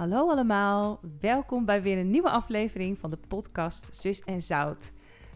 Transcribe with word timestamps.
Hallo 0.00 0.30
allemaal, 0.30 1.00
welkom 1.20 1.64
bij 1.64 1.82
weer 1.82 1.98
een 1.98 2.10
nieuwe 2.10 2.30
aflevering 2.30 2.98
van 2.98 3.10
de 3.10 3.18
podcast 3.28 3.88
Zus 3.92 4.20
en 4.24 4.42
Zout. 4.42 4.92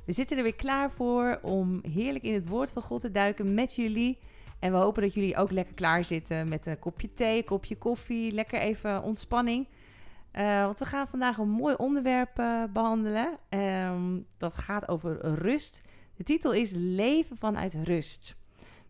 We 0.07 0.13
zitten 0.13 0.37
er 0.37 0.43
weer 0.43 0.55
klaar 0.55 0.91
voor 0.91 1.39
om 1.43 1.81
heerlijk 1.83 2.25
in 2.25 2.35
het 2.35 2.49
woord 2.49 2.71
van 2.71 2.83
God 2.83 3.01
te 3.01 3.11
duiken 3.11 3.55
met 3.55 3.75
jullie. 3.75 4.19
En 4.59 4.73
we 4.73 4.77
hopen 4.77 5.03
dat 5.03 5.15
jullie 5.15 5.37
ook 5.37 5.51
lekker 5.51 5.75
klaar 5.75 6.05
zitten 6.05 6.49
met 6.49 6.67
een 6.67 6.79
kopje 6.79 7.13
thee, 7.13 7.39
een 7.39 7.45
kopje 7.45 7.77
koffie, 7.77 8.33
lekker 8.33 8.61
even 8.61 9.03
ontspanning. 9.03 9.67
Uh, 10.33 10.65
want 10.65 10.79
we 10.79 10.85
gaan 10.85 11.09
vandaag 11.09 11.39
een 11.39 11.49
mooi 11.49 11.75
onderwerp 11.75 12.39
uh, 12.39 12.63
behandelen. 12.73 13.39
Um, 13.49 14.27
dat 14.39 14.55
gaat 14.55 14.89
over 14.89 15.35
rust. 15.35 15.83
De 16.17 16.25
titel 16.25 16.53
is 16.53 16.73
Leven 16.75 17.37
vanuit 17.37 17.75
rust. 17.75 18.37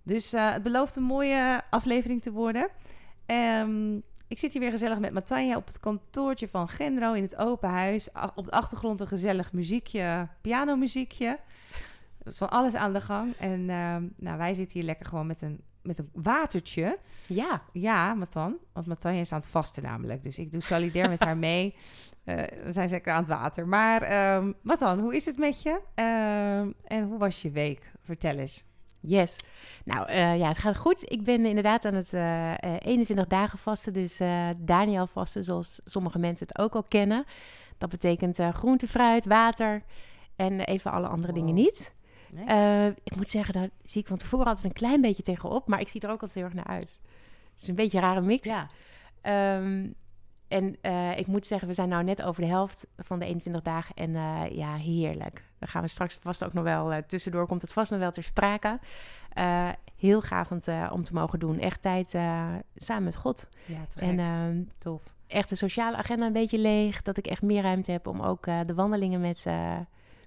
Dus 0.03 0.35
uh, 0.35 0.53
het 0.53 0.63
belooft 0.63 0.97
een 0.97 1.03
mooie 1.03 1.63
aflevering 1.71 2.23
te 2.23 2.33
worden. 2.33 2.69
Um, 3.27 4.03
ik 4.35 4.41
zit 4.41 4.53
hier 4.53 4.63
weer 4.63 4.71
gezellig 4.71 4.99
met 4.99 5.13
Matanja 5.13 5.57
op 5.57 5.67
het 5.67 5.81
kantoortje 5.81 6.49
van 6.49 6.69
Genro 6.69 7.13
in 7.13 7.23
het 7.23 7.37
open 7.37 7.69
huis. 7.69 8.09
Op 8.35 8.45
de 8.45 8.51
achtergrond 8.51 9.01
een 9.01 9.09
gezellig 9.09 9.53
muziekje, 9.53 10.29
pianomuziekje. 10.41 11.39
Van 12.25 12.51
alles 12.51 12.75
aan 12.75 12.93
de 12.93 13.01
gang. 13.01 13.37
En 13.37 13.61
uh, 13.61 13.97
nou, 14.17 14.39
wij 14.39 14.55
zitten 14.55 14.79
hier 14.79 14.87
lekker 14.87 15.07
gewoon 15.07 15.27
met 15.27 15.43
een, 15.43 15.61
met 15.83 15.99
een 15.99 16.09
watertje. 16.13 16.99
Ja. 17.27 17.63
Ja, 17.73 18.15
Matan. 18.15 18.57
Want 18.73 18.87
Matanja 18.87 19.21
is 19.21 19.33
aan 19.33 19.39
het 19.39 19.49
vasten 19.49 19.83
namelijk. 19.83 20.23
Dus 20.23 20.39
ik 20.39 20.53
doe 20.53 20.63
solidair 20.63 21.09
met 21.09 21.25
haar 21.25 21.37
mee. 21.37 21.75
Uh, 22.25 22.35
we 22.67 22.73
zijn 22.73 22.89
zeker 22.89 23.13
aan 23.13 23.19
het 23.19 23.29
water. 23.29 23.69
Maar 23.69 24.35
um, 24.37 24.55
Matan, 24.63 25.01
hoe 25.01 25.15
is 25.15 25.25
het 25.25 25.39
met 25.39 25.63
je? 25.63 25.81
Uh, 25.95 26.59
en 26.85 27.05
hoe 27.05 27.19
was 27.19 27.43
je 27.43 27.51
week? 27.51 27.93
Vertel 28.03 28.37
eens. 28.37 28.65
Yes. 29.07 29.37
Nou 29.85 30.11
uh, 30.11 30.39
ja, 30.39 30.49
het 30.49 30.59
gaat 30.59 30.77
goed. 30.77 31.11
Ik 31.11 31.25
ben 31.25 31.47
inderdaad 31.47 31.85
aan 31.85 31.95
het 31.95 32.13
uh, 32.13 32.51
uh, 32.51 32.77
21 32.79 33.27
dagen 33.27 33.59
vasten, 33.59 33.93
dus 33.93 34.21
Daniel 34.57 35.07
vasten, 35.07 35.45
zoals 35.45 35.81
sommige 35.85 36.19
mensen 36.19 36.47
het 36.47 36.59
ook 36.59 36.75
al 36.75 36.83
kennen. 36.83 37.25
Dat 37.79 37.91
betekent 37.91 38.39
groente, 38.53 38.89
fruit, 38.89 39.25
water 39.25 39.83
en 40.37 40.61
even 40.61 40.91
alle 40.91 41.07
andere 41.07 41.33
wow. 41.33 41.41
dingen 41.41 41.55
niet. 41.55 41.95
Nee? 42.31 42.95
ik 43.05 43.17
moet 43.17 43.29
zeggen, 43.29 43.55
daar 43.55 43.69
zie 43.83 44.01
ik 44.01 44.07
van 44.07 44.17
tevoren 44.17 44.47
altijd 44.47 44.65
een 44.65 44.73
klein 44.73 45.01
beetje 45.01 45.23
tegenop, 45.23 45.69
maar 45.69 45.81
ik 45.81 45.89
zie 45.89 46.01
er 46.01 46.11
ook 46.11 46.21
altijd 46.21 46.35
heel 46.35 46.45
erg 46.45 46.55
naar 46.55 46.77
uit. 46.77 47.01
Het 47.53 47.63
is 47.63 47.69
een 47.69 47.75
beetje 47.75 47.99
een 47.99 48.05
rare 48.05 48.21
mix. 48.21 48.49
Ja. 48.49 49.57
Um, 49.57 49.95
en 50.55 50.77
uh, 50.83 51.19
ik 51.19 51.27
moet 51.27 51.47
zeggen, 51.47 51.69
we 51.69 51.75
zijn 51.75 51.89
nou 51.89 52.05
net 52.05 52.23
over 52.23 52.43
de 52.43 52.49
helft 52.49 52.87
van 52.97 53.19
de 53.19 53.25
21 53.25 53.63
dagen. 53.63 53.95
En 53.95 54.11
uh, 54.11 54.43
ja, 54.51 54.75
heerlijk. 54.75 55.43
Daar 55.59 55.69
gaan 55.69 55.83
we 55.83 55.89
straks 55.89 56.19
vast 56.21 56.45
ook 56.45 56.53
nog 56.53 56.65
wel 56.65 56.93
uh, 56.93 56.99
tussendoor. 56.99 57.47
Komt 57.47 57.63
het 57.63 57.73
vast 57.73 57.91
nog 57.91 58.01
wel 58.01 58.11
ter 58.11 58.23
sprake. 58.23 58.79
heel 59.97 60.23
gaaf 60.23 60.51
om 60.51 60.61
te, 60.61 60.89
om 60.93 61.05
te 61.05 61.15
mogen 61.15 61.39
doen. 61.39 61.59
Echt 61.59 61.83
tijd 61.83 62.11
samen 62.77 63.05
met 63.05 63.17
God. 63.17 63.49
Ja, 63.67 63.87
te 63.87 64.01
en 64.01 64.19
ehm, 64.19 64.63
tof. 64.79 65.03
Echt 65.27 65.49
de 65.49 65.55
sociale 65.55 65.97
agenda 65.97 66.27
een 66.27 66.33
beetje 66.33 66.59
leeg. 66.59 67.03
Dat 67.03 67.17
ik 67.17 67.27
echt 67.27 67.43
meer 67.43 67.63
ruimte 67.63 67.93
heb 67.93 68.07
om 68.07 68.21
ook 68.21 68.45
de 68.45 68.75
wandelingen 68.75 69.21
met, 69.21 69.47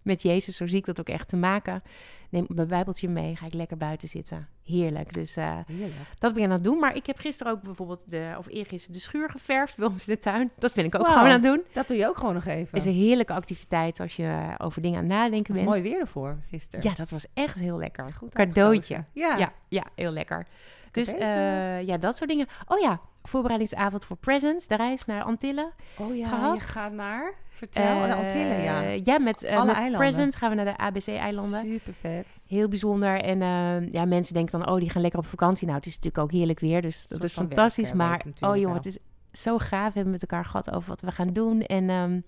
met 0.08 0.22
Jezus, 0.22 0.56
zo 0.56 0.68
zie 0.68 0.78
ik 0.78 0.86
dat 0.86 1.00
ook 1.00 1.10
echt 1.10 1.28
te 1.28 1.36
maken. 1.36 1.84
Neem 2.30 2.46
mijn 2.48 2.68
bijbeltje 2.68 3.10
mee, 3.10 3.36
ga 3.36 3.46
ik 3.46 3.54
lekker 3.54 3.78
buiten 3.78 4.10
zitten. 4.10 4.48
Heerlijk. 4.64 5.14
Dus 5.14 5.38
uh, 5.38 5.58
Heerlijk. 5.68 5.94
dat 6.20 6.34
ben 6.34 6.44
ik 6.44 6.48
aan 6.48 6.56
het 6.56 6.64
doen. 6.64 6.80
Maar 6.80 6.96
ik 6.96 7.06
heb 7.06 7.18
gisteren 7.18 7.54
ook 7.54 7.62
bijvoorbeeld, 7.62 8.10
de, 8.10 8.36
of 8.38 8.48
eergisteren, 8.48 8.96
de 8.96 9.02
schuur 9.02 9.30
geverfd 9.30 9.78
bij 9.78 9.88
ons 9.88 10.08
in 10.08 10.14
de 10.14 10.20
tuin. 10.20 10.52
Dat 10.58 10.74
ben 10.74 10.86
ik 10.86 10.96
ook 10.96 11.02
wow, 11.02 11.12
gewoon 11.12 11.28
aan 11.28 11.34
het 11.34 11.44
doen. 11.44 11.62
Dat 11.74 11.88
doe 11.88 11.98
je 11.98 12.08
ook 12.08 12.18
gewoon 12.18 12.34
nog 12.34 12.46
even. 12.46 12.78
is 12.78 12.86
een 12.86 12.94
heerlijke 12.94 13.34
activiteit 13.34 14.00
als 14.00 14.16
je 14.16 14.56
over 14.58 14.82
dingen 14.82 14.98
aan 14.98 15.04
het 15.04 15.14
nadenken 15.14 15.54
bent. 15.54 15.66
mooi 15.66 15.82
weer 15.82 16.00
ervoor 16.00 16.38
gisteren. 16.50 16.90
Ja, 16.90 16.96
dat 16.96 17.10
was 17.10 17.26
echt 17.34 17.56
heel 17.56 17.78
lekker. 17.78 18.14
Goed 18.14 18.34
Cadeautje. 18.34 19.04
Ja. 19.14 19.38
ja. 19.38 19.54
Ja, 19.68 19.84
heel 19.96 20.12
lekker. 20.12 20.48
Dus 20.92 21.14
uh, 21.14 21.82
ja, 21.82 21.98
dat 21.98 22.16
soort 22.16 22.30
dingen. 22.30 22.48
Oh 22.68 22.80
ja, 22.80 23.00
voorbereidingsavond 23.24 24.06
voor 24.06 24.18
Presents, 24.18 24.68
de 24.68 24.76
reis 24.76 25.06
naar 25.06 25.24
Antillen. 25.24 25.72
Oh 25.98 26.16
ja, 26.16 26.28
gehad. 26.28 26.56
je 26.58 26.62
gaat 26.62 26.94
naar... 26.94 27.34
Vertel, 27.58 27.98
uh, 27.98 28.04
de 28.04 28.16
Antillen, 28.16 28.62
ja. 28.62 28.82
Ja, 28.82 29.20
met, 29.20 29.44
uh, 29.44 29.56
Alle 29.56 29.66
met 29.66 29.76
eilanden. 29.76 30.00
Presents 30.00 30.36
gaan 30.36 30.50
we 30.50 30.56
naar 30.56 30.66
de 30.66 30.78
ABC-eilanden. 30.78 31.62
Super 31.62 31.94
vet. 32.02 32.26
Heel 32.48 32.68
bijzonder. 32.68 33.22
En 33.22 33.42
uh, 33.42 33.92
ja, 33.92 34.06
mensen 34.06 34.34
denken 34.34 34.60
dan, 34.60 34.70
oh, 34.70 34.80
die 34.80 34.90
gaan 34.90 35.02
lekker 35.02 35.20
op 35.20 35.26
vakantie. 35.26 35.66
Nou, 35.66 35.78
het 35.78 35.88
is 35.88 35.96
natuurlijk 35.96 36.24
ook 36.24 36.32
heerlijk 36.32 36.60
weer, 36.60 36.82
dus 36.82 37.08
dat 37.08 37.24
is 37.24 37.34
fantastisch. 37.34 37.94
Maar, 37.94 38.22
oh 38.40 38.56
jongen, 38.56 38.76
het 38.76 38.86
is 38.86 38.98
zo 39.32 39.58
gaaf. 39.58 39.88
We 39.88 39.94
hebben 39.94 40.12
met 40.12 40.22
elkaar 40.22 40.46
gehad 40.46 40.72
over 40.72 40.90
wat 40.90 41.02
we 41.02 41.12
gaan 41.12 41.34
doen. 41.34 41.62
En 41.62 41.90
um, 41.90 42.24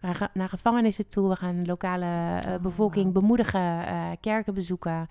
we 0.00 0.14
gaan 0.14 0.28
naar 0.32 0.48
gevangenissen 0.48 1.08
toe. 1.08 1.28
We 1.28 1.36
gaan 1.36 1.66
lokale 1.66 2.06
uh, 2.46 2.56
bevolking 2.60 3.06
oh, 3.06 3.12
wow. 3.12 3.22
bemoedigen, 3.22 3.84
kerken 4.20 4.54
bezoeken. 4.54 5.08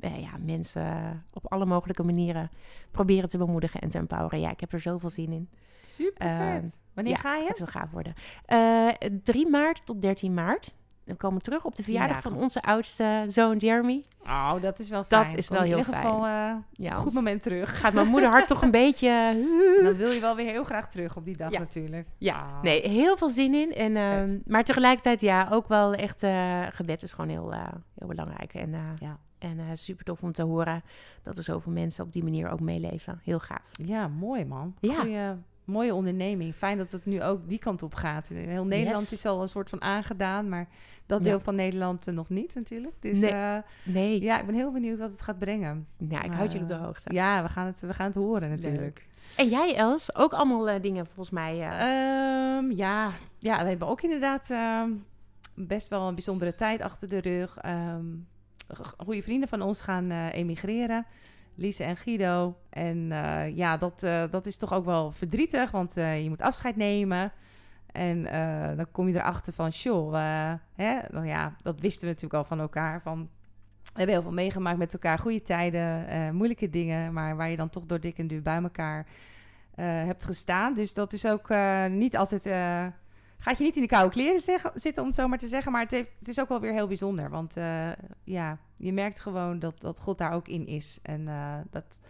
Uh, 0.00 0.20
ja, 0.20 0.30
mensen 0.44 1.24
op 1.32 1.52
alle 1.52 1.64
mogelijke 1.64 2.02
manieren 2.02 2.50
proberen 2.90 3.28
te 3.28 3.38
bemoedigen 3.38 3.80
en 3.80 3.88
te 3.88 3.98
empoweren. 3.98 4.40
Ja, 4.40 4.50
ik 4.50 4.60
heb 4.60 4.72
er 4.72 4.80
zoveel 4.80 5.10
zin 5.10 5.32
in. 5.32 5.48
Super 5.82 6.36
vet. 6.36 6.80
Wanneer 6.94 7.12
ja, 7.12 7.18
ga 7.18 7.36
je? 7.36 7.48
Het 7.48 7.58
wil 7.58 7.66
gaaf 7.66 7.90
worden. 7.90 8.14
Uh, 8.48 8.88
3 9.22 9.48
maart 9.48 9.86
tot 9.86 10.02
13 10.02 10.34
maart. 10.34 10.76
We 11.04 11.14
komen 11.14 11.42
terug 11.42 11.64
op 11.64 11.76
de 11.76 11.82
verjaardag 11.82 12.22
van 12.22 12.36
onze 12.36 12.62
oudste 12.62 13.24
zoon 13.26 13.56
Jeremy. 13.56 14.04
Oh, 14.22 14.54
dat 14.60 14.78
is 14.78 14.88
wel 14.88 15.04
fijn. 15.04 15.28
Dat 15.28 15.36
is 15.36 15.48
wel 15.48 15.58
in 15.58 15.66
heel 15.66 15.78
ieder 15.78 15.94
geval 15.94 16.22
fijn. 16.22 16.56
uh, 16.56 16.86
ja, 16.86 16.94
goed 16.94 17.12
moment 17.12 17.42
terug. 17.42 17.80
Gaat 17.80 17.92
mijn 17.92 18.06
moederhart 18.06 18.46
toch 18.46 18.62
een 18.62 18.70
beetje... 18.84 19.08
Dan 19.82 19.96
wil 19.96 20.10
je 20.10 20.20
wel 20.20 20.36
weer 20.36 20.50
heel 20.50 20.64
graag 20.64 20.88
terug 20.90 21.16
op 21.16 21.24
die 21.24 21.36
dag 21.36 21.50
ja. 21.50 21.58
natuurlijk. 21.58 22.06
Ja, 22.18 22.34
ah. 22.34 22.62
nee, 22.62 22.88
heel 22.88 23.16
veel 23.16 23.28
zin 23.28 23.54
in. 23.54 23.74
En, 23.74 23.96
uh, 23.96 24.38
maar 24.46 24.64
tegelijkertijd, 24.64 25.20
ja, 25.20 25.48
ook 25.50 25.68
wel 25.68 25.94
echt... 25.94 26.26
Gebed 26.74 27.02
is 27.02 27.12
gewoon 27.12 27.30
heel, 27.30 27.52
heel 27.94 28.08
belangrijk. 28.08 28.54
En, 28.54 28.96
ja. 28.98 29.18
En 29.38 29.78
super 29.78 30.04
tof 30.04 30.22
om 30.22 30.32
te 30.32 30.42
horen 30.42 30.82
dat 31.22 31.36
er 31.36 31.42
zoveel 31.42 31.72
mensen 31.72 32.04
op 32.04 32.12
die 32.12 32.22
manier 32.24 32.50
ook 32.50 32.60
meeleven. 32.60 33.20
Heel 33.22 33.38
gaaf. 33.38 33.70
Ja, 33.72 34.08
mooi 34.08 34.44
man. 34.44 34.74
Ja. 34.80 34.94
Goeie, 35.00 35.20
mooie 35.64 35.94
onderneming. 35.94 36.54
Fijn 36.54 36.78
dat 36.78 36.90
het 36.90 37.06
nu 37.06 37.22
ook 37.22 37.48
die 37.48 37.58
kant 37.58 37.82
op 37.82 37.94
gaat. 37.94 38.28
Heel 38.28 38.64
Nederland 38.64 38.98
Yes. 39.10 39.12
is 39.12 39.26
al 39.26 39.42
een 39.42 39.48
soort 39.48 39.68
van 39.68 39.82
aangedaan, 39.82 40.48
maar 40.48 40.68
dat 41.06 41.22
deel 41.22 41.36
Ja. 41.36 41.40
van 41.42 41.54
Nederland 41.54 42.08
uh, 42.08 42.14
nog 42.14 42.28
niet 42.28 42.54
natuurlijk. 42.54 42.94
Dus 43.00 43.18
Nee. 43.20 43.30
eh, 43.30 43.56
Nee, 43.84 44.22
ja, 44.22 44.38
ik 44.40 44.46
ben 44.46 44.54
heel 44.54 44.72
benieuwd 44.72 44.98
wat 44.98 45.10
het 45.10 45.22
gaat 45.22 45.38
brengen. 45.38 45.86
ja, 46.08 46.22
ik 46.22 46.28
Maar, 46.28 46.36
houd 46.36 46.46
jullie 46.52 46.62
op 46.62 46.68
de 46.68 46.74
eh, 46.74 46.84
hoogte. 46.84 47.12
Ja, 47.14 47.42
we 47.42 47.48
gaan 47.48 47.66
het, 47.66 47.80
we 47.80 47.94
gaan 47.94 48.06
het 48.06 48.14
horen 48.14 48.50
natuurlijk. 48.50 49.06
En 49.36 49.48
jij, 49.48 49.74
Els, 49.76 50.16
ook 50.16 50.32
allemaal 50.32 50.80
dingen 50.80 51.06
volgens 51.06 51.30
mij. 51.30 51.52
Ehm, 51.60 52.70
ja. 52.70 53.10
ja, 53.38 53.62
we 53.62 53.68
hebben 53.68 53.88
ook 53.88 54.02
inderdaad 54.02 54.50
ehm, 54.50 54.90
best 55.54 55.88
wel 55.88 56.08
een 56.08 56.14
bijzondere 56.14 56.54
tijd 56.54 56.80
achter 56.80 57.08
de 57.08 57.18
rug. 57.18 57.56
Ehm, 57.58 58.04
goede 58.96 59.22
vrienden 59.22 59.48
van 59.48 59.62
ons 59.62 59.80
gaan 59.80 60.10
uh, 60.10 60.32
emigreren. 60.32 61.06
Lise 61.54 61.84
en 61.84 61.96
Guido. 61.96 62.58
En 62.70 62.96
uh, 62.96 63.56
ja, 63.56 63.76
dat, 63.76 64.02
uh, 64.02 64.24
dat 64.30 64.46
is 64.46 64.56
toch 64.56 64.72
ook 64.72 64.84
wel 64.84 65.10
verdrietig, 65.10 65.70
want 65.70 65.96
uh, 65.96 66.22
je 66.22 66.28
moet 66.28 66.42
afscheid 66.42 66.76
nemen. 66.76 67.32
En 67.92 68.22
dan 68.76 68.90
kom 68.90 69.08
je 69.08 69.14
erachter 69.14 69.52
van, 69.52 69.68
joh, 69.68 70.12
hè, 70.74 70.98
nou 71.10 71.26
ja, 71.26 71.56
dat 71.62 71.80
wisten 71.80 72.00
we 72.00 72.06
natuurlijk 72.06 72.34
al 72.34 72.44
van 72.44 72.60
elkaar. 72.60 73.00
Van, 73.02 73.28
we 73.82 73.92
hebben 73.94 74.14
heel 74.14 74.22
veel 74.22 74.32
meegemaakt 74.32 74.78
met 74.78 74.92
elkaar, 74.92 75.18
goede 75.18 75.42
tijden, 75.42 76.34
moeilijke 76.34 76.70
dingen, 76.70 77.12
maar 77.12 77.36
waar 77.36 77.48
je 77.48 77.56
dan 77.56 77.70
toch 77.70 77.86
door 77.86 78.00
dik 78.00 78.18
en 78.18 78.26
duur 78.26 78.42
bij 78.42 78.62
elkaar 78.62 79.06
hebt 79.80 80.24
gestaan. 80.24 80.74
Dus 80.74 80.94
dat 80.94 81.12
is 81.12 81.26
ook 81.26 81.48
niet 81.88 82.16
altijd 82.16 82.44
gaat 83.38 83.58
je 83.58 83.64
niet 83.64 83.76
in 83.76 83.82
de 83.82 83.88
koude 83.88 84.10
kleren 84.10 84.40
zitten, 84.74 85.02
om 85.02 85.06
het 85.06 85.16
zo 85.16 85.28
maar 85.28 85.38
te 85.38 85.48
zeggen. 85.48 85.72
Maar 85.72 85.82
het, 85.82 85.90
het 85.90 86.28
is 86.28 86.40
ook 86.40 86.48
wel 86.48 86.60
weer 86.60 86.72
heel 86.72 86.86
bijzonder. 86.86 87.30
Want 87.30 87.56
uh, 87.56 87.90
ja, 88.24 88.58
je 88.76 88.92
merkt 88.92 89.20
gewoon 89.20 89.58
dat, 89.58 89.80
dat 89.80 90.00
God 90.00 90.18
daar 90.18 90.32
ook 90.32 90.48
in 90.48 90.66
is. 90.66 90.98
En 91.02 91.20
uh, 91.20 91.54
dat, 91.70 92.00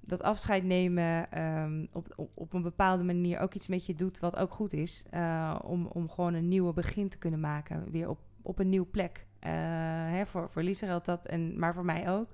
dat 0.00 0.22
afscheid 0.22 0.64
nemen 0.64 1.42
um, 1.42 1.88
op, 1.92 2.28
op, 2.34 2.52
een 2.52 2.62
bepaalde 2.62 3.04
manier 3.04 3.40
ook 3.40 3.54
iets 3.54 3.66
met 3.66 3.86
je 3.86 3.94
doet 3.94 4.18
wat 4.18 4.36
ook 4.36 4.52
goed 4.52 4.72
is. 4.72 5.04
Uh, 5.14 5.58
om, 5.62 5.86
om 5.86 6.10
gewoon 6.10 6.34
een 6.34 6.48
nieuwe 6.48 6.72
begin 6.72 7.08
te 7.08 7.18
kunnen 7.18 7.40
maken. 7.40 7.90
Weer 7.90 8.08
op, 8.08 8.18
op 8.42 8.58
een 8.58 8.68
nieuwe 8.68 8.86
plek. 8.86 9.26
Hè, 10.10 10.26
voor, 10.26 10.50
voor 10.50 10.62
Lisa 10.62 10.98
dat, 10.98 11.26
en, 11.26 11.58
maar 11.58 11.74
voor 11.74 11.84
mij 11.84 12.10
ook. 12.10 12.30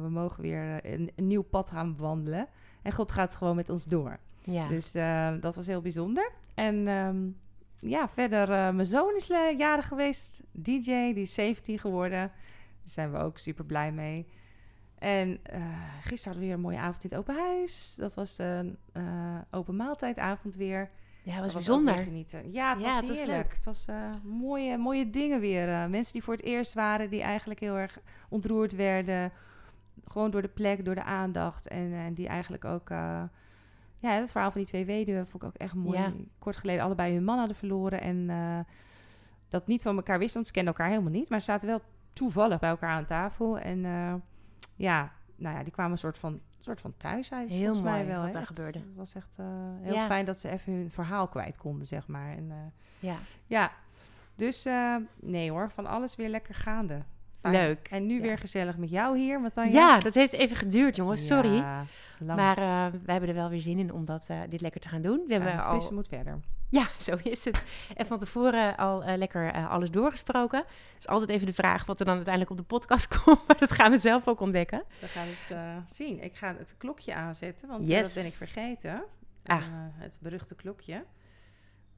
we 0.00 0.08
mogen 0.10 0.42
weer 0.42 0.92
een, 0.92 1.10
een 1.16 1.26
nieuw 1.26 1.42
pad 1.42 1.70
gaan 1.70 1.96
bewandelen. 1.96 2.48
En 2.82 2.92
God 2.92 3.12
gaat 3.12 3.34
gewoon 3.34 3.56
met 3.56 3.68
ons 3.68 3.84
door. 3.84 4.18
Ja. 4.44 4.68
Dus 4.68 4.94
uh, 4.94 5.32
dat 5.40 5.54
was 5.54 5.66
heel 5.66 5.80
bijzonder. 5.80 6.30
En 6.54 6.88
um, 6.88 7.36
ja, 7.78 8.08
verder, 8.08 8.48
uh, 8.48 8.70
mijn 8.70 8.86
zoon 8.86 9.14
is 9.16 9.30
uh, 9.30 9.58
jarig 9.58 9.88
geweest. 9.88 10.42
DJ, 10.52 11.12
die 11.12 11.22
is 11.22 11.34
17 11.34 11.78
geworden. 11.78 12.18
Daar 12.18 12.92
zijn 12.92 13.12
we 13.12 13.18
ook 13.18 13.38
super 13.38 13.64
blij 13.64 13.92
mee. 13.92 14.26
En 14.98 15.28
uh, 15.28 15.36
gisteren 16.02 16.24
hadden 16.24 16.40
we 16.40 16.46
weer 16.46 16.54
een 16.54 16.60
mooie 16.60 16.78
avond 16.78 17.04
in 17.04 17.10
het 17.10 17.18
open 17.18 17.34
huis. 17.34 17.94
Dat 17.94 18.14
was 18.14 18.38
een 18.38 18.78
open 19.50 19.76
maaltijdavond 19.76 20.56
weer. 20.56 20.90
Ja, 21.22 21.32
het 21.32 21.42
was, 21.42 21.52
dat 21.52 21.64
bijzonder. 21.64 21.94
Was 21.94 22.04
genieten. 22.04 22.52
Ja, 22.52 22.72
het 22.72 22.80
ja, 22.80 22.86
was 22.86 23.08
het 23.08 23.18
heerlijk. 23.18 23.52
Het 23.52 23.64
was 23.64 23.86
mooie, 24.22 24.78
mooie 24.78 25.10
dingen 25.10 25.40
weer. 25.40 25.90
mensen 25.90 26.12
die 26.12 26.22
voor 26.22 26.34
het 26.34 26.44
eerst 26.44 26.74
waren, 26.74 27.10
die 27.10 27.22
eigenlijk 27.22 27.60
heel 27.60 27.76
erg 27.76 27.98
ontroerd 28.28 28.72
werden. 28.72 29.32
Gewoon 30.04 30.30
door 30.30 30.42
de 30.42 30.48
plek, 30.48 30.84
door 30.84 30.94
de 30.94 31.04
aandacht. 31.04 31.68
En, 31.68 31.92
en 31.92 32.14
die 32.14 32.28
eigenlijk 32.28 32.64
ook 32.64 32.90
ja, 34.12 34.20
het 34.20 34.32
verhaal 34.32 34.50
van 34.50 34.60
die 34.60 34.68
twee 34.68 34.84
weduwen 34.84 35.26
vond 35.26 35.42
ik 35.42 35.48
ook 35.48 35.54
echt 35.54 35.74
mooi. 35.74 35.98
Ja. 35.98 36.12
Kort 36.38 36.56
geleden 36.56 36.82
allebei 36.84 37.14
hun 37.14 37.24
man 37.24 37.38
hadden 37.38 37.56
verloren 37.56 38.00
en 38.00 38.16
uh, 38.16 38.58
dat 39.48 39.66
niet 39.66 39.82
van 39.82 39.96
elkaar 39.96 40.18
wisten, 40.18 40.34
want 40.34 40.46
ze 40.46 40.52
kenden 40.52 40.72
elkaar 40.74 40.90
helemaal 40.90 41.12
niet. 41.12 41.28
Maar 41.28 41.38
ze 41.38 41.44
zaten 41.44 41.68
wel 41.68 41.80
toevallig 42.12 42.58
bij 42.58 42.70
elkaar 42.70 42.90
aan 42.90 43.04
tafel. 43.04 43.58
En 43.58 43.78
uh, 43.78 44.14
ja, 44.74 45.12
nou 45.36 45.56
ja, 45.56 45.62
die 45.62 45.72
kwamen 45.72 45.92
een 45.92 45.98
soort 45.98 46.18
van 46.18 46.40
soort 46.60 46.80
van 46.80 46.94
thuis 46.96 47.26
zijn. 47.26 47.48
Heel 47.48 47.58
volgens 47.58 47.80
mooi 47.80 47.92
mij 47.92 48.06
wel, 48.06 48.22
wat 48.22 48.32
daar 48.32 48.46
gebeurde. 48.46 48.78
Het 48.78 48.96
was 48.96 49.14
echt 49.14 49.36
uh, 49.40 49.46
heel 49.80 50.06
fijn 50.06 50.24
dat 50.24 50.38
ze 50.38 50.48
even 50.48 50.72
hun 50.72 50.90
verhaal 50.90 51.28
kwijt 51.28 51.58
konden, 51.58 51.86
zeg 51.86 52.06
maar. 52.06 52.30
En, 52.30 52.72
ja. 52.98 53.16
Ja, 53.46 53.72
dus 54.34 54.68
nee 55.20 55.50
hoor, 55.50 55.70
van 55.70 55.86
alles 55.86 56.16
weer 56.16 56.28
lekker 56.28 56.54
gaande. 56.54 57.02
Leuk. 57.50 57.88
En 57.88 58.06
nu 58.06 58.20
weer 58.20 58.38
gezellig 58.38 58.76
met 58.76 58.90
jou 58.90 59.18
hier, 59.18 59.40
Matanja. 59.40 59.72
Ja, 59.72 59.98
dat 59.98 60.14
heeft 60.14 60.32
even 60.32 60.56
geduurd, 60.56 60.96
jongens. 60.96 61.26
Sorry. 61.26 61.54
Ja, 61.54 61.86
maar 62.18 62.58
uh, 62.58 63.00
we 63.04 63.12
hebben 63.12 63.28
er 63.28 63.34
wel 63.34 63.48
weer 63.48 63.60
zin 63.60 63.78
in 63.78 63.92
om 63.92 64.04
dat, 64.04 64.26
uh, 64.30 64.40
dit 64.48 64.60
lekker 64.60 64.80
te 64.80 64.88
gaan 64.88 65.02
doen. 65.02 65.24
We 65.26 65.34
ja, 65.34 65.40
hebben 65.40 65.64
al... 65.64 65.92
moet 65.92 66.08
verder. 66.08 66.40
Ja, 66.68 66.86
zo 66.98 67.16
is 67.22 67.44
het. 67.44 67.64
En 67.96 68.06
van 68.06 68.18
tevoren 68.18 68.76
al 68.76 69.08
uh, 69.08 69.16
lekker 69.16 69.68
alles 69.68 69.90
doorgesproken. 69.90 70.64
is 70.98 71.06
altijd 71.06 71.30
even 71.30 71.46
de 71.46 71.52
vraag 71.52 71.86
wat 71.86 72.00
er 72.00 72.06
dan 72.06 72.14
uiteindelijk 72.14 72.52
op 72.52 72.58
de 72.58 72.74
podcast 72.74 73.08
komt. 73.18 73.46
Maar 73.46 73.58
dat 73.58 73.72
gaan 73.72 73.90
we 73.90 73.96
zelf 73.96 74.28
ook 74.28 74.40
ontdekken. 74.40 74.84
We 75.00 75.06
gaan 75.06 75.26
het 75.26 75.56
zien. 75.92 76.22
Ik 76.22 76.36
ga 76.36 76.54
het 76.58 76.74
klokje 76.78 77.14
aanzetten, 77.14 77.68
want 77.68 77.88
yes. 77.88 78.14
dat 78.14 78.22
ben 78.22 78.32
ik 78.32 78.36
vergeten. 78.36 79.04
Ah. 79.44 79.62
het 79.92 80.16
beruchte 80.18 80.54
klokje. 80.54 81.04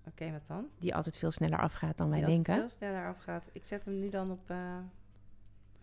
Oké, 0.06 0.31
wat 0.32 0.46
dan? 0.46 0.66
Die 0.78 0.94
altijd 0.94 1.16
veel 1.16 1.31
sneller 1.31 1.58
afgaat 1.58 1.96
dan 1.96 2.10
wij 2.10 2.19
Die 2.19 2.28
denken. 2.28 2.54
veel 2.54 2.69
sneller 2.69 3.06
afgaat. 3.06 3.44
Ik 3.52 3.64
zet 3.64 3.84
hem 3.84 3.98
nu 3.98 4.08
dan 4.08 4.31
op 4.31 4.50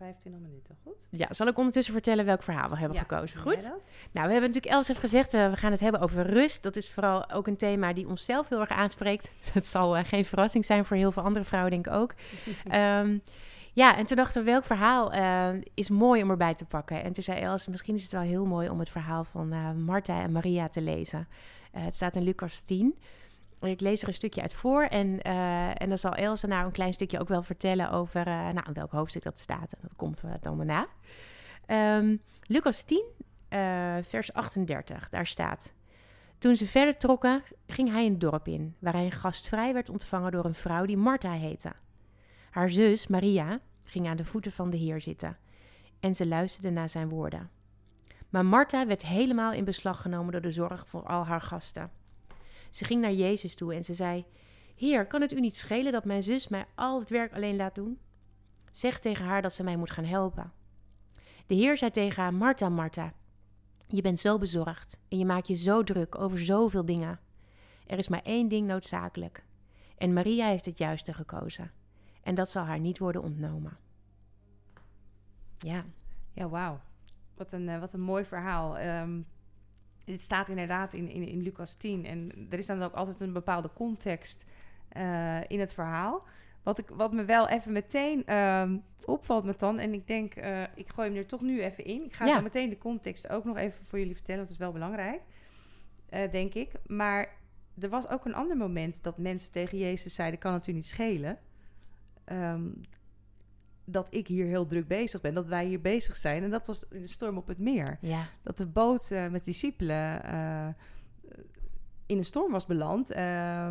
25 0.04 0.42
minuten, 0.42 0.76
goed? 0.84 1.08
Ja, 1.10 1.28
zal 1.30 1.48
ik 1.48 1.58
ondertussen 1.58 1.94
vertellen 1.94 2.26
welk 2.26 2.44
verhaal 2.44 2.70
we 2.70 2.78
hebben 2.78 2.98
gekozen, 2.98 3.40
goed? 3.40 3.72
Nou, 4.12 4.28
we 4.28 4.34
hebben 4.34 4.42
natuurlijk, 4.42 4.66
Els 4.66 4.88
heeft 4.88 5.00
gezegd, 5.00 5.32
we, 5.32 5.52
gaan 5.56 5.72
het 5.72 5.80
hebben 5.80 6.02
over 6.02 6.26
rust. 6.26 6.64
Dat 6.64 6.76
is 6.76 6.92
vooral 6.92 7.32
ook 7.32 7.48
een 7.48 7.58
thema 7.58 7.94
die 7.94 8.08
onszelf 8.08 8.50
heel 8.50 8.60
erg 8.60 8.70
aanspreekt. 8.70 9.32
Het 9.54 9.68
zal 9.68 9.98
uh, 9.98 10.04
geen 10.04 10.26
verrassing 10.26 10.66
zijn 10.66 10.86
voor 10.86 10.98
heel 10.98 11.12
veel 11.12 11.24
andere 11.24 11.46
vrouwen, 11.46 11.72
denk 11.72 11.88
ik 11.88 11.94
ook. 11.94 12.14
um, 12.74 13.22
ja, 13.84 13.98
en 13.98 14.06
toen 14.06 14.18
dachten 14.18 14.44
we, 14.44 14.52
welk 14.52 14.64
verhaal 14.64 15.14
uh, 15.14 15.62
is 15.74 15.90
mooi 15.90 16.24
om 16.24 16.30
erbij 16.30 16.54
te 16.54 16.66
pakken? 16.66 17.04
En 17.04 17.14
toen 17.14 17.24
zei 17.24 17.40
Els, 17.40 17.68
misschien 17.68 17.96
is 17.96 18.04
het 18.04 18.12
wel 18.12 18.22
heel 18.22 18.46
mooi 18.46 18.70
om 18.70 18.80
het 18.80 18.90
verhaal 18.90 19.24
van 19.24 19.54
uh, 19.54 19.72
Martha 19.72 20.22
en 20.22 20.32
Maria 20.32 20.70
te 20.70 20.82
lezen. 20.82 21.28
het 21.72 21.96
staat 21.96 22.16
in 22.16 22.24
Lucas 22.24 22.62
10. 22.62 22.96
Ik 23.62 23.82
lees 23.82 24.02
er 24.02 24.08
een 24.08 24.14
stukje 24.14 24.42
uit 24.42 24.54
voor 24.54 24.84
en, 24.84 25.20
uh, 25.28 25.82
en 25.82 25.90
dan 25.90 25.98
zal 25.98 26.14
Elsa 26.14 26.48
nou 26.48 26.66
een 26.66 26.72
klein 26.72 26.94
stukje 26.94 27.20
ook 27.20 27.28
wel 27.28 27.44
vertellen 27.44 27.92
over 27.92 28.28
uh, 28.28 28.50
nou, 28.50 28.66
welk 28.74 28.92
hoofdstuk 28.92 29.24
dat 29.24 29.40
staat. 29.40 29.74
En 29.74 29.80
dat 29.82 29.96
komt 29.96 30.24
uh, 30.26 30.32
dan 30.42 30.58
daarna. 30.58 30.88
Um, 31.98 32.22
Lucas 32.48 32.84
10, 32.84 33.04
vers 34.02 34.34
38, 34.34 35.10
daar 35.10 35.26
staat... 35.26 35.74
Toen 36.38 36.56
ze 36.56 36.66
verder 36.66 36.98
trokken, 36.98 37.44
ging 37.68 37.92
hij 37.92 38.06
een 38.06 38.20
dorp 38.20 38.48
in, 38.48 38.76
waar 38.80 38.94
hij 38.94 39.12
gastvrij 39.12 39.74
werd 39.74 39.90
ontvangen 39.90 40.32
door 40.32 40.46
een 40.46 40.54
vrouw 40.54 40.86
die 40.86 40.98
Martha 40.98 41.32
heette. 41.32 41.72
Haar 42.50 42.70
zus, 42.70 43.08
Maria, 43.08 43.60
ging 43.84 44.08
aan 44.08 44.18
de 44.18 44.26
voeten 44.26 44.52
van 44.52 44.70
de 44.70 44.78
Heer 44.78 45.02
zitten 45.02 45.38
en 46.00 46.16
ze 46.16 46.28
luisterde 46.28 46.70
naar 46.70 46.90
zijn 46.90 47.10
woorden. 47.10 47.50
Maar 48.30 48.46
Martha 48.46 48.88
werd 48.88 49.06
helemaal 49.06 49.54
in 49.54 49.64
beslag 49.64 50.02
genomen 50.02 50.32
door 50.32 50.42
de 50.42 50.52
zorg 50.52 50.88
voor 50.88 51.04
al 51.04 51.26
haar 51.26 51.42
gasten. 51.42 51.92
Ze 52.74 52.86
ging 52.86 53.02
naar 53.02 53.14
Jezus 53.14 53.56
toe 53.56 53.74
en 53.74 53.84
ze 53.84 53.94
zei: 53.94 54.26
Heer, 54.76 55.06
kan 55.06 55.22
het 55.22 55.32
u 55.32 55.40
niet 55.40 55.56
schelen 55.56 55.92
dat 55.92 56.06
mijn 56.06 56.24
zus 56.24 56.48
mij 56.48 56.66
al 56.76 57.00
het 57.00 57.10
werk 57.10 57.34
alleen 57.34 57.56
laat 57.56 57.76
doen? 57.76 58.00
Zeg 58.72 59.00
tegen 59.00 59.26
haar 59.26 59.42
dat 59.42 59.54
ze 59.54 59.64
mij 59.64 59.78
moet 59.78 59.92
gaan 59.92 60.06
helpen. 60.06 60.52
De 61.48 61.56
Heer 61.56 61.78
zei 61.78 61.92
tegen 61.92 62.24
haar: 62.24 62.34
Martha, 62.34 62.70
Martha, 62.70 63.14
je 63.88 64.02
bent 64.02 64.20
zo 64.20 64.38
bezorgd 64.38 65.00
en 65.08 65.18
je 65.18 65.26
maakt 65.26 65.48
je 65.48 65.56
zo 65.56 65.84
druk 65.84 66.20
over 66.20 66.40
zoveel 66.40 66.86
dingen. 66.86 67.20
Er 67.88 67.98
is 67.98 68.08
maar 68.08 68.22
één 68.24 68.48
ding 68.48 68.68
noodzakelijk. 68.68 69.44
En 69.98 70.14
Maria 70.14 70.48
heeft 70.48 70.66
het 70.66 70.78
juiste 70.78 71.14
gekozen. 71.14 71.72
En 72.24 72.36
dat 72.36 72.50
zal 72.50 72.64
haar 72.64 72.80
niet 72.80 72.98
worden 72.98 73.22
ontnomen. 73.22 73.78
Ja. 75.58 75.86
Ja, 76.32 76.50
wauw. 76.50 76.80
Wat 77.36 77.52
een, 77.52 77.68
uh, 77.68 77.80
wat 77.80 77.94
een 77.94 78.02
mooi 78.02 78.26
verhaal. 78.26 78.80
Um, 78.80 79.26
dit 80.04 80.22
staat 80.22 80.50
inderdaad 80.50 80.94
in, 80.94 81.10
in, 81.10 81.28
in 81.28 81.42
Lucas 81.42 81.74
10. 81.74 82.06
En 82.06 82.48
er 82.50 82.58
is 82.58 82.66
dan 82.66 82.84
ook 82.84 82.94
altijd 82.94 83.20
een 83.20 83.34
bepaalde 83.34 83.70
context 83.74 84.46
uh, 84.98 85.38
in 85.48 85.60
het 85.60 85.74
verhaal. 85.74 86.28
Wat, 86.64 86.78
ik, 86.78 86.90
wat 86.90 87.14
me 87.14 87.26
wel 87.26 87.48
even 87.48 87.72
meteen 87.72 88.24
uh, 88.26 88.72
opvalt 89.06 89.44
met 89.44 89.60
dan. 89.60 89.80
En 89.80 89.94
ik 89.94 90.08
denk, 90.08 90.36
uh, 90.36 90.62
ik 90.76 90.90
gooi 90.90 91.10
hem 91.10 91.18
er 91.18 91.26
toch 91.26 91.42
nu 91.42 91.62
even 91.62 91.86
in. 91.86 92.06
Ik 92.06 92.14
ga 92.14 92.26
ja. 92.26 92.36
zo 92.36 92.42
meteen 92.42 92.70
de 92.70 92.78
context 92.78 93.30
ook 93.30 93.44
nog 93.44 93.58
even 93.58 93.86
voor 93.86 94.00
jullie 94.00 94.16
vertellen. 94.16 94.42
Dat 94.42 94.52
is 94.52 94.58
wel 94.58 94.72
belangrijk, 94.72 95.22
uh, 96.10 96.32
denk 96.32 96.54
ik. 96.54 96.72
Maar 96.88 97.30
er 97.80 97.90
was 97.90 98.10
ook 98.10 98.26
een 98.26 98.36
ander 98.36 98.58
moment 98.58 99.04
dat 99.04 99.18
mensen 99.18 99.52
tegen 99.52 99.78
Jezus 99.78 100.14
zeiden: 100.14 100.40
kan 100.40 100.54
het 100.54 100.68
u 100.68 100.72
niet 100.72 100.86
schelen? 100.86 101.40
Um, 102.32 102.82
dat 103.86 104.16
ik 104.16 104.28
hier 104.28 104.46
heel 104.46 104.66
druk 104.66 104.88
bezig 104.88 105.22
ben, 105.22 105.34
dat 105.34 105.46
wij 105.46 105.66
hier 105.66 105.82
bezig 105.82 106.16
zijn. 106.16 106.44
En 106.44 106.50
dat 106.50 106.68
was 106.68 106.86
in 106.90 107.02
de 107.02 107.08
storm 107.08 107.38
op 107.38 107.48
het 107.48 107.60
meer. 107.60 107.98
Ja. 108.02 108.28
Dat 108.44 108.58
de 108.58 108.68
boot 108.68 109.10
uh, 109.12 109.28
met 109.28 109.44
discipelen 109.44 110.26
uh, 110.26 110.68
in 112.06 112.18
een 112.18 112.26
storm 112.26 112.52
was 112.52 112.66
beland. 112.66 113.12
Uh, 113.12 113.68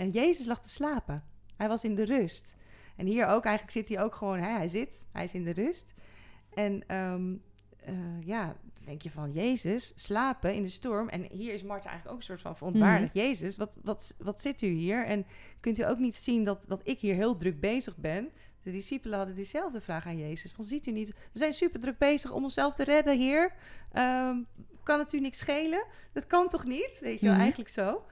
en 0.00 0.10
Jezus 0.10 0.46
lag 0.46 0.62
te 0.62 0.68
slapen. 0.68 1.24
Hij 1.56 1.68
was 1.68 1.84
in 1.84 1.94
de 1.94 2.04
rust. 2.04 2.54
En 2.96 3.06
hier 3.06 3.26
ook, 3.26 3.44
eigenlijk 3.44 3.76
zit 3.76 3.88
hij 3.88 4.04
ook 4.04 4.14
gewoon, 4.14 4.38
hè, 4.38 4.50
hij 4.50 4.68
zit, 4.68 5.06
hij 5.12 5.24
is 5.24 5.34
in 5.34 5.44
de 5.44 5.52
rust. 5.52 5.94
En 6.54 6.96
um, 6.96 7.42
ja, 8.20 8.56
denk 8.84 9.02
je 9.02 9.10
van 9.10 9.32
Jezus, 9.32 9.92
slapen 9.94 10.54
in 10.54 10.62
de 10.62 10.68
storm. 10.68 11.08
En 11.08 11.22
hier 11.30 11.52
is 11.52 11.62
Marta 11.62 11.88
eigenlijk 11.88 12.12
ook 12.12 12.20
een 12.20 12.26
soort 12.26 12.40
van 12.40 12.56
verontwaardigd. 12.56 13.14
Mm. 13.14 13.20
Jezus, 13.20 13.56
wat, 13.56 13.78
wat, 13.82 14.14
wat 14.18 14.40
zit 14.40 14.62
u 14.62 14.66
hier? 14.66 15.06
En 15.06 15.26
kunt 15.60 15.78
u 15.78 15.84
ook 15.84 15.98
niet 15.98 16.14
zien 16.14 16.44
dat, 16.44 16.64
dat 16.68 16.80
ik 16.84 17.00
hier 17.00 17.14
heel 17.14 17.36
druk 17.36 17.60
bezig 17.60 17.96
ben? 17.96 18.28
De 18.66 18.72
discipelen 18.72 19.16
hadden 19.16 19.36
diezelfde 19.36 19.80
vraag 19.80 20.06
aan 20.06 20.18
Jezus. 20.18 20.52
Van, 20.52 20.64
ziet 20.64 20.86
u 20.86 20.90
niet, 20.90 21.08
we 21.08 21.38
zijn 21.38 21.52
super 21.52 21.80
druk 21.80 21.98
bezig 21.98 22.32
om 22.32 22.42
onszelf 22.42 22.74
te 22.74 22.84
redden, 22.84 23.18
Heer. 23.18 23.52
Um, 23.92 24.46
kan 24.82 24.98
het 24.98 25.12
u 25.12 25.20
niks 25.20 25.38
schelen? 25.38 25.84
Dat 26.12 26.26
kan 26.26 26.48
toch 26.48 26.64
niet? 26.64 26.98
Weet 27.00 27.20
je 27.20 27.24
wel, 27.24 27.32
mhm. 27.32 27.40
eigenlijk 27.40 27.70
zo. 27.70 28.04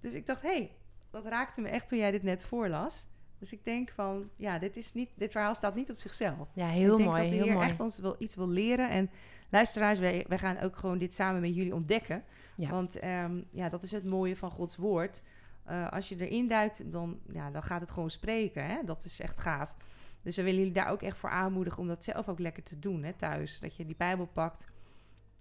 Dus 0.00 0.12
ik 0.12 0.26
dacht, 0.26 0.42
hé, 0.42 0.48
hey, 0.48 0.70
dat 1.10 1.26
raakte 1.26 1.60
me 1.60 1.68
echt 1.68 1.88
toen 1.88 1.98
jij 1.98 2.10
dit 2.10 2.22
net 2.22 2.44
voorlas. 2.44 3.06
Dus 3.38 3.52
ik 3.52 3.64
denk 3.64 3.90
van, 3.90 4.30
ja, 4.36 4.58
dit, 4.58 4.76
is 4.76 4.92
niet, 4.92 5.10
dit 5.14 5.32
verhaal 5.32 5.54
staat 5.54 5.74
niet 5.74 5.90
op 5.90 5.98
zichzelf. 5.98 6.48
Ja, 6.54 6.66
heel 6.66 6.92
ik 6.92 6.96
denk 6.96 7.10
mooi. 7.10 7.22
Dat 7.22 7.38
de 7.38 7.44
Heer 7.44 7.60
echt 7.60 7.80
ons 7.80 7.98
wel 7.98 8.16
iets 8.18 8.34
wil 8.34 8.48
leren. 8.48 8.90
En 8.90 9.10
luisteraars, 9.50 9.98
wij, 9.98 10.24
wij 10.28 10.38
gaan 10.38 10.58
ook 10.58 10.76
gewoon 10.76 10.98
dit 10.98 11.14
samen 11.14 11.40
met 11.40 11.54
jullie 11.54 11.74
ontdekken. 11.74 12.24
Ja. 12.56 12.70
Want 12.70 13.04
um, 13.04 13.44
ja, 13.50 13.68
dat 13.68 13.82
is 13.82 13.92
het 13.92 14.04
mooie 14.04 14.36
van 14.36 14.50
Gods 14.50 14.76
woord. 14.76 15.22
Uh, 15.70 15.88
als 15.88 16.08
je 16.08 16.16
erin 16.16 16.48
duikt, 16.48 16.92
dan, 16.92 17.18
ja, 17.32 17.50
dan 17.50 17.62
gaat 17.62 17.80
het 17.80 17.90
gewoon 17.90 18.10
spreken. 18.10 18.66
Hè? 18.66 18.78
Dat 18.84 19.04
is 19.04 19.20
echt 19.20 19.38
gaaf. 19.38 19.74
Dus 20.22 20.36
we 20.36 20.42
willen 20.42 20.58
jullie 20.58 20.74
daar 20.74 20.90
ook 20.90 21.02
echt 21.02 21.18
voor 21.18 21.30
aanmoedigen 21.30 21.80
om 21.80 21.88
dat 21.88 22.04
zelf 22.04 22.28
ook 22.28 22.38
lekker 22.38 22.62
te 22.62 22.78
doen 22.78 23.02
hè, 23.02 23.12
thuis. 23.12 23.60
Dat 23.60 23.76
je 23.76 23.86
die 23.86 23.96
Bijbel 23.96 24.26
pakt 24.26 24.66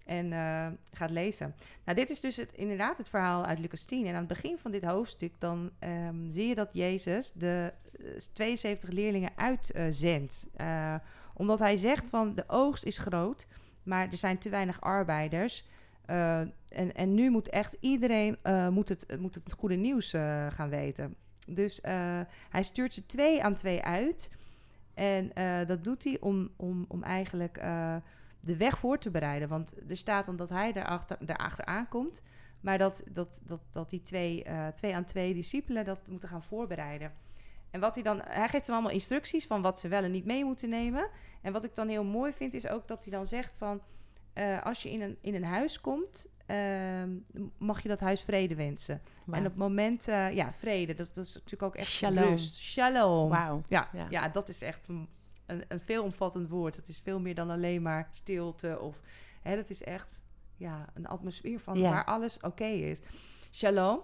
en 0.05 0.31
uh, 0.31 0.67
gaat 0.91 1.09
lezen. 1.09 1.55
Nou, 1.85 1.97
dit 1.97 2.09
is 2.09 2.19
dus 2.19 2.35
het, 2.35 2.53
inderdaad 2.53 2.97
het 2.97 3.09
verhaal 3.09 3.45
uit 3.45 3.59
Lucas 3.59 3.83
10. 3.83 4.05
En 4.05 4.11
aan 4.11 4.19
het 4.19 4.27
begin 4.27 4.57
van 4.57 4.71
dit 4.71 4.83
hoofdstuk 4.83 5.33
dan 5.39 5.71
um, 5.79 6.29
zie 6.29 6.47
je 6.47 6.55
dat 6.55 6.69
Jezus 6.73 7.31
de 7.31 7.73
72 8.33 8.89
eh, 8.89 8.95
leerlingen 8.95 9.31
uitzendt. 9.35 10.47
Omdat 11.33 11.59
hij 11.59 11.77
zegt 11.77 12.07
van 12.07 12.35
de 12.35 12.43
oogst 12.47 12.85
is 12.85 12.97
groot, 12.97 13.47
maar 13.83 14.11
er 14.11 14.17
zijn 14.17 14.37
te 14.37 14.49
weinig 14.49 14.81
arbeiders. 14.81 15.65
Uh, 16.09 16.39
en, 16.39 16.93
en 16.93 17.13
nu 17.13 17.29
moet 17.29 17.49
echt 17.49 17.77
iedereen 17.79 18.37
moet 18.69 18.89
het, 18.89 19.19
moet 19.19 19.35
het 19.35 19.53
goede 19.53 19.75
nieuws 19.75 20.09
gaan 20.49 20.69
weten. 20.69 21.15
Dus 21.47 21.79
hij 22.49 22.63
stuurt 22.63 22.93
ze 22.93 23.05
twee 23.05 23.43
aan 23.43 23.53
twee 23.53 23.83
uit. 23.83 24.29
En 24.93 25.31
dat 25.67 25.83
doet 25.83 26.03
hij 26.03 26.17
om, 26.19 26.49
om, 26.55 26.85
om 26.87 27.03
eigenlijk 27.03 27.53
de 28.39 28.57
weg 28.57 28.77
voor 28.77 28.97
te 28.97 29.11
bereiden. 29.11 29.47
Want 29.47 29.73
er 29.89 29.97
staat 29.97 30.25
dan 30.25 30.35
dat 30.35 30.49
hij 30.49 30.71
daarachter, 31.19 31.65
aankomt. 31.65 32.21
Maar 32.61 32.77
dat, 32.77 33.03
dat, 33.11 33.41
dat, 33.45 33.61
dat 33.71 33.89
die 33.89 34.01
twee, 34.01 34.45
twee 34.73 34.95
aan 34.95 35.05
twee 35.05 35.33
discipelen 35.33 35.85
dat 35.85 36.07
moeten 36.07 36.29
gaan 36.29 36.43
voorbereiden. 36.43 37.13
En 37.71 37.79
wat 37.79 37.95
hij 37.95 38.03
dan, 38.03 38.21
hij 38.23 38.47
geeft 38.47 38.65
dan 38.65 38.75
allemaal 38.75 38.93
instructies 38.93 39.47
van 39.47 39.61
wat 39.61 39.79
ze 39.79 39.87
wel 39.87 40.03
en 40.03 40.11
niet 40.11 40.25
mee 40.25 40.45
moeten 40.45 40.69
nemen. 40.69 41.09
En 41.41 41.53
wat 41.53 41.63
ik 41.63 41.75
dan 41.75 41.87
heel 41.87 42.03
mooi 42.03 42.33
vind, 42.33 42.53
is 42.53 42.67
ook 42.67 42.87
dat 42.87 43.03
hij 43.03 43.13
dan 43.13 43.25
zegt 43.25 43.57
van 43.57 43.81
als 44.63 44.83
je 44.83 44.91
in 44.91 45.01
een, 45.01 45.17
in 45.21 45.35
een 45.35 45.43
huis 45.43 45.81
komt, 45.81 46.29
uh, 46.51 47.03
mag 47.57 47.81
je 47.81 47.87
dat 47.87 47.99
huis 47.99 48.21
vrede 48.21 48.55
wensen. 48.55 49.01
Wow. 49.25 49.35
En 49.35 49.41
op 49.41 49.47
het 49.47 49.55
moment, 49.55 50.07
uh, 50.07 50.33
ja, 50.33 50.53
vrede, 50.53 50.93
dat, 50.93 51.13
dat, 51.13 51.25
is 51.25 51.33
natuurlijk 51.33 51.63
ook 51.63 51.75
echt 51.75 51.89
Shalom. 51.89 52.23
rust. 52.23 52.57
Shalom. 52.57 53.29
Wow. 53.29 53.63
Ja, 53.67 53.89
ja, 53.93 54.07
ja. 54.09 54.27
dat 54.27 54.49
is 54.49 54.61
echt 54.61 54.87
een, 54.87 55.07
een, 55.45 55.79
veelomvattend 55.79 56.49
woord. 56.49 56.75
Het 56.75 56.87
is 56.87 56.99
veel 56.99 57.19
meer 57.19 57.35
dan 57.35 57.49
alleen 57.49 57.81
maar 57.81 58.09
stilte 58.11 58.79
of, 58.79 59.01
hè, 59.41 59.55
dat 59.55 59.69
is 59.69 59.83
echt, 59.83 60.19
ja, 60.57 60.85
een 60.93 61.07
atmosfeer 61.07 61.59
van 61.59 61.77
ja. 61.77 61.89
waar 61.89 62.05
alles 62.05 62.37
oké 62.37 62.45
okay 62.45 62.73
is. 62.73 63.01
Shalom. 63.51 64.01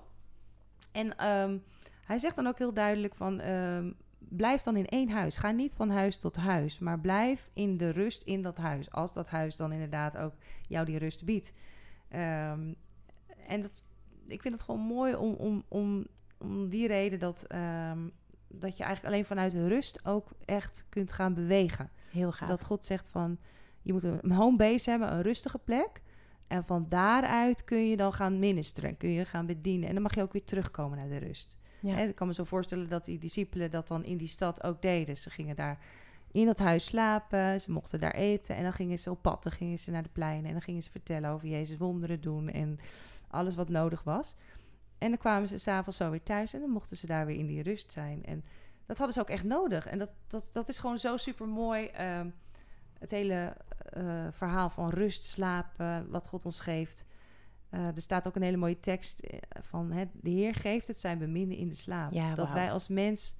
En 0.91 1.27
um, 1.27 1.63
hij 2.05 2.17
zegt 2.17 2.36
dan 2.36 2.48
ook 2.48 2.57
heel 2.57 2.74
duidelijk 2.74 3.15
van, 3.15 3.39
um, 3.39 3.96
blijf 4.17 4.62
dan 4.62 4.75
in 4.75 4.86
één 4.86 5.09
huis. 5.09 5.38
Ga 5.38 5.51
niet 5.51 5.75
van 5.75 5.89
huis 5.89 6.17
tot 6.17 6.36
huis, 6.36 6.79
maar 6.79 7.00
blijf 7.00 7.50
in 7.53 7.77
de 7.77 7.89
rust 7.89 8.21
in 8.21 8.41
dat 8.41 8.57
huis. 8.57 8.91
Als 8.91 9.13
dat 9.13 9.27
huis 9.27 9.55
dan 9.55 9.71
inderdaad 9.71 10.17
ook 10.17 10.33
jou 10.67 10.86
die 10.86 10.97
rust 10.97 11.25
biedt. 11.25 11.53
Um, 12.12 12.75
en 13.47 13.62
dat, 13.62 13.83
ik 14.27 14.41
vind 14.41 14.53
het 14.53 14.63
gewoon 14.63 14.81
mooi 14.81 15.15
om, 15.15 15.33
om, 15.33 15.63
om, 15.67 16.07
om 16.38 16.69
die 16.69 16.88
reden 16.88 17.19
dat, 17.19 17.45
um, 17.51 18.12
dat 18.47 18.77
je 18.77 18.83
eigenlijk 18.83 19.13
alleen 19.13 19.25
vanuit 19.25 19.53
rust 19.53 20.05
ook 20.05 20.29
echt 20.45 20.86
kunt 20.89 21.12
gaan 21.12 21.33
bewegen. 21.33 21.89
Heel 22.12 22.31
gaaf. 22.31 22.50
Dat 22.50 22.63
God 22.63 22.86
zegt 22.86 23.09
van, 23.09 23.38
je 23.81 23.93
moet 23.93 24.03
een 24.03 24.31
home 24.31 24.57
base 24.57 24.89
hebben, 24.89 25.13
een 25.13 25.21
rustige 25.21 25.57
plek. 25.57 26.01
En 26.47 26.63
van 26.63 26.86
daaruit 26.89 27.63
kun 27.63 27.89
je 27.89 27.95
dan 27.95 28.13
gaan 28.13 28.39
ministeren, 28.39 28.97
kun 28.97 29.09
je 29.09 29.25
gaan 29.25 29.45
bedienen. 29.45 29.88
En 29.88 29.93
dan 29.93 30.03
mag 30.03 30.15
je 30.15 30.21
ook 30.21 30.33
weer 30.33 30.43
terugkomen 30.43 30.97
naar 30.97 31.09
de 31.09 31.17
rust. 31.17 31.57
Ik 31.96 32.15
kan 32.15 32.27
me 32.27 32.34
zo 32.34 32.44
voorstellen 32.44 32.89
dat 32.89 33.06
die 33.06 33.20
discipelen 33.20 33.72
dat 33.72 33.88
dan 33.88 34.03
in 34.03 34.17
die 34.17 34.27
stad 34.27 34.63
ook 34.63 34.82
deden. 34.82 35.17
Ze 35.17 35.29
gingen 35.29 35.56
daar 35.56 35.79
in 36.32 36.46
dat 36.46 36.60
huis 36.60 36.86
slapen, 36.86 37.62
ze 37.62 37.72
mochten 37.72 38.00
daar 38.00 38.13
eten 38.13 38.56
en 38.56 38.63
dan 38.63 38.74
gingen 38.74 39.00
ze 39.00 39.12
op 39.12 39.22
pad. 39.22 39.44
Dan 39.44 39.51
gingen 39.51 39.79
ze 39.79 39.91
naar 39.91 40.03
de 40.03 40.10
pleinen 40.10 40.46
en 40.46 40.51
dan 40.51 40.62
gingen 40.62 40.84
ze 40.84 40.91
vertellen 40.91 41.29
over 41.29 41.48
Jezus 41.48 41.77
wonderen 41.77 42.22
doen 42.22 42.50
en 42.50 42.79
alles 43.27 43.56
wat 43.56 43.70
nodig 43.70 44.03
was. 44.03 44.36
En 44.98 45.10
dan 45.10 45.17
kwamen 45.17 45.48
ze 45.48 45.58
s'avonds 45.58 45.98
zo 45.98 46.10
weer 46.10 46.24
thuis 46.24 46.53
en 46.53 46.60
dan 46.60 46.70
mochten 46.70 46.98
ze 46.98 47.08
daar 47.08 47.25
weer 47.25 47.38
in 47.38 47.46
die 47.46 47.62
rust 47.62 47.91
zijn. 47.91 48.25
En 48.25 48.44
dat 48.86 48.98
hadden 48.98 49.15
ze 49.15 49.22
ook 49.22 49.29
echt 49.29 49.44
nodig. 49.44 49.86
En 49.86 49.98
dat, 49.98 50.10
dat, 50.27 50.46
dat 50.51 50.67
is 50.67 50.79
gewoon 50.79 51.00
zo 51.00 51.17
super 51.17 51.48
mooi. 51.48 51.86
Ehm, 51.86 52.29
het 53.00 53.12
hele 53.12 53.56
uh, 53.98 54.27
verhaal 54.32 54.70
van 54.70 54.89
rust, 54.89 55.24
slapen, 55.24 56.10
wat 56.10 56.27
God 56.27 56.46
ons 56.46 56.60
geeft. 56.60 57.06
Uh, 57.71 57.86
er 57.95 58.01
staat 58.01 58.27
ook 58.27 58.36
een 58.36 58.41
hele 58.41 58.57
mooie 58.57 58.79
tekst 58.79 59.19
eh, 59.19 59.39
van... 59.63 59.91
Hè, 59.91 60.05
de 60.13 60.29
Heer 60.29 60.55
geeft 60.55 60.88
het 60.88 61.00
zijn 61.00 61.17
beminden 61.17 61.57
in 61.57 61.67
de 61.69 61.75
slaap. 61.75 62.12
Ja, 62.12 62.36
dat 62.36 62.51
wij 62.51 62.71
als 62.71 62.88
mens 62.88 63.36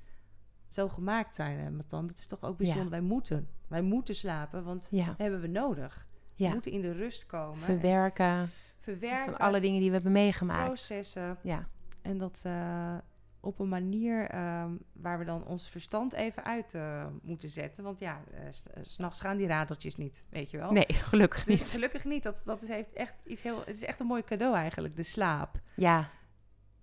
zo 0.68 0.90
gemaakt 0.90 1.36
zijn, 1.36 1.84
dan. 1.88 2.08
Dat 2.08 2.18
is 2.18 2.26
toch 2.26 2.42
ook 2.42 2.58
bijzonder. 2.58 2.90
Wij 2.90 3.02
moeten. 3.02 3.48
Wij 3.68 3.82
moeten 3.82 4.16
slapen, 4.16 4.64
want 4.64 4.88
ja. 4.92 5.14
hebben 5.18 5.42
we 5.42 5.48
nodig. 5.48 6.08
We 6.36 6.48
moeten 6.48 6.72
in 6.72 6.82
de 6.82 6.92
rust 6.92 7.26
komen. 7.26 7.58
Verwerken. 7.58 8.50
Verwerken. 8.80 9.32
Van 9.32 9.38
alle 9.38 9.60
dingen 9.60 9.80
die 9.80 9.88
we 9.88 9.94
hebben 9.94 10.12
meegemaakt. 10.12 10.66
Processen. 10.66 11.38
Ja. 11.42 11.68
En 12.02 12.18
dat, 12.18 12.44
uh, 12.46 12.96
op 13.40 13.60
een 13.60 13.70
manier 13.70 14.30
ehm, 14.30 14.72
waar 14.94 15.20
we 15.20 15.26
dan 15.26 15.46
ons 15.46 15.70
verstand 15.70 16.14
even 16.14 16.44
uit 16.44 16.74
uh, 16.74 17.06
moeten 17.22 17.50
zetten. 17.50 17.84
Want 17.84 18.00
ja, 18.00 18.22
uh, 18.34 18.40
s'nachts 18.82 19.20
gaan 19.20 19.38
die 19.38 19.48
radeltjes 19.48 19.96
niet, 19.96 20.24
weet 20.30 20.52
je 20.52 20.58
wel. 20.58 20.72
Nee, 20.72 20.94
gelukkig 21.12 21.44
dus 21.44 21.60
niet. 21.60 21.72
Gelukkig 21.72 22.06
niet. 22.06 22.24
Dat, 22.24 22.42
dat 22.46 22.62
is, 22.62 22.68
heeft 22.68 22.94
echt 22.94 23.14
iets 23.26 23.42
heel, 23.42 23.60
het 23.60 23.76
is 23.76 23.84
echt 23.84 24.00
een 24.00 24.08
mooi 24.08 24.24
cadeau 24.24 24.56
eigenlijk, 24.56 24.96
de 24.96 25.04
slaap. 25.04 25.60
Ja. 25.76 26.10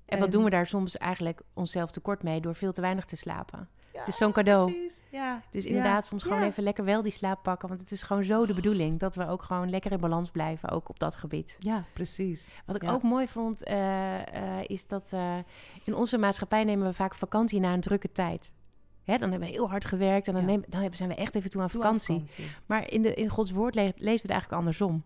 En, 0.05 0.19
wat 0.19 0.33
doen 0.33 0.45
we 0.45 0.51
daar 0.51 0.67
soms 0.67 0.97
eigenlijk 0.97 1.43
onszelf 1.53 1.91
tekort 1.91 2.23
mee 2.23 2.41
door 2.41 2.55
veel 2.55 2.73
te 2.73 2.81
weinig 2.81 3.05
te 3.05 3.17
slapen? 3.17 3.69
Het 3.99 4.09
is 4.09 4.17
zo'n 4.17 4.33
cadeau. 4.33 4.73
Precies, 4.73 5.03
ja. 5.11 5.43
Dus 5.51 5.65
inderdaad, 5.65 6.07
soms 6.07 6.23
gewoon 6.23 6.43
even 6.43 6.63
lekker 6.63 6.85
wel 6.85 7.03
die 7.03 7.13
slaap 7.13 7.43
pakken. 7.43 7.69
Want 7.69 7.81
het 7.81 7.91
is 7.91 8.03
gewoon 8.03 8.25
zo 8.25 8.47
de 8.47 8.55
bedoeling 8.55 8.99
dat 8.99 9.15
we 9.15 9.29
ook 9.29 9.43
gewoon 9.43 9.71
lekker 9.71 9.93
in 9.93 10.01
balans 10.01 10.31
blijven, 10.31 10.69
ook 10.69 10.89
op 10.89 10.99
dat 10.99 11.17
gebied. 11.17 11.57
Ja, 11.59 11.85
precies. 11.93 12.53
Wat 12.67 12.77
ik 12.77 12.91
ook 12.91 13.03
mooi 13.03 13.29
vond, 13.29 13.69
uh, 13.69 14.63
is 14.67 14.87
dat 14.87 15.11
uh, 15.15 15.37
in 15.85 15.95
onze 15.95 16.19
maatschappij 16.19 16.65
nemen 16.65 16.87
we 16.87 16.93
vaak 16.93 17.15
vakantie 17.15 17.61
na 17.61 17.73
een 17.73 17.81
drukke 17.81 18.13
tijd. 18.13 18.53
Hè, 19.05 19.19
dan 19.19 19.31
hebben 19.31 19.49
we 19.49 19.55
heel 19.55 19.71
hard 19.71 19.85
gewerkt 19.85 20.29
en 20.29 20.35
dan, 20.35 20.45
nemen, 20.45 20.65
dan 20.69 20.95
zijn 20.95 21.09
we 21.09 21.15
echt 21.15 21.35
even 21.35 21.51
toe 21.51 21.63
aan 21.63 21.71
vakantie. 21.71 22.25
Maar 22.67 22.91
in, 22.91 23.03
de, 23.03 23.15
in 23.15 23.29
Gods 23.29 23.51
woord 23.51 23.75
le 23.75 23.83
lezen 23.83 24.05
we 24.05 24.13
het 24.13 24.31
eigenlijk 24.31 24.61
andersom. 24.61 25.05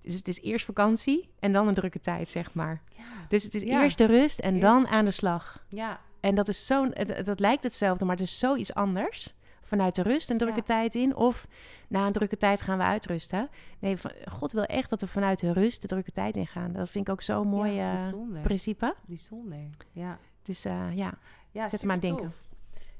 Dus 0.00 0.14
het 0.14 0.28
is 0.28 0.40
eerst 0.40 0.64
vakantie 0.64 1.28
en 1.38 1.52
dan 1.52 1.68
een 1.68 1.74
drukke 1.74 2.00
tijd, 2.00 2.28
zeg 2.28 2.54
maar. 2.54 2.82
Ja. 2.96 3.02
Dus 3.28 3.42
het 3.42 3.54
is 3.54 3.62
eerst 3.62 3.98
de 3.98 4.04
rust 4.04 4.38
en 4.38 4.60
dan 4.60 4.86
aan 4.86 5.04
de 5.04 5.10
slag. 5.10 5.64
Ja, 5.68 6.00
en 6.24 6.34
dat 6.34 6.48
is 6.48 6.66
zo'n, 6.66 6.94
dat 7.24 7.40
lijkt 7.40 7.62
hetzelfde, 7.62 8.04
maar 8.04 8.16
het 8.16 8.24
is 8.24 8.38
zoiets 8.38 8.74
anders. 8.74 9.34
Vanuit 9.62 9.94
de 9.94 10.02
rust 10.02 10.30
een 10.30 10.38
drukke 10.38 10.62
tijd 10.62 10.94
in, 10.94 11.16
of 11.16 11.46
na 11.88 12.06
een 12.06 12.12
drukke 12.12 12.36
tijd 12.36 12.62
gaan 12.62 12.78
we 12.78 12.84
uitrusten. 12.84 13.48
Nee, 13.78 13.96
God 14.24 14.52
wil 14.52 14.64
echt 14.64 14.90
dat 14.90 15.00
we 15.00 15.06
vanuit 15.06 15.40
de 15.40 15.52
rust 15.52 15.82
de 15.82 15.88
drukke 15.88 16.10
tijd 16.10 16.36
in 16.36 16.46
gaan. 16.46 16.72
Dat 16.72 16.90
vind 16.90 17.08
ik 17.08 17.12
ook 17.12 17.22
zo'n 17.22 17.48
mooi 17.48 17.72
ja, 17.72 17.94
uh, 17.94 18.42
principe. 18.42 18.94
Bijzonder, 19.06 19.68
ja. 19.92 20.18
Dus 20.42 20.66
uh, 20.66 20.96
ja, 20.96 21.14
ja, 21.50 21.68
zet 21.68 21.80
hem 21.80 21.90
aan 21.90 22.00
denken. 22.00 22.32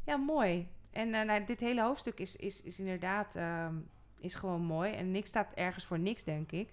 Ja, 0.06 0.16
mooi. 0.16 0.68
En 0.90 1.08
uh, 1.08 1.22
nou, 1.22 1.44
dit 1.44 1.60
hele 1.60 1.82
hoofdstuk 1.82 2.18
is, 2.18 2.36
is, 2.36 2.62
is 2.62 2.78
inderdaad 2.78 3.34
um, 3.36 3.88
is 4.20 4.34
gewoon 4.34 4.62
mooi. 4.62 4.92
En 4.92 5.10
niks 5.10 5.28
staat 5.28 5.52
ergens 5.54 5.84
voor 5.84 5.98
niks, 5.98 6.24
denk 6.24 6.52
ik. 6.52 6.72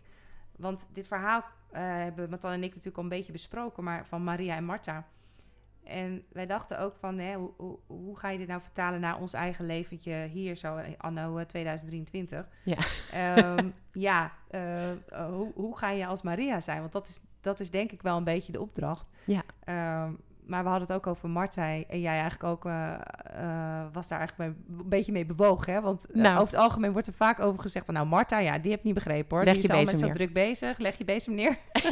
Want 0.58 0.88
dit 0.94 1.08
verhaal 1.08 1.44
hebben 1.72 2.30
Matan 2.30 2.52
en 2.52 2.64
ik 2.64 2.70
natuurlijk 2.70 2.98
al 2.98 3.04
een 3.04 3.10
beetje 3.10 3.32
besproken, 3.32 3.84
maar 3.84 4.06
van 4.06 4.24
Maria 4.24 4.56
en 4.56 4.66
Martha 4.66 5.08
en 5.84 6.24
wij 6.32 6.46
dachten 6.46 6.80
ook 6.80 6.96
van, 7.00 7.18
hè, 7.18 7.36
hoe, 7.36 7.52
hoe, 7.58 7.78
hoe, 7.88 8.18
ga 8.18 8.30
je 8.30 8.38
dit 8.38 8.48
nou 8.48 8.62
vertalen 8.62 9.00
naar 9.00 9.20
ons 9.20 9.34
eigen 9.34 9.66
leventje 9.66 10.28
hier 10.32 10.56
zo 10.56 10.80
anno 10.98 11.46
2023? 11.46 12.48
Ja, 12.64 13.58
um, 13.58 13.74
ja 14.08 14.32
uh, 14.52 14.92
hoe, 15.30 15.52
hoe 15.56 15.78
ga 15.78 15.90
je 15.90 16.06
als 16.06 16.22
Maria 16.22 16.60
zijn? 16.60 16.80
Want 16.80 16.92
dat 16.92 17.08
is, 17.08 17.20
dat 17.42 17.60
is 17.60 17.70
denk 17.70 17.92
ik 17.92 18.02
wel 18.02 18.18
een 18.18 18.24
beetje 18.24 18.52
de 18.52 18.62
opdracht. 18.62 19.10
Ja. 19.26 19.44
Um, 20.06 20.20
maar 20.52 20.64
we 20.64 20.70
hadden 20.70 20.88
het 20.88 20.98
ook 20.98 21.08
over 21.08 21.30
Marta. 21.30 21.62
En 21.88 22.02
jij 22.02 22.20
eigenlijk 22.20 22.44
ook 22.44 22.66
uh, 22.66 22.94
uh, 23.38 23.84
was 23.94 24.08
daar 24.08 24.20
eigenlijk 24.20 24.38
mee, 24.38 24.78
een 24.80 24.90
beetje 24.90 25.12
mee 25.12 25.26
bewogen. 25.26 25.74
Hè? 25.74 25.82
Want 25.82 26.06
uh, 26.10 26.22
nou. 26.22 26.40
over 26.40 26.54
het 26.54 26.64
algemeen 26.64 26.92
wordt 26.92 27.08
er 27.08 27.14
vaak 27.14 27.40
over 27.40 27.62
gezegd 27.62 27.86
van... 27.86 27.94
nou, 27.94 28.08
Marta, 28.08 28.40
ja, 28.40 28.60
die 28.60 28.72
heb 28.72 28.84
niet 28.84 28.94
begrepen 28.94 29.36
hoor. 29.36 29.46
Leg 29.46 29.54
die 29.54 29.62
je 29.62 29.68
is 29.68 29.88
al 29.88 29.94
met 29.94 30.00
zo 30.00 30.12
druk 30.12 30.34
bezig. 30.34 30.78
Leg 30.78 30.98
je 30.98 31.06
bezem 31.06 31.34
neer. 31.34 31.58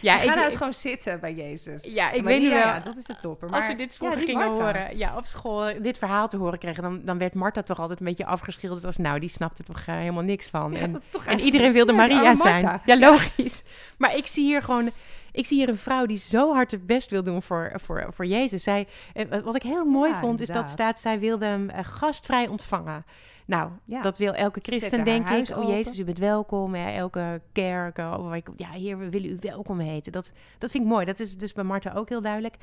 Ja, 0.00 0.14
ja 0.14 0.20
ik 0.20 0.28
ga 0.28 0.34
nou 0.34 0.46
eens 0.46 0.56
gewoon 0.56 0.74
zitten 0.74 1.20
bij 1.20 1.34
Jezus. 1.34 1.84
Ja, 1.84 2.10
ik 2.10 2.24
weet 2.24 2.40
niet 2.40 2.50
wel. 2.50 2.58
Ja, 2.58 2.80
dat 2.80 2.96
is 2.96 3.04
de 3.04 3.16
topper. 3.16 3.48
Maar, 3.48 3.58
als 3.58 3.68
we 3.68 3.74
dit 3.74 3.96
vroeger 3.96 4.18
ja, 4.18 4.24
gingen 4.24 4.48
horen, 4.48 4.98
ja, 4.98 5.16
op 5.16 5.24
school, 5.24 5.82
dit 5.82 5.98
verhaal 5.98 6.28
te 6.28 6.36
horen 6.36 6.58
kregen... 6.58 6.82
dan, 6.82 7.00
dan 7.04 7.18
werd 7.18 7.34
Marta 7.34 7.62
toch 7.62 7.80
altijd 7.80 8.00
een 8.00 8.06
beetje 8.06 8.26
afgeschilderd 8.26 8.84
als... 8.84 8.96
nou, 8.96 9.18
die 9.18 9.28
snapte 9.28 9.62
er 9.62 9.74
toch 9.74 9.86
helemaal 9.86 10.22
niks 10.22 10.48
van. 10.48 10.74
en, 10.74 11.00
en 11.26 11.40
iedereen 11.40 11.72
wilde 11.72 11.92
Maria 11.92 12.34
zijn. 12.34 12.80
Ja, 12.84 12.98
logisch. 12.98 13.64
maar 13.98 14.16
ik 14.16 14.26
zie 14.26 14.44
hier 14.44 14.62
gewoon 14.62 14.90
ik 15.36 15.46
zie 15.46 15.58
hier 15.58 15.68
een 15.68 15.78
vrouw 15.78 16.06
die 16.06 16.18
zo 16.18 16.52
hard 16.52 16.70
het 16.70 16.86
best 16.86 17.10
wil 17.10 17.22
doen 17.22 17.42
voor, 17.42 17.72
voor, 17.74 18.06
voor 18.10 18.26
Jezus. 18.26 18.62
Zij, 18.62 18.86
eh, 19.12 19.40
wat 19.44 19.54
ik 19.54 19.62
heel 19.62 19.84
mooi 19.84 20.14
vond, 20.14 20.40
is 20.40 20.48
dat 20.48 20.70
staat, 20.70 21.00
zij 21.00 21.18
wilde 21.18 21.44
hem 21.44 21.70
eh, 21.70 21.84
gastvrij 21.84 22.46
ontvangen. 22.46 23.04
Nou, 23.46 23.70
ja. 23.84 24.02
dat 24.02 24.18
wil 24.18 24.32
elke 24.32 24.60
christen, 24.60 25.04
denk 25.04 25.28
ik. 25.28 25.56
Oh, 25.56 25.68
Jezus, 25.68 25.98
u 25.98 26.04
bent 26.04 26.18
welkom. 26.18 26.76
Ja, 26.76 26.92
elke 26.92 27.40
kerk, 27.52 27.98
oh, 27.98 28.36
ja, 28.56 28.70
Heer, 28.70 28.98
we 28.98 29.10
willen 29.10 29.30
u 29.30 29.36
welkom 29.40 29.78
heten. 29.78 30.12
Dat, 30.12 30.32
dat 30.58 30.70
vind 30.70 30.84
ik 30.84 30.90
mooi. 30.90 31.04
Dat 31.04 31.20
is 31.20 31.38
dus 31.38 31.52
bij 31.52 31.64
Martha 31.64 31.92
ook 31.92 32.08
heel 32.08 32.20
duidelijk. 32.20 32.56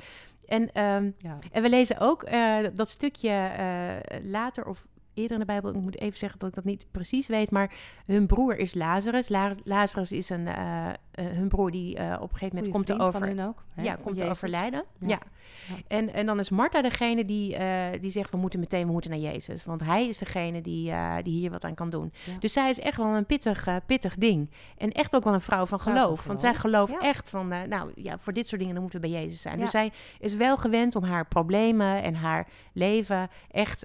En, 0.46 0.62
um, 0.62 1.14
ja. 1.18 1.36
en 1.52 1.62
we 1.62 1.68
lezen 1.68 1.98
ook 1.98 2.28
uh, 2.28 2.56
dat 2.74 2.88
stukje 2.88 3.50
uh, 3.58 4.30
later, 4.30 4.66
of 4.66 4.84
eerder 5.14 5.32
in 5.32 5.38
de 5.38 5.44
Bijbel, 5.44 5.70
ik 5.70 5.80
moet 5.80 6.00
even 6.00 6.18
zeggen 6.18 6.38
dat 6.38 6.48
ik 6.48 6.54
dat 6.54 6.64
niet 6.64 6.86
precies 6.90 7.28
weet, 7.28 7.50
maar 7.50 7.72
hun 8.04 8.26
broer 8.26 8.56
is 8.56 8.74
Lazarus. 8.74 9.28
Lazarus 9.64 10.12
is 10.12 10.30
een, 10.30 10.46
uh, 10.46 10.88
hun 11.14 11.48
broer 11.48 11.70
die 11.70 11.98
uh, 11.98 12.16
op 12.20 12.32
een 12.32 12.38
gegeven 12.38 12.56
moment 12.56 12.72
komt 12.72 12.86
te 12.86 12.98
over. 12.98 13.46
Ook, 13.46 13.62
ja, 13.76 13.94
komt 13.94 14.16
te 14.16 14.28
overlijden. 14.28 14.84
Ja. 14.98 15.08
ja. 15.08 15.18
En, 15.88 16.14
en 16.14 16.26
dan 16.26 16.38
is 16.38 16.50
Martha 16.50 16.82
degene 16.82 17.24
die, 17.24 17.56
die 18.00 18.10
zegt: 18.10 18.30
we 18.30 18.36
moeten 18.36 18.60
meteen 18.60 18.86
we 18.86 18.92
moeten 18.92 19.10
naar 19.10 19.20
Jezus, 19.20 19.64
want 19.64 19.80
hij 19.80 20.08
is 20.08 20.18
degene 20.18 20.60
die, 20.60 20.92
die 21.22 21.38
hier 21.38 21.50
wat 21.50 21.64
aan 21.64 21.74
kan 21.74 21.90
doen. 21.90 22.12
Dus 22.38 22.52
zij 22.52 22.68
is 22.68 22.80
echt 22.80 22.96
wel 22.96 23.06
een 23.06 23.26
pittig, 23.26 23.68
pittig 23.86 24.16
ding. 24.16 24.50
En 24.76 24.92
echt 24.92 25.14
ook 25.14 25.24
wel 25.24 25.34
een 25.34 25.40
vrouw 25.40 25.66
van 25.66 25.80
geloof. 25.80 25.96
Van 25.96 26.04
geloof. 26.04 26.26
Want 26.26 26.40
zij 26.40 26.54
gelooft 26.54 26.98
echt 26.98 27.30
van, 27.30 27.48
nou 27.48 27.92
ja, 27.94 28.18
voor 28.18 28.32
dit 28.32 28.46
soort 28.46 28.60
dingen 28.60 28.74
dan 28.74 28.82
moeten 28.82 29.00
we 29.00 29.08
bij 29.08 29.20
Jezus 29.20 29.42
zijn. 29.42 29.58
Dus 29.58 29.70
zij 29.70 29.92
is 30.18 30.34
wel 30.34 30.56
gewend 30.56 30.96
om 30.96 31.04
haar 31.04 31.26
problemen 31.26 32.02
en 32.02 32.14
haar 32.14 32.46
leven 32.72 33.28
echt 33.50 33.84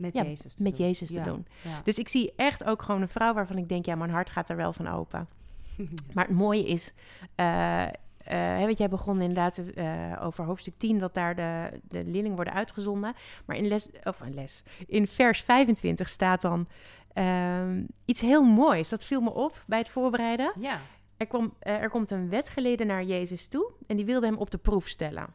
met 0.00 0.16
Jezus 0.16 0.54
te 0.54 0.62
met 0.62 0.76
doen. 0.76 0.86
Jezus 0.86 1.08
te 1.08 1.20
doen. 1.20 1.46
Dus 1.84 1.98
ik 1.98 2.08
zie 2.08 2.32
echt 2.36 2.64
ook 2.64 2.82
gewoon 2.82 3.02
een 3.02 3.08
vrouw 3.08 3.34
waarvan 3.34 3.58
ik 3.58 3.68
denk, 3.68 3.86
ja, 3.86 3.94
mijn 3.94 4.10
hart 4.10 4.30
gaat 4.30 4.48
er 4.48 4.56
wel 4.56 4.72
van 4.72 4.88
open. 4.88 5.28
maar 6.14 6.26
het 6.26 6.36
mooie 6.36 6.66
is, 6.66 6.92
uh, 7.36 7.86
uh, 8.32 8.64
weet 8.64 8.78
jij 8.78 8.88
begon 8.88 9.20
inderdaad 9.20 9.62
uh, 9.74 10.12
over 10.20 10.44
hoofdstuk 10.44 10.74
10 10.76 10.98
dat 10.98 11.14
daar 11.14 11.34
de, 11.34 11.80
de 11.88 12.04
leerlingen 12.04 12.36
worden 12.36 12.54
uitgezonden. 12.54 13.14
Maar 13.44 13.56
in 13.56 13.68
les, 13.68 13.88
of 14.04 14.20
een 14.20 14.34
les, 14.34 14.62
in 14.86 15.06
vers 15.06 15.40
25 15.40 16.08
staat 16.08 16.40
dan 16.40 16.66
uh, 17.14 17.62
iets 18.04 18.20
heel 18.20 18.42
moois. 18.42 18.88
Dat 18.88 19.04
viel 19.04 19.20
me 19.20 19.32
op 19.32 19.64
bij 19.66 19.78
het 19.78 19.88
voorbereiden. 19.88 20.52
Ja. 20.60 20.80
Er, 21.16 21.26
kwam, 21.26 21.54
er 21.58 21.90
komt 21.90 22.10
een 22.10 22.28
wetgeleden 22.28 22.86
naar 22.86 23.04
Jezus 23.04 23.48
toe 23.48 23.72
en 23.86 23.96
die 23.96 24.04
wilde 24.04 24.26
hem 24.26 24.36
op 24.36 24.50
de 24.50 24.58
proef 24.58 24.88
stellen. 24.88 25.26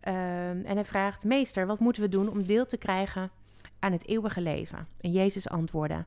Ehm, 0.00 0.60
en 0.64 0.74
hij 0.74 0.84
vraagt: 0.84 1.24
Meester, 1.24 1.66
wat 1.66 1.78
moeten 1.78 2.02
we 2.02 2.08
doen 2.08 2.30
om 2.30 2.46
deel 2.46 2.66
te 2.66 2.76
krijgen 2.76 3.30
aan 3.82 3.92
het 3.92 4.06
eeuwige 4.06 4.40
leven? 4.40 4.86
En 5.00 5.10
Jezus 5.10 5.48
antwoordde: 5.48 6.04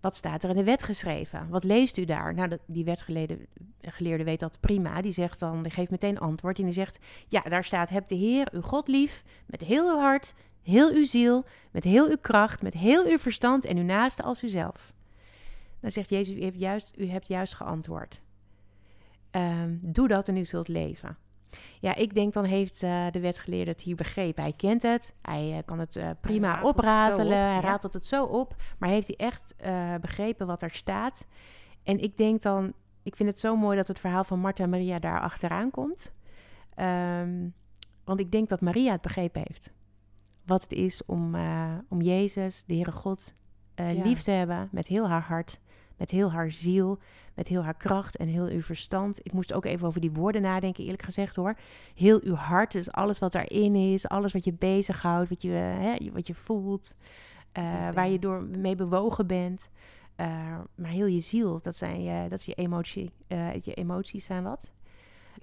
Wat 0.00 0.16
staat 0.16 0.42
er 0.42 0.50
in 0.50 0.56
de 0.56 0.64
wet 0.64 0.82
geschreven? 0.82 1.48
Wat 1.48 1.64
leest 1.64 1.98
u 1.98 2.04
daar? 2.04 2.34
Nou, 2.34 2.58
die 2.66 2.84
wetgeleerde 2.84 4.24
weet 4.24 4.40
dat 4.40 4.60
prima. 4.60 5.00
Die 5.00 5.12
zegt 5.12 5.38
dan, 5.38 5.62
die 5.62 5.72
geeft 5.72 5.90
meteen 5.90 6.18
antwoord. 6.18 6.58
En 6.58 6.64
die 6.64 6.72
zegt: 6.72 6.98
Ja, 7.28 7.40
daar 7.40 7.64
staat: 7.64 7.88
Heb 7.88 8.08
de 8.08 8.14
Heer 8.14 8.48
uw 8.52 8.60
God 8.60 8.88
lief 8.88 9.24
met 9.46 9.60
heel 9.60 9.90
uw 9.90 9.98
hart, 9.98 10.34
heel 10.62 10.92
uw 10.92 11.04
ziel, 11.04 11.44
met 11.70 11.84
heel 11.84 12.08
uw 12.08 12.18
kracht, 12.20 12.62
met 12.62 12.74
heel 12.74 13.06
uw 13.06 13.18
verstand 13.18 13.64
en 13.64 13.76
uw 13.76 13.84
naaste 13.84 14.22
als 14.22 14.42
uzelf. 14.42 14.92
Dan 15.80 15.90
zegt 15.90 16.10
Jezus: 16.10 16.36
U, 16.36 16.40
heeft 16.40 16.58
juist, 16.58 16.92
u 16.96 17.06
hebt 17.06 17.28
juist 17.28 17.54
geantwoord. 17.54 18.22
Um, 19.30 19.80
doe 19.82 20.08
dat 20.08 20.28
en 20.28 20.36
u 20.36 20.44
zult 20.44 20.68
leven. 20.68 21.16
Ja, 21.80 21.94
ik 21.94 22.14
denk 22.14 22.32
dan 22.32 22.44
heeft 22.44 22.82
uh, 22.82 23.06
de 23.10 23.20
wetgeleerde 23.20 23.70
het 23.70 23.80
hier 23.80 23.96
begrepen. 23.96 24.42
Hij 24.42 24.52
kent 24.52 24.82
het, 24.82 25.14
hij 25.22 25.50
uh, 25.50 25.58
kan 25.64 25.78
het 25.78 25.96
uh, 25.96 26.10
prima 26.20 26.54
hij 26.54 26.62
opratelen, 26.62 27.26
op, 27.26 27.32
hij 27.32 27.60
ratelt 27.60 27.94
het 27.94 28.06
zo 28.06 28.24
op. 28.24 28.56
Maar 28.78 28.88
heeft 28.88 29.06
hij 29.06 29.16
echt 29.16 29.54
begrepen 30.00 30.46
wat 30.46 30.62
er 30.62 30.70
staat? 30.70 31.26
En 31.82 31.98
ik 31.98 32.16
denk 32.16 32.42
dan, 32.42 32.72
ik 33.02 33.16
vind 33.16 33.28
het 33.28 33.40
zo 33.40 33.56
mooi 33.56 33.76
dat 33.76 33.88
het 33.88 33.98
verhaal 33.98 34.24
van 34.24 34.40
Martha 34.40 34.64
en 34.64 34.70
Maria 34.70 34.98
daar 34.98 35.20
achteraan 35.20 35.70
komt. 35.70 36.14
Um, 36.80 37.54
want 38.04 38.20
ik 38.20 38.32
denk 38.32 38.48
dat 38.48 38.60
Maria 38.60 38.92
het 38.92 39.00
begrepen 39.00 39.42
heeft. 39.46 39.72
Wat 40.44 40.62
het 40.62 40.72
is 40.72 41.04
om, 41.04 41.36
om 41.88 42.00
Jezus, 42.00 42.64
de 42.64 42.74
Heere 42.74 42.92
God, 42.92 43.34
ja. 43.74 44.02
lief 44.02 44.22
te 44.22 44.30
hebben 44.30 44.68
met 44.72 44.86
heel 44.86 45.08
haar 45.08 45.22
hart 45.22 45.60
met 45.96 46.10
heel 46.10 46.32
haar 46.32 46.50
ziel, 46.50 46.98
met 47.34 47.46
heel 47.46 47.64
haar 47.64 47.76
kracht 47.76 48.16
en 48.16 48.28
heel 48.28 48.46
uw 48.46 48.62
verstand. 48.62 49.18
Ik 49.22 49.32
moest 49.32 49.52
ook 49.52 49.64
even 49.64 49.86
over 49.86 50.00
die 50.00 50.12
woorden 50.12 50.42
nadenken, 50.42 50.84
eerlijk 50.84 51.02
gezegd 51.02 51.36
hoor. 51.36 51.56
Heel 51.94 52.20
uw 52.22 52.34
hart, 52.34 52.72
dus 52.72 52.92
alles 52.92 53.18
wat 53.18 53.32
daarin 53.32 53.74
is, 53.74 54.08
alles 54.08 54.32
wat 54.32 54.44
je 54.44 54.52
bezighoudt, 54.52 55.28
wat 55.28 55.42
je, 55.42 55.50
hè, 55.50 55.96
wat 56.12 56.26
je 56.26 56.34
voelt, 56.34 56.94
uh, 57.58 57.90
waar 57.92 58.08
je 58.08 58.18
door 58.18 58.42
mee 58.42 58.76
bewogen 58.76 59.26
bent. 59.26 59.68
Uh, 60.20 60.58
maar 60.74 60.90
heel 60.90 61.06
je 61.06 61.20
ziel, 61.20 61.58
dat, 61.62 61.76
zijn 61.76 62.02
je, 62.02 62.28
dat 62.28 62.38
is 62.38 62.44
je, 62.44 62.54
emotie, 62.54 63.12
uh, 63.28 63.54
je 63.54 63.74
emoties 63.74 64.24
zijn 64.24 64.42
wat. 64.42 64.72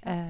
Uh, 0.07 0.23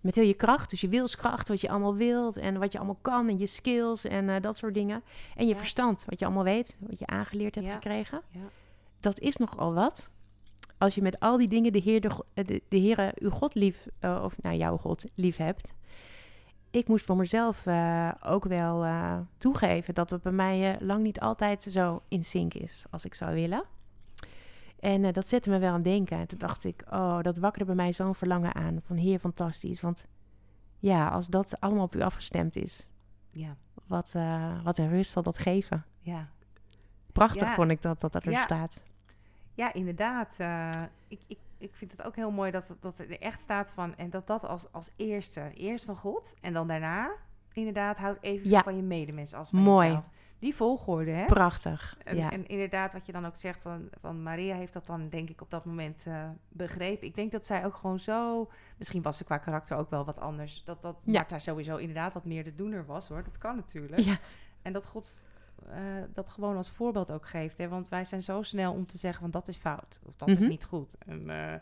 met 0.00 0.14
heel 0.14 0.24
je 0.24 0.34
kracht, 0.34 0.70
dus 0.70 0.80
je 0.80 0.88
wilskracht, 0.88 1.48
wat 1.48 1.60
je 1.60 1.68
allemaal 1.68 1.94
wilt 1.94 2.36
en 2.36 2.58
wat 2.58 2.72
je 2.72 2.78
allemaal 2.78 2.98
kan 3.00 3.28
en 3.28 3.38
je 3.38 3.46
skills 3.46 4.04
en 4.04 4.42
dat 4.42 4.56
soort 4.56 4.74
dingen. 4.74 5.02
En 5.36 5.46
je 5.46 5.56
verstand, 5.56 6.04
wat 6.08 6.18
je 6.18 6.24
allemaal 6.24 6.44
weet, 6.44 6.78
wat 6.80 6.98
je 6.98 7.06
aangeleerd 7.06 7.54
hebt 7.54 7.72
gekregen. 7.72 8.20
Ja. 8.28 8.40
Dat 9.00 9.20
is 9.20 9.36
nogal 9.36 9.74
wat. 9.74 10.10
Als 10.78 10.94
je 10.94 11.02
met 11.02 11.20
al 11.20 11.36
die 11.36 11.48
dingen 11.48 11.72
de 11.72 11.78
Heer, 11.78 12.00
de, 12.00 12.24
de, 12.34 12.62
de 12.68 12.78
Heere, 12.80 13.14
uw 13.18 13.30
God 13.30 13.54
lief, 13.54 13.86
of 14.00 14.42
nou 14.42 14.56
jouw 14.56 14.76
God 14.76 15.04
lief 15.14 15.36
hebt. 15.36 15.72
Ik 16.70 16.88
moest 16.88 17.04
voor 17.04 17.16
mezelf 17.16 17.66
ook 18.22 18.44
wel 18.44 18.86
toegeven 19.38 19.94
dat 19.94 20.10
het 20.10 20.22
bij 20.22 20.32
mij 20.32 20.76
lang 20.80 21.02
niet 21.02 21.20
altijd 21.20 21.62
zo 21.62 22.02
in 22.08 22.24
sync 22.24 22.54
is 22.54 22.84
als 22.90 23.04
ik 23.04 23.14
zou 23.14 23.34
willen. 23.34 23.64
En 24.80 25.12
dat 25.12 25.28
zette 25.28 25.50
me 25.50 25.58
wel 25.58 25.72
aan 25.72 25.82
denken. 25.82 26.18
En 26.18 26.26
toen 26.26 26.38
dacht 26.38 26.64
ik, 26.64 26.84
oh, 26.90 27.20
dat 27.22 27.36
wakkerde 27.36 27.66
bij 27.66 27.74
mij 27.74 27.92
zo'n 27.92 28.14
verlangen 28.14 28.54
aan. 28.54 28.80
Van 28.86 28.96
heer, 28.96 29.18
fantastisch. 29.18 29.80
Want 29.80 30.06
ja, 30.78 31.08
als 31.08 31.26
dat 31.26 31.60
allemaal 31.60 31.84
op 31.84 31.94
u 31.94 32.00
afgestemd 32.00 32.56
is, 32.56 32.92
ja. 33.30 33.56
wat, 33.86 34.14
wat 34.62 34.78
een 34.78 34.88
rust 34.88 35.10
zal 35.10 35.22
dat 35.22 35.38
geven. 35.38 35.84
Ja. 36.00 36.28
Prachtig 37.12 37.54
vond 37.54 37.70
ik 37.70 37.82
dat, 37.82 38.00
dat 38.00 38.12
dat 38.12 38.24
er 38.24 38.30
ja. 38.30 38.42
staat. 38.42 38.82
Ja, 39.60 39.72
inderdaad. 39.72 40.36
Uh, 40.40 40.70
ik, 41.08 41.20
ik, 41.26 41.38
ik 41.58 41.74
vind 41.74 41.92
het 41.92 42.02
ook 42.02 42.16
heel 42.16 42.30
mooi 42.30 42.50
dat, 42.50 42.76
dat 42.80 42.98
er 42.98 43.20
echt 43.20 43.40
staat 43.40 43.72
van... 43.72 43.96
en 43.96 44.10
dat 44.10 44.26
dat 44.26 44.44
als, 44.44 44.72
als 44.72 44.90
eerste, 44.96 45.50
eerst 45.54 45.84
van 45.84 45.96
God... 45.96 46.34
en 46.40 46.52
dan 46.52 46.68
daarna 46.68 47.10
inderdaad 47.52 47.98
houd 47.98 48.18
even 48.20 48.62
van 48.62 48.76
je 48.76 48.82
medemens 48.82 49.34
als 49.34 49.50
van 49.50 49.58
mooi. 49.58 49.86
jezelf 49.86 50.10
die 50.38 50.54
volgorde, 50.54 51.10
hè? 51.10 51.26
Prachtig, 51.26 51.96
en, 52.04 52.16
ja. 52.16 52.30
En 52.30 52.46
inderdaad, 52.46 52.92
wat 52.92 53.06
je 53.06 53.12
dan 53.12 53.26
ook 53.26 53.36
zegt 53.36 53.62
van, 53.62 53.88
van 54.00 54.22
Maria 54.22 54.54
heeft 54.54 54.72
dat 54.72 54.86
dan 54.86 55.08
denk 55.08 55.28
ik 55.28 55.40
op 55.40 55.50
dat 55.50 55.64
moment 55.64 56.04
uh, 56.08 56.28
begrepen. 56.48 57.06
Ik 57.06 57.14
denk 57.14 57.30
dat 57.30 57.46
zij 57.46 57.64
ook 57.64 57.74
gewoon 57.74 58.00
zo... 58.00 58.50
Misschien 58.76 59.02
was 59.02 59.16
ze 59.16 59.24
qua 59.24 59.38
karakter 59.38 59.76
ook 59.76 59.90
wel 59.90 60.04
wat 60.04 60.18
anders. 60.18 60.64
Dat, 60.64 60.82
dat 60.82 60.96
ja. 61.04 61.12
Martha 61.12 61.38
sowieso 61.38 61.76
inderdaad 61.76 62.14
wat 62.14 62.24
meer 62.24 62.44
de 62.44 62.54
doener 62.54 62.86
was, 62.86 63.08
hoor. 63.08 63.24
Dat 63.24 63.38
kan 63.38 63.56
natuurlijk. 63.56 64.00
Ja. 64.00 64.18
En 64.62 64.72
dat 64.72 64.86
God 64.86 65.24
uh, 65.68 65.74
dat 66.12 66.28
gewoon 66.28 66.56
als 66.56 66.70
voorbeeld 66.70 67.12
ook 67.12 67.26
geeft. 67.26 67.58
Hè? 67.58 67.68
Want 67.68 67.88
wij 67.88 68.04
zijn 68.04 68.22
zo 68.22 68.42
snel 68.42 68.72
om 68.72 68.86
te 68.86 68.98
zeggen, 68.98 69.20
van 69.20 69.30
dat 69.30 69.48
is 69.48 69.56
fout. 69.56 70.00
Of 70.06 70.16
dat 70.16 70.28
mm 70.28 70.34
-hmm. 70.34 70.42
is 70.42 70.48
niet 70.48 70.64
goed. 70.64 70.94
En, 70.98 71.20
uh, 71.20 71.54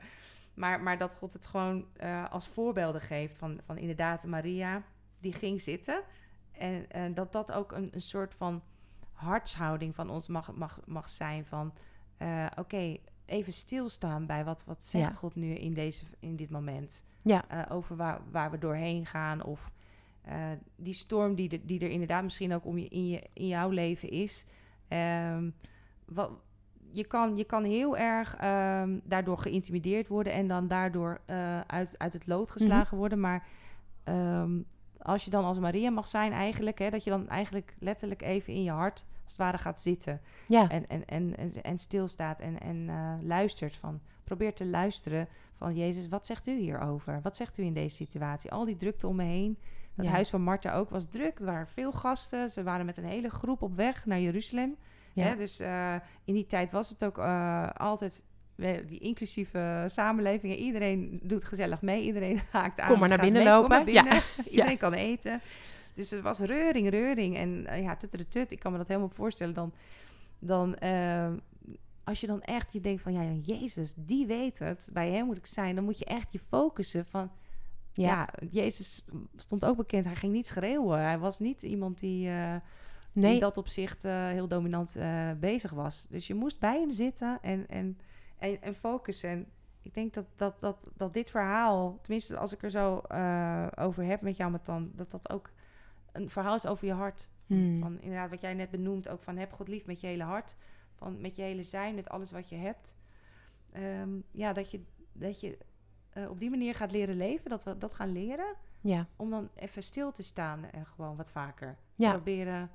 maar, 0.55 0.83
maar 0.83 0.99
dat 0.99 1.15
God 1.15 1.33
het 1.33 1.47
gewoon 1.47 1.87
als 2.31 2.49
voorbeelden 2.49 3.01
geeft 3.01 3.39
van, 3.39 3.61
van 3.65 3.79
inderdaad 3.79 4.25
Maria... 4.25 4.83
Die 5.21 5.33
ging 5.33 5.61
zitten 5.61 6.03
en, 6.53 6.91
en 6.91 7.15
dat 7.15 7.33
dat 7.33 7.53
ook 7.53 7.73
een, 7.73 7.89
een 7.91 8.01
soort 8.01 8.35
van 8.35 8.63
hartshouding 9.13 9.95
van 9.95 10.11
ons 10.11 10.27
mag, 10.27 10.53
mag, 10.53 10.81
mag 10.87 11.09
zijn. 11.09 11.47
Van 11.47 11.73
oké, 12.17 12.51
okay, 12.59 13.01
even 13.27 13.53
stilstaan 13.53 14.27
bij 14.27 14.45
wat, 14.45 14.65
wat 14.65 14.85
zegt 14.85 15.17
God 15.17 15.35
nu 15.35 15.55
in, 15.55 15.75
deze, 15.75 16.05
in 16.19 16.37
dit 16.37 16.51
moment. 16.51 17.05
Ja. 17.23 17.67
Over 17.69 17.97
waar, 17.97 18.21
waar 18.31 18.51
we 18.51 18.59
doorheen 18.59 19.07
gaan. 19.07 19.43
Of 19.43 19.71
uh, 20.29 20.35
die 20.77 20.93
storm 20.93 21.35
die, 21.35 21.49
de, 21.49 21.65
die 21.65 21.81
er 21.81 21.91
inderdaad 21.91 22.23
misschien 22.23 22.55
ook 22.55 22.65
om 22.65 22.79
je, 22.79 22.89
in, 22.89 23.09
je, 23.09 23.23
in 23.33 23.47
jouw 23.47 23.71
leven 23.71 24.09
is. 24.09 24.45
Um, 24.89 25.55
wat, 26.07 26.31
je, 26.91 27.05
kan, 27.05 27.37
je 27.37 27.45
kan 27.45 27.65
heel 27.65 27.97
erg 27.97 28.37
um, 28.45 29.01
daardoor 29.05 29.39
geïntimideerd 29.39 30.09
worden 30.09 30.33
en 30.33 30.49
dan 30.49 30.69
daardoor 30.69 31.21
uit, 31.67 31.99
uit 31.99 32.13
het 32.13 32.27
lood 32.27 32.51
geslagen 32.51 32.79
mm 32.81 32.89
-hmm. 32.89 32.99
worden. 32.99 33.21
Maar 33.21 33.47
um, 34.05 34.67
als 34.99 35.25
je 35.25 35.31
dan 35.31 35.45
als 35.45 35.59
Maria 35.59 35.91
mag 35.91 36.07
zijn 36.07 36.33
eigenlijk, 36.33 36.79
hè, 36.79 36.91
dat 36.91 37.05
je 37.05 37.11
dan 37.11 37.29
eigenlijk 37.29 37.77
letterlijk 37.79 38.23
even 38.23 38.53
in 38.53 38.63
je 38.63 38.71
hart 38.71 39.05
als 39.23 39.33
het 39.33 39.37
ware 39.37 39.59
gaat 39.59 39.81
zitten. 39.81 40.21
Ja. 40.47 40.71
En, 40.71 40.89
en, 40.89 41.07
en, 41.07 41.37
en, 41.37 41.63
en 41.63 41.79
stilstaat 41.79 42.41
en, 42.41 42.61
en 42.61 42.77
uh, 42.77 43.15
luistert 43.23 43.77
van, 43.77 44.01
probeert 44.25 44.57
te 44.57 44.67
luisteren 44.67 45.29
van 45.55 45.75
Jezus, 45.75 46.09
wat 46.09 46.27
zegt 46.27 46.47
u 46.47 46.59
hierover? 46.59 47.21
Wat 47.23 47.37
zegt 47.37 47.59
u 47.59 47.63
in 47.63 47.73
deze 47.73 47.97
situatie? 47.97 48.51
Al 48.51 48.65
die 48.65 48.77
drukte 48.77 49.07
om 49.07 49.17
me 49.17 49.25
heen. 49.25 49.59
Ja. 50.05 50.11
huis 50.11 50.31
van 50.31 50.43
Martha 50.43 50.75
ook 50.75 50.91
was 50.91 51.09
druk. 51.09 51.39
Er 51.39 51.45
waren 51.45 51.67
veel 51.67 51.93
gasten. 51.93 52.51
Ze 52.51 52.63
waren 52.63 52.87
met 52.87 52.97
een 52.97 53.05
hele 53.05 53.31
groep 53.31 53.63
op 53.63 53.77
weg 53.77 54.07
naar 54.07 54.21
Jeruzalem. 54.21 54.77
Ja. 55.13 55.25
Hè, 55.25 55.37
dus 55.37 55.61
uh, 55.61 55.95
in 56.25 56.35
die 56.35 56.47
tijd 56.47 56.71
was 56.71 56.89
het 56.89 57.05
ook 57.05 57.19
uh, 57.19 57.71
altijd 57.71 58.25
die 58.87 58.99
inclusieve 58.99 59.85
samenleving. 59.87 60.57
Iedereen 60.57 61.21
doet 61.23 61.45
gezellig 61.45 61.83
mee. 61.83 62.03
Iedereen 62.03 62.41
haakt 62.51 62.81
aan. 62.81 62.89
Kom 62.89 62.99
maar 62.99 63.09
naar 63.09 63.21
binnen 63.21 63.43
mee, 63.43 63.53
lopen. 63.53 63.71
Naar 63.71 63.85
binnen. 63.85 64.15
Ja. 64.15 64.23
Iedereen 64.51 64.79
kan 64.79 64.93
eten. 64.93 65.41
Dus 65.95 66.11
het 66.11 66.21
was 66.21 66.39
reuring, 66.39 66.89
reuring. 66.89 67.37
En 67.37 67.67
uh, 67.69 67.83
ja, 67.83 67.97
tut. 68.29 68.53
Ik 68.53 68.59
kan 68.59 68.73
me 68.73 68.79
dat 68.79 68.89
helemaal 68.89 69.09
voorstellen. 69.09 69.55
Dan, 69.55 69.73
dan 70.39 70.77
uh, 70.83 71.29
als 72.05 72.21
je 72.21 72.27
dan 72.27 72.43
echt 72.43 72.73
je 72.73 72.81
denkt 72.81 73.03
van... 73.03 73.13
Ja, 73.13 73.23
Jezus, 73.43 73.95
die 73.97 74.27
weet 74.27 74.59
het. 74.59 74.89
Bij 74.93 75.11
hem 75.11 75.27
moet 75.27 75.37
ik 75.37 75.47
zijn. 75.47 75.75
Dan 75.75 75.85
moet 75.85 75.99
je 75.99 76.05
echt 76.05 76.33
je 76.33 76.39
focussen 76.39 77.07
van... 77.07 77.31
Ja, 78.03 78.29
ja 78.41 78.49
Jezus 78.51 79.05
stond 79.37 79.65
ook 79.65 79.77
bekend. 79.77 80.05
Hij 80.05 80.17
ging 80.17 80.33
niet 80.33 80.47
schreeuwen. 80.47 81.01
Hij 81.01 81.19
was 81.19 81.39
niet 81.39 81.63
iemand 81.63 81.99
die... 81.99 82.29
Uh, 82.29 82.57
nee. 83.13 83.31
die 83.31 83.41
dat 83.41 83.57
opzicht 83.57 84.05
uh, 84.05 84.29
heel 84.29 84.49
dominant 84.49 84.97
uh, 84.97 85.31
bezig 85.41 85.71
was. 85.71 86.07
Dus 86.11 86.27
je 86.27 86.35
moest 86.35 86.61
bij 86.61 86.81
hem 86.81 86.91
zitten 86.91 87.39
en, 87.43 87.69
en 87.69 87.99
en, 88.39 88.63
en 88.63 88.75
focussen. 88.75 89.31
En 89.31 89.47
ik 89.83 89.95
denk 89.95 90.15
dat, 90.15 90.27
dat, 90.37 90.61
dat, 90.61 90.91
dat 90.97 91.13
dit 91.13 91.31
verhaal, 91.31 91.99
tenminste 92.03 92.37
als 92.37 92.53
ik 92.53 92.63
er 92.63 92.71
zo 92.71 93.03
over 93.77 94.05
heb 94.05 94.21
met 94.23 94.37
jou, 94.37 94.51
met 94.51 94.67
dan, 94.67 94.91
dat 94.95 95.11
dat 95.11 95.31
ook 95.31 95.51
een 96.13 96.31
verhaal 96.31 96.55
is 96.55 96.67
over 96.67 96.87
je 96.87 96.93
hart. 96.93 97.29
Hmm. 97.47 97.81
Van 97.81 98.01
inderdaad, 98.01 98.31
wat 98.31 98.41
jij 98.41 98.55
net 98.55 98.71
benoemt, 98.71 99.09
ook 99.09 99.23
van 99.23 99.37
heb 99.37 99.53
God 99.53 99.69
lief 99.69 99.87
met 99.87 100.01
je 100.01 100.07
hele 100.07 100.23
hart. 100.23 100.57
Van 100.95 101.21
met 101.21 101.37
je 101.37 101.43
hele 101.43 101.63
zijn, 101.63 101.95
met 101.95 102.09
alles 102.09 102.31
wat 102.31 102.49
je 102.49 102.57
hebt. 102.57 102.95
Um, 103.77 104.25
ja, 104.31 104.53
dat 104.53 104.71
je, 104.71 104.81
dat 105.13 105.41
je 105.41 105.59
uh, 106.19 106.31
op 106.31 106.39
die 106.39 106.51
manier 106.51 106.75
gaat 106.75 106.93
leren 106.93 107.17
leven, 107.17 107.51
dat 107.51 107.65
we 107.65 107.79
dat 107.79 107.95
gaan 107.95 108.13
leren. 108.13 108.55
Ja. 108.81 109.07
Om 109.17 109.31
dan 109.31 109.49
even 109.55 109.83
stil 109.83 110.13
te 110.13 110.23
staan 110.23 110.65
en 110.73 110.87
gewoon 110.87 111.17
wat 111.17 111.31
vaker. 111.31 111.77
Ja. 111.95 112.11
Proberen 112.11 112.71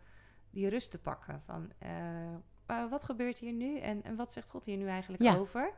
die 0.49 0.69
rust 0.69 0.91
te 0.91 0.97
pakken. 0.97 1.41
Van, 1.41 1.71
uh, 1.83 1.89
uh, 2.67 2.89
wat 2.89 3.03
gebeurt 3.03 3.37
hier 3.37 3.53
nu 3.53 3.79
en, 3.79 4.03
en 4.03 4.15
wat 4.15 4.33
zegt 4.33 4.49
God 4.49 4.65
hier 4.65 4.77
nu 4.77 4.87
eigenlijk 4.87 5.23
ja. 5.23 5.35
over? 5.35 5.71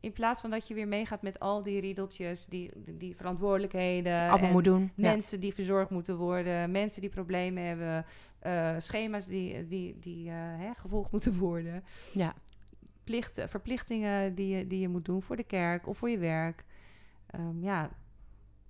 In 0.00 0.12
plaats 0.12 0.40
van 0.40 0.50
dat 0.50 0.68
je 0.68 0.74
weer 0.74 0.88
meegaat 0.88 1.22
met 1.22 1.40
al 1.40 1.62
die 1.62 1.80
riedeltjes, 1.80 2.46
die, 2.46 2.70
die, 2.74 2.96
die 2.96 3.16
verantwoordelijkheden. 3.16 4.30
Allemaal 4.30 4.50
moet 4.50 4.64
doen. 4.64 4.92
Mensen 4.94 5.36
ja. 5.36 5.42
die 5.42 5.54
verzorgd 5.54 5.90
moeten 5.90 6.16
worden, 6.16 6.70
mensen 6.70 7.00
die 7.00 7.10
problemen 7.10 7.64
hebben, 7.64 8.06
uh, 8.46 8.74
schema's 8.78 9.26
die, 9.26 9.66
die, 9.66 9.98
die 9.98 10.30
hè, 10.30 10.74
gevolgd 10.74 11.12
moeten 11.16 11.38
worden. 11.38 11.84
Ja. 12.12 12.34
Plichten, 13.04 13.48
verplichtingen 13.48 14.34
die 14.34 14.56
je, 14.56 14.66
die 14.66 14.80
je 14.80 14.88
moet 14.88 15.04
doen 15.04 15.22
voor 15.22 15.36
de 15.36 15.44
kerk 15.44 15.86
of 15.86 15.98
voor 15.98 16.10
je 16.10 16.18
werk. 16.18 16.64
Um, 17.34 17.62
ja, 17.62 17.90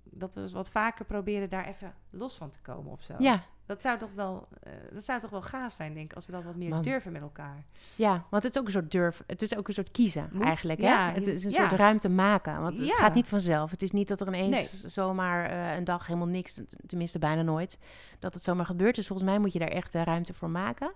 dat 0.03 0.35
we 0.35 0.41
dus 0.41 0.51
wat 0.51 0.69
vaker 0.69 1.05
proberen 1.05 1.49
daar 1.49 1.67
even 1.67 1.93
los 2.09 2.35
van 2.35 2.49
te 2.49 2.59
komen 2.61 2.91
of 2.91 3.01
zo. 3.01 3.15
Ja, 3.19 3.43
dat 3.65 3.81
zou 3.81 3.97
toch 3.97 4.13
wel, 4.13 4.47
uh, 4.67 4.73
dat 4.93 5.05
zou 5.05 5.19
toch 5.19 5.29
wel 5.29 5.41
gaaf 5.41 5.73
zijn, 5.73 5.93
denk 5.93 6.09
ik, 6.09 6.15
als 6.15 6.25
we 6.25 6.31
dat 6.31 6.43
wat 6.43 6.55
meer 6.55 6.69
Man. 6.69 6.81
durven 6.81 7.11
met 7.11 7.21
elkaar. 7.21 7.63
Ja, 7.95 8.25
want 8.29 8.43
het 8.43 8.55
is 8.55 8.61
ook 8.61 8.65
een 8.65 8.71
soort 8.71 8.91
durf, 8.91 9.23
het 9.27 9.41
is 9.41 9.55
ook 9.55 9.67
een 9.67 9.73
soort 9.73 9.91
kiezen 9.91 10.29
Moet, 10.31 10.43
eigenlijk. 10.43 10.81
Ja, 10.81 11.07
hè? 11.07 11.13
Het 11.13 11.27
is 11.27 11.43
een 11.43 11.51
ja. 11.51 11.57
soort 11.57 11.79
ruimte 11.79 12.09
maken, 12.09 12.61
want 12.61 12.77
het 12.77 12.87
ja. 12.87 12.95
gaat 12.95 13.13
niet 13.13 13.27
vanzelf. 13.27 13.71
Het 13.71 13.81
is 13.81 13.91
niet 13.91 14.07
dat 14.07 14.21
er 14.21 14.27
ineens 14.27 14.81
nee. 14.81 14.91
zomaar 14.91 15.51
uh, 15.51 15.75
een 15.75 15.83
dag 15.83 16.07
helemaal 16.07 16.27
niks, 16.27 16.61
tenminste 16.85 17.19
bijna 17.19 17.41
nooit, 17.41 17.79
dat 18.19 18.33
het 18.33 18.43
zomaar 18.43 18.65
gebeurt. 18.65 18.95
Dus 18.95 19.07
volgens 19.07 19.29
mij 19.29 19.39
moet 19.39 19.53
je 19.53 19.59
daar 19.59 19.67
echt 19.67 19.95
uh, 19.95 20.03
ruimte 20.03 20.33
voor 20.33 20.49
maken 20.49 20.93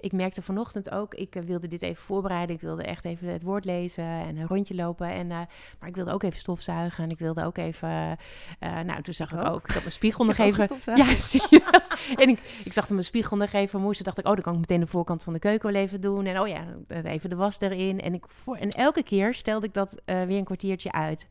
ik 0.00 0.12
merkte 0.12 0.42
vanochtend 0.42 0.90
ook, 0.90 1.14
ik 1.14 1.36
uh, 1.36 1.42
wilde 1.42 1.68
dit 1.68 1.82
even 1.82 2.02
voorbereiden. 2.02 2.54
Ik 2.54 2.60
wilde 2.60 2.82
echt 2.82 3.04
even 3.04 3.28
het 3.28 3.42
woord 3.42 3.64
lezen 3.64 4.04
en 4.04 4.36
een 4.36 4.46
rondje 4.46 4.74
lopen. 4.74 5.08
En, 5.08 5.30
uh, 5.30 5.40
maar 5.78 5.88
ik 5.88 5.94
wilde 5.94 6.12
ook 6.12 6.22
even 6.22 6.38
stofzuigen. 6.38 7.04
En 7.04 7.10
ik 7.10 7.18
wilde 7.18 7.44
ook 7.44 7.58
even. 7.58 7.88
Uh, 7.88 8.80
nou, 8.80 9.02
toen 9.02 9.14
zag 9.14 9.32
ik, 9.32 9.40
ik 9.40 9.48
ook. 9.48 9.64
Ik 9.64 9.70
had 9.70 9.80
mijn 9.80 9.92
spiegel 10.02 10.24
nog 10.24 10.38
even. 10.38 10.68
Ja, 10.96 11.18
zie 11.18 11.42
je. 11.50 11.82
en 12.22 12.28
ik, 12.28 12.60
ik 12.64 12.72
zag 12.72 12.90
mijn 12.90 13.04
spiegel 13.04 13.36
nog 13.36 13.52
even 13.52 13.80
moest. 13.80 14.04
dacht 14.04 14.18
ik, 14.18 14.26
oh, 14.26 14.32
dan 14.32 14.42
kan 14.42 14.52
ik 14.52 14.60
meteen 14.60 14.80
de 14.80 14.86
voorkant 14.86 15.22
van 15.22 15.32
de 15.32 15.38
keuken 15.38 15.72
wel 15.72 15.82
even 15.82 16.00
doen. 16.00 16.26
En 16.26 16.40
oh 16.40 16.48
ja, 16.48 16.64
even 17.02 17.30
de 17.30 17.36
was 17.36 17.60
erin. 17.60 18.00
En, 18.00 18.14
ik, 18.14 18.24
voor, 18.28 18.56
en 18.56 18.70
elke 18.70 19.02
keer 19.02 19.34
stelde 19.34 19.66
ik 19.66 19.74
dat 19.74 20.02
weer 20.04 20.38
een 20.38 20.44
kwartiertje 20.44 20.92
uit. 20.92 21.28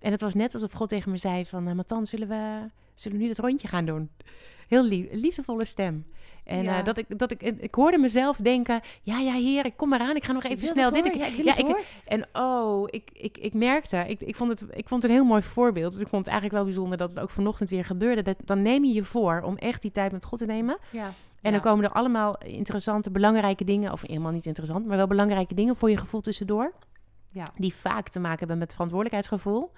En 0.00 0.12
het 0.12 0.20
was 0.20 0.34
net 0.34 0.54
alsof 0.54 0.72
God 0.72 0.88
tegen 0.88 1.10
me 1.10 1.16
zei: 1.16 1.46
van, 1.46 1.76
Matan, 1.76 2.06
zullen 2.06 2.28
we, 2.28 2.70
zullen 3.00 3.18
we 3.18 3.22
nu 3.22 3.28
dat 3.28 3.38
rondje 3.38 3.68
gaan 3.68 3.84
doen? 3.84 4.10
Heel 4.68 4.84
lief, 4.84 5.06
liefdevolle 5.10 5.64
stem. 5.64 6.04
En 6.44 6.62
ja. 6.62 6.78
uh, 6.78 6.84
dat 6.84 6.98
ik, 6.98 7.18
dat 7.18 7.30
ik, 7.30 7.42
ik 7.42 7.74
hoorde 7.74 7.98
mezelf 7.98 8.36
denken, 8.36 8.80
ja, 9.02 9.18
ja, 9.18 9.32
heer, 9.32 9.66
ik 9.66 9.76
kom 9.76 9.92
eraan, 9.92 10.16
ik 10.16 10.24
ga 10.24 10.32
nog 10.32 10.44
even 10.44 10.68
snel. 10.68 10.90
Dit, 10.90 11.06
ik, 11.06 11.14
ja, 11.14 11.26
ik, 11.26 11.44
ja, 11.44 11.56
ik 11.56 11.84
en 12.04 12.26
oh, 12.32 12.84
ik, 12.90 13.10
ik, 13.12 13.38
ik 13.38 13.54
merkte, 13.54 14.04
ik, 14.08 14.20
ik, 14.20 14.36
vond 14.36 14.50
het, 14.50 14.64
ik 14.70 14.88
vond 14.88 15.02
het 15.02 15.10
een 15.10 15.16
heel 15.16 15.26
mooi 15.26 15.42
voorbeeld. 15.42 16.00
Ik 16.00 16.08
vond 16.08 16.24
het 16.24 16.34
eigenlijk 16.34 16.54
wel 16.54 16.64
bijzonder 16.64 16.98
dat 16.98 17.10
het 17.10 17.20
ook 17.20 17.30
vanochtend 17.30 17.70
weer 17.70 17.84
gebeurde. 17.84 18.22
Dat, 18.22 18.36
dan 18.44 18.62
neem 18.62 18.84
je 18.84 18.92
je 18.92 19.04
voor 19.04 19.40
om 19.44 19.56
echt 19.56 19.82
die 19.82 19.90
tijd 19.90 20.12
met 20.12 20.24
God 20.24 20.38
te 20.38 20.46
nemen. 20.46 20.78
Ja. 20.90 21.12
En 21.42 21.52
dan 21.52 21.60
komen 21.60 21.84
er 21.84 21.92
allemaal 21.92 22.38
interessante, 22.38 23.10
belangrijke 23.10 23.64
dingen, 23.64 23.92
of 23.92 24.02
helemaal 24.06 24.32
niet 24.32 24.46
interessant, 24.46 24.86
maar 24.86 24.96
wel 24.96 25.06
belangrijke 25.06 25.54
dingen 25.54 25.76
voor 25.76 25.90
je 25.90 25.96
gevoel 25.96 26.20
tussendoor. 26.20 26.72
Ja. 27.30 27.44
Die 27.56 27.74
vaak 27.74 28.08
te 28.08 28.20
maken 28.20 28.38
hebben 28.38 28.58
met 28.58 28.72
verantwoordelijkheidsgevoel. 28.72 29.72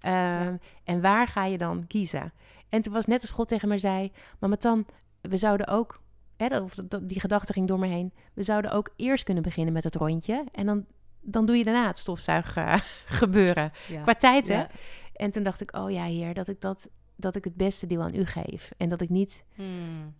Ehm, 0.00 0.56
en 0.84 1.00
waar 1.00 1.26
ga 1.26 1.44
je 1.44 1.58
dan 1.58 1.84
kiezen? 1.86 2.32
En 2.74 2.82
toen 2.82 2.92
was 2.92 3.04
net 3.04 3.20
als 3.20 3.30
God 3.30 3.48
tegen 3.48 3.68
mij 3.68 3.78
zei... 3.78 4.12
Mama 4.38 4.56
dan, 4.58 4.86
we 5.20 5.36
zouden 5.36 5.66
ook... 5.66 6.02
Hè, 6.36 6.58
of 6.60 6.74
die 7.02 7.20
gedachte 7.20 7.52
ging 7.52 7.68
door 7.68 7.78
me 7.78 7.86
heen. 7.86 8.12
We 8.32 8.42
zouden 8.42 8.70
ook 8.70 8.92
eerst 8.96 9.24
kunnen 9.24 9.42
beginnen 9.42 9.72
met 9.72 9.84
het 9.84 9.94
rondje. 9.94 10.44
En 10.52 10.66
dan, 10.66 10.84
dan 11.20 11.46
doe 11.46 11.56
je 11.56 11.64
daarna 11.64 11.86
het 11.86 11.98
stofzuigen 11.98 12.66
uh, 12.66 12.74
gebeuren. 13.20 13.72
Qua 14.02 14.14
tijd, 14.14 14.48
hè? 14.48 14.64
En 15.12 15.30
toen 15.30 15.42
dacht 15.42 15.60
ik, 15.60 15.76
oh 15.76 15.90
ja, 15.90 16.04
heer, 16.04 16.34
dat 16.34 16.48
ik, 16.48 16.60
dat, 16.60 16.90
dat 17.16 17.36
ik 17.36 17.44
het 17.44 17.56
beste 17.56 17.86
deel 17.86 18.02
aan 18.02 18.14
u 18.14 18.24
geef. 18.24 18.70
En 18.76 18.88
dat 18.88 19.00
ik 19.00 19.08
niet... 19.08 19.44
Hmm. 19.54 20.14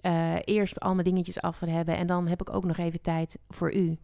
Eh, 0.00 0.36
eerst 0.44 0.80
al 0.80 0.94
mijn 0.94 1.06
dingetjes 1.06 1.40
af 1.40 1.58
wil 1.58 1.68
hebben 1.68 1.96
en 1.96 2.06
dan 2.06 2.26
heb 2.26 2.40
ik 2.40 2.54
ook 2.54 2.64
nog 2.64 2.76
even 2.76 3.00
tijd 3.00 3.38
voor 3.48 3.74
u. 3.74 3.98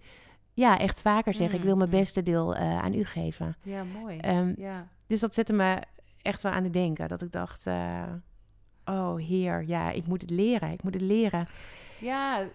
Ja, 0.53 0.79
echt 0.79 1.01
vaker 1.01 1.35
zeggen, 1.35 1.59
ik 1.59 1.65
wil 1.65 1.77
mijn 1.77 1.89
mm-hmm. 1.89 2.03
beste 2.03 2.23
deel 2.23 2.57
uh, 2.57 2.79
aan 2.79 2.95
u 2.95 3.05
geven. 3.05 3.57
Ja, 3.63 3.85
mooi. 3.85 4.19
Um, 4.19 4.55
ja. 4.57 4.89
Dus 5.07 5.21
dat 5.21 5.35
zette 5.35 5.53
me 5.53 5.83
echt 6.27 6.43
wel 6.43 6.53
aan 6.53 6.65
het 6.65 6.73
denken. 6.73 7.09
Dat 7.09 7.23
ik 7.23 7.33
dacht, 7.33 7.67
uh, 7.67 8.13
oh 8.85 9.17
heer, 9.17 9.67
ja, 9.67 9.91
ik 9.91 10.07
moet 10.07 10.21
het 10.21 10.31
leren. 10.31 10.71
Ik 10.71 10.83
moet 10.83 10.95
het 10.95 11.03
leren. 11.03 11.47
Ja, 12.01 12.49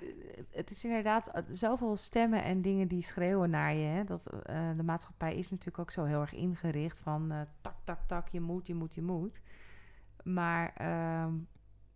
het 0.50 0.70
is 0.70 0.84
inderdaad 0.84 1.44
zoveel 1.52 1.96
stemmen 1.96 2.44
en 2.44 2.62
dingen 2.62 2.88
die 2.88 3.04
schreeuwen 3.04 3.50
naar 3.50 3.74
je. 3.74 3.86
Hè? 3.86 4.04
Dat, 4.04 4.24
de 4.76 4.84
maatschappij 4.84 5.36
is 5.36 5.50
natuurlijk 5.50 5.80
ook 5.80 5.92
zo 5.92 6.04
heel 6.04 6.22
erg 6.22 6.34
ingericht 6.34 7.00
van 7.00 7.34
tak, 7.62 7.76
tak, 7.84 8.00
tak, 8.08 8.28
je 8.28 8.42
moet, 8.42 8.68
je 8.68 8.76
moet, 8.76 8.94
je 8.94 9.02
moet. 9.02 9.42
Maar 10.24 10.74
ehm, 10.76 11.34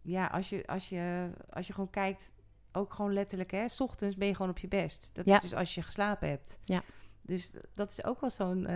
ja, 0.01 0.25
als 0.25 0.49
je, 0.49 0.67
als, 0.67 0.89
je, 0.89 1.29
als 1.49 1.67
je 1.67 1.73
gewoon 1.73 1.89
kijkt, 1.89 2.33
ook 2.71 2.93
gewoon 2.93 3.13
letterlijk, 3.13 3.51
hè, 3.51 3.67
s 3.67 3.81
ochtends 3.81 4.17
ben 4.17 4.27
je 4.27 4.35
gewoon 4.35 4.51
op 4.51 4.57
je 4.57 4.67
best. 4.67 5.09
Dat 5.13 5.27
is 5.27 5.39
dus 5.39 5.53
als 5.53 5.75
je 5.75 5.81
geslapen 5.81 6.29
hebt. 6.29 6.59
Ja. 6.63 6.81
Dus 7.21 7.53
dat 7.73 7.91
is 7.91 8.03
ook 8.03 8.21
wel 8.21 8.29
zo'n. 8.29 8.67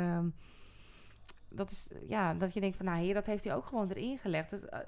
Dat 1.51 1.71
is 1.71 1.91
ja, 2.07 2.33
dat 2.33 2.53
je 2.53 2.59
denkt 2.59 2.77
van 2.77 2.85
nou 2.85 3.13
dat 3.13 3.25
heeft 3.25 3.43
hij 3.43 3.55
ook 3.55 3.65
gewoon 3.65 3.89
erin 3.89 4.17
gelegd. 4.17 4.49
Dus, 4.49 4.63
uh, 4.63 4.79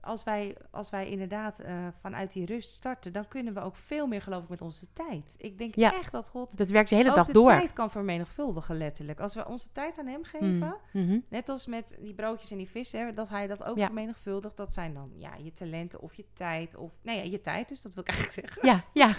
als, 0.00 0.24
wij, 0.24 0.56
als 0.70 0.90
wij 0.90 1.08
inderdaad 1.08 1.60
uh, 1.60 1.86
vanuit 2.00 2.32
die 2.32 2.46
rust 2.46 2.70
starten, 2.70 3.12
dan 3.12 3.28
kunnen 3.28 3.54
we 3.54 3.60
ook 3.60 3.76
veel 3.76 4.06
meer 4.06 4.22
geloof 4.22 4.42
ik 4.42 4.48
met 4.48 4.60
onze 4.60 4.86
tijd. 4.92 5.34
Ik 5.38 5.58
denk 5.58 5.74
ja. 5.74 5.94
echt 5.94 6.12
dat 6.12 6.28
God 6.28 6.56
dat 6.56 6.70
werkt 6.70 6.90
de 6.90 6.96
hele 6.96 7.14
dag 7.14 7.26
de 7.26 7.32
door. 7.32 7.46
tijd 7.46 7.72
kan 7.72 7.90
vermenigvuldigen 7.90 8.76
letterlijk. 8.76 9.20
Als 9.20 9.34
we 9.34 9.46
onze 9.46 9.72
tijd 9.72 9.98
aan 9.98 10.06
hem 10.06 10.24
geven, 10.24 10.56
mm. 10.56 10.76
mm-hmm. 10.92 11.24
net 11.28 11.48
als 11.48 11.66
met 11.66 11.96
die 12.00 12.14
broodjes 12.14 12.50
en 12.50 12.56
die 12.56 12.70
vissen, 12.70 13.14
dat 13.14 13.28
hij 13.28 13.46
dat 13.46 13.64
ook 13.64 13.76
ja. 13.76 13.86
vermenigvuldigt. 13.86 14.56
Dat 14.56 14.72
zijn 14.72 14.94
dan 14.94 15.12
ja, 15.16 15.34
je 15.34 15.52
talenten 15.52 16.00
of 16.00 16.14
je 16.14 16.24
tijd 16.32 16.76
of 16.76 16.98
nee, 17.02 17.16
ja, 17.16 17.22
je 17.22 17.40
tijd 17.40 17.68
dus, 17.68 17.82
dat 17.82 17.94
wil 17.94 18.02
ik 18.02 18.08
eigenlijk 18.08 18.40
zeggen. 18.40 18.66
Ja, 18.66 18.84
ja. 18.92 19.14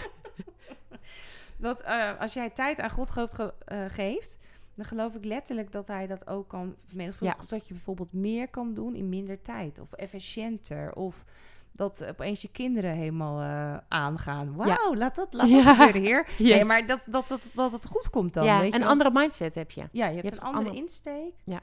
dat 1.66 1.82
uh, 1.82 2.20
als 2.20 2.32
jij 2.32 2.50
tijd 2.50 2.80
aan 2.80 2.90
God 2.90 3.10
ge 3.10 3.54
geeft, 3.88 4.38
dan 4.80 4.88
geloof 4.88 5.14
ik 5.14 5.24
letterlijk 5.24 5.72
dat 5.72 5.86
hij 5.86 6.06
dat 6.06 6.26
ook 6.26 6.48
kan 6.48 6.74
vermenigvuldigen. 6.86 7.42
Ja. 7.42 7.56
Dat 7.56 7.68
je 7.68 7.74
bijvoorbeeld 7.74 8.12
meer 8.12 8.48
kan 8.48 8.74
doen 8.74 8.94
in 8.94 9.08
minder 9.08 9.42
tijd. 9.42 9.80
Of 9.80 9.92
efficiënter. 9.92 10.94
Of 10.94 11.24
dat 11.72 12.04
opeens 12.04 12.42
je 12.42 12.48
kinderen 12.48 12.94
helemaal 12.94 13.40
uh, 13.40 13.76
aangaan. 13.88 14.54
Wauw, 14.54 14.94
laat 14.94 15.14
dat, 15.14 15.32
laat 15.32 15.50
dat 15.64 15.66
gebeuren 15.66 16.00
hier. 16.00 16.26
Yes. 16.38 16.58
Nee, 16.58 16.64
maar 16.64 16.86
dat, 16.86 17.06
dat, 17.10 17.28
dat, 17.28 17.50
dat 17.54 17.72
het 17.72 17.86
goed 17.86 18.10
komt 18.10 18.34
dan. 18.34 18.44
Ja, 18.44 18.60
weet 18.60 18.74
een 18.74 18.84
andere 18.84 19.10
mindset 19.12 19.54
heb 19.54 19.70
je. 19.70 19.88
Ja, 19.92 20.06
je 20.06 20.20
hebt, 20.20 20.32
een 20.32 20.40
andere 20.40 20.76
insteek. 20.76 21.32
Ja. 21.44 21.60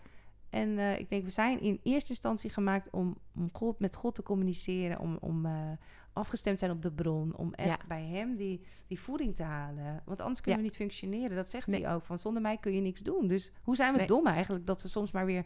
En 0.49 0.69
uh, 0.69 0.99
ik 0.99 1.09
denk, 1.09 1.23
we 1.23 1.29
zijn 1.29 1.59
in 1.59 1.79
eerste 1.83 2.09
instantie 2.09 2.49
gemaakt 2.49 2.89
om, 2.91 3.17
om 3.35 3.49
God, 3.53 3.79
met 3.79 3.95
God 3.95 4.15
te 4.15 4.23
communiceren. 4.23 4.99
Om, 4.99 5.17
om 5.21 5.45
uh, 5.45 5.51
afgestemd 6.13 6.59
zijn 6.59 6.71
op 6.71 6.81
de 6.81 6.91
bron. 6.91 7.35
Om 7.35 7.53
echt 7.53 7.87
bij 7.87 8.03
hem 8.03 8.35
die, 8.35 8.61
die 8.87 8.99
voeding 8.99 9.35
te 9.35 9.43
halen. 9.43 10.01
Want 10.05 10.21
anders 10.21 10.41
kunnen 10.41 10.61
we 10.61 10.67
niet 10.67 10.75
functioneren. 10.75 11.35
Dat 11.35 11.49
zegt 11.49 11.67
hij 11.67 11.93
ook. 11.93 12.05
Van 12.05 12.19
zonder 12.19 12.41
mij 12.41 12.57
kun 12.57 12.73
je 12.73 12.81
niks 12.81 13.01
doen. 13.01 13.27
Dus 13.27 13.51
hoe 13.61 13.75
zijn 13.75 13.93
we 13.93 14.05
dom 14.05 14.27
eigenlijk 14.27 14.67
dat 14.67 14.81
ze 14.81 14.89
soms 14.89 15.11
maar 15.11 15.25
weer 15.25 15.45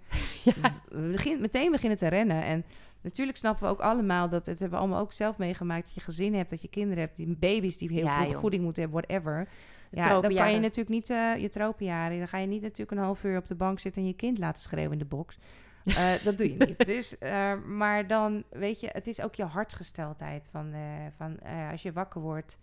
begin, 1.11 1.41
meteen 1.41 1.71
beginnen 1.71 1.97
te 1.97 2.07
rennen. 2.07 2.43
En 2.43 2.65
natuurlijk 3.01 3.37
snappen 3.37 3.63
we 3.63 3.69
ook 3.69 3.81
allemaal 3.81 4.29
dat 4.29 4.45
het 4.45 4.59
hebben 4.59 4.77
we 4.77 4.85
allemaal 4.85 5.01
ook 5.01 5.13
zelf 5.13 5.37
meegemaakt. 5.37 5.85
Dat 5.85 5.93
je 5.93 6.01
gezin 6.01 6.33
hebt, 6.33 6.49
dat 6.49 6.61
je 6.61 6.67
kinderen 6.67 7.03
hebt, 7.03 7.17
die 7.17 7.37
baby's 7.37 7.77
die 7.77 7.91
heel 7.91 8.07
veel 8.07 8.39
voeding 8.39 8.63
moeten 8.63 8.83
hebben, 8.83 9.01
whatever. 9.01 9.47
Ja, 9.91 10.21
dan 10.21 10.35
kan 10.35 10.51
je 10.51 10.59
natuurlijk 10.59 10.89
niet 10.89 11.09
uh, 11.09 11.37
je 11.37 11.49
tropenjaren. 11.49 12.17
Dan 12.17 12.27
ga 12.27 12.37
je 12.37 12.47
niet 12.47 12.61
natuurlijk 12.61 12.91
een 12.91 12.97
half 12.97 13.23
uur 13.23 13.37
op 13.37 13.47
de 13.47 13.55
bank 13.55 13.79
zitten 13.79 14.01
en 14.01 14.07
je 14.07 14.13
kind 14.13 14.37
laten 14.37 14.61
schreeuwen 14.61 14.91
in 14.91 14.97
de 14.97 15.05
box. 15.05 15.37
Uh, 15.85 16.13
dat 16.25 16.37
doe 16.37 16.57
je 16.57 16.65
niet. 16.65 16.85
Dus, 16.85 17.15
uh, 17.19 17.63
maar 17.63 18.07
dan, 18.07 18.43
weet 18.49 18.79
je, 18.79 18.89
het 18.91 19.07
is 19.07 19.21
ook 19.21 19.35
je 19.35 19.43
hartsgesteldheid. 19.43 20.47
Van, 20.51 20.73
van 21.17 21.39
als 21.71 21.81
je 21.81 21.91
wakker 21.91 22.21
wordt, 22.21 22.59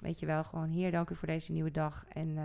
weet 0.00 0.20
je 0.20 0.26
wel, 0.26 0.44
gewoon 0.44 0.68
hier, 0.68 0.90
dank 0.90 1.10
u 1.10 1.14
voor 1.14 1.28
deze 1.28 1.52
nieuwe 1.52 1.70
dag. 1.70 2.04
En 2.08 2.38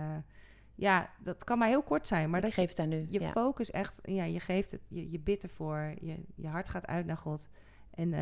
ja, 0.74 1.10
dat 1.18 1.44
kan 1.44 1.58
maar 1.58 1.68
heel 1.68 1.82
kort 1.82 2.06
zijn. 2.06 2.30
Maar 2.30 2.40
dat 2.40 2.52
geeft 2.52 2.78
aan 2.78 2.88
nu. 2.88 3.06
Je 3.08 3.20
focus 3.20 3.70
echt, 3.70 4.00
ja, 4.02 4.24
je 4.24 4.40
geeft 4.40 4.70
het, 4.70 4.80
je, 4.88 5.10
je 5.10 5.18
bidt 5.18 5.42
ervoor. 5.42 5.94
Je, 6.00 6.16
je 6.34 6.48
hart 6.48 6.68
gaat 6.68 6.86
uit 6.86 7.06
naar 7.06 7.16
God. 7.16 7.48
En, 7.94 8.12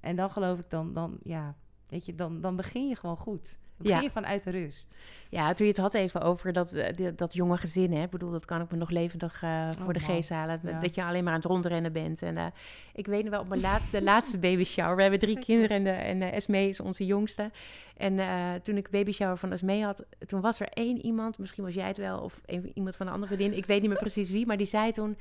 en 0.00 0.16
dan 0.16 0.30
geloof 0.30 0.58
ik 0.58 0.70
dan, 0.70 0.92
dan, 0.92 1.18
ja, 1.22 1.56
weet 1.88 2.06
je, 2.06 2.14
dan, 2.14 2.40
dan 2.40 2.56
begin 2.56 2.88
je 2.88 2.96
gewoon 2.96 3.16
goed 3.16 3.58
ja. 3.80 4.00
je 4.00 4.10
vanuit 4.10 4.44
de 4.44 4.50
rust. 4.50 4.94
Ja, 5.28 5.52
toen 5.52 5.66
je 5.66 5.72
het 5.72 5.80
had 5.80 5.94
even 5.94 6.20
over 6.20 6.52
dat, 6.52 6.74
uh, 6.74 7.08
dat 7.16 7.34
jonge 7.34 7.56
gezin, 7.56 7.92
hè. 7.92 8.02
Ik 8.02 8.10
bedoel, 8.10 8.30
dat 8.30 8.44
kan 8.44 8.60
ik 8.60 8.70
me 8.70 8.76
nog 8.76 8.90
levendig 8.90 9.42
uh, 9.42 9.68
voor 9.84 9.92
de 9.92 10.00
geest 10.00 10.28
halen. 10.28 10.60
Dat 10.80 10.94
je 10.94 11.04
alleen 11.04 11.24
maar 11.24 11.32
aan 11.32 11.38
het 11.38 11.48
rondrennen 11.48 11.92
bent. 11.92 12.22
En 12.22 12.36
uh, 12.36 12.46
ik 12.94 13.06
weet 13.06 13.28
wel, 13.28 13.40
op 13.40 13.48
mijn 13.48 13.60
laatste, 13.60 13.98
de 13.98 14.04
laatste 14.04 14.38
baby 14.38 14.64
shower. 14.64 14.96
We 14.96 15.02
hebben 15.02 15.20
drie 15.20 15.38
kinderen 15.38 15.76
en, 15.76 15.84
de, 15.84 15.90
en 15.90 16.32
Esmee 16.32 16.68
is 16.68 16.80
onze 16.80 17.06
jongste. 17.06 17.50
En 17.96 18.20
toen 18.62 18.76
ik 18.76 18.90
baby 18.90 19.12
shower 19.12 19.36
van 19.36 19.52
Esmee 19.52 19.84
had, 19.84 20.04
toen 20.26 20.40
was 20.40 20.60
er 20.60 20.68
één 20.68 21.04
iemand, 21.04 21.38
misschien 21.38 21.64
was 21.64 21.74
jij 21.74 21.86
het 21.86 21.96
wel, 21.96 22.18
of 22.18 22.40
een, 22.46 22.70
iemand 22.74 22.96
van 22.96 23.06
een 23.06 23.12
andere 23.12 23.34
vriendin. 23.34 23.58
Ik 23.58 23.66
weet 23.66 23.80
niet 23.80 23.90
meer 23.90 23.98
precies 23.98 24.30
wie, 24.30 24.46
maar 24.46 24.56
die 24.56 24.66
zei 24.66 24.90
toen... 24.90 25.16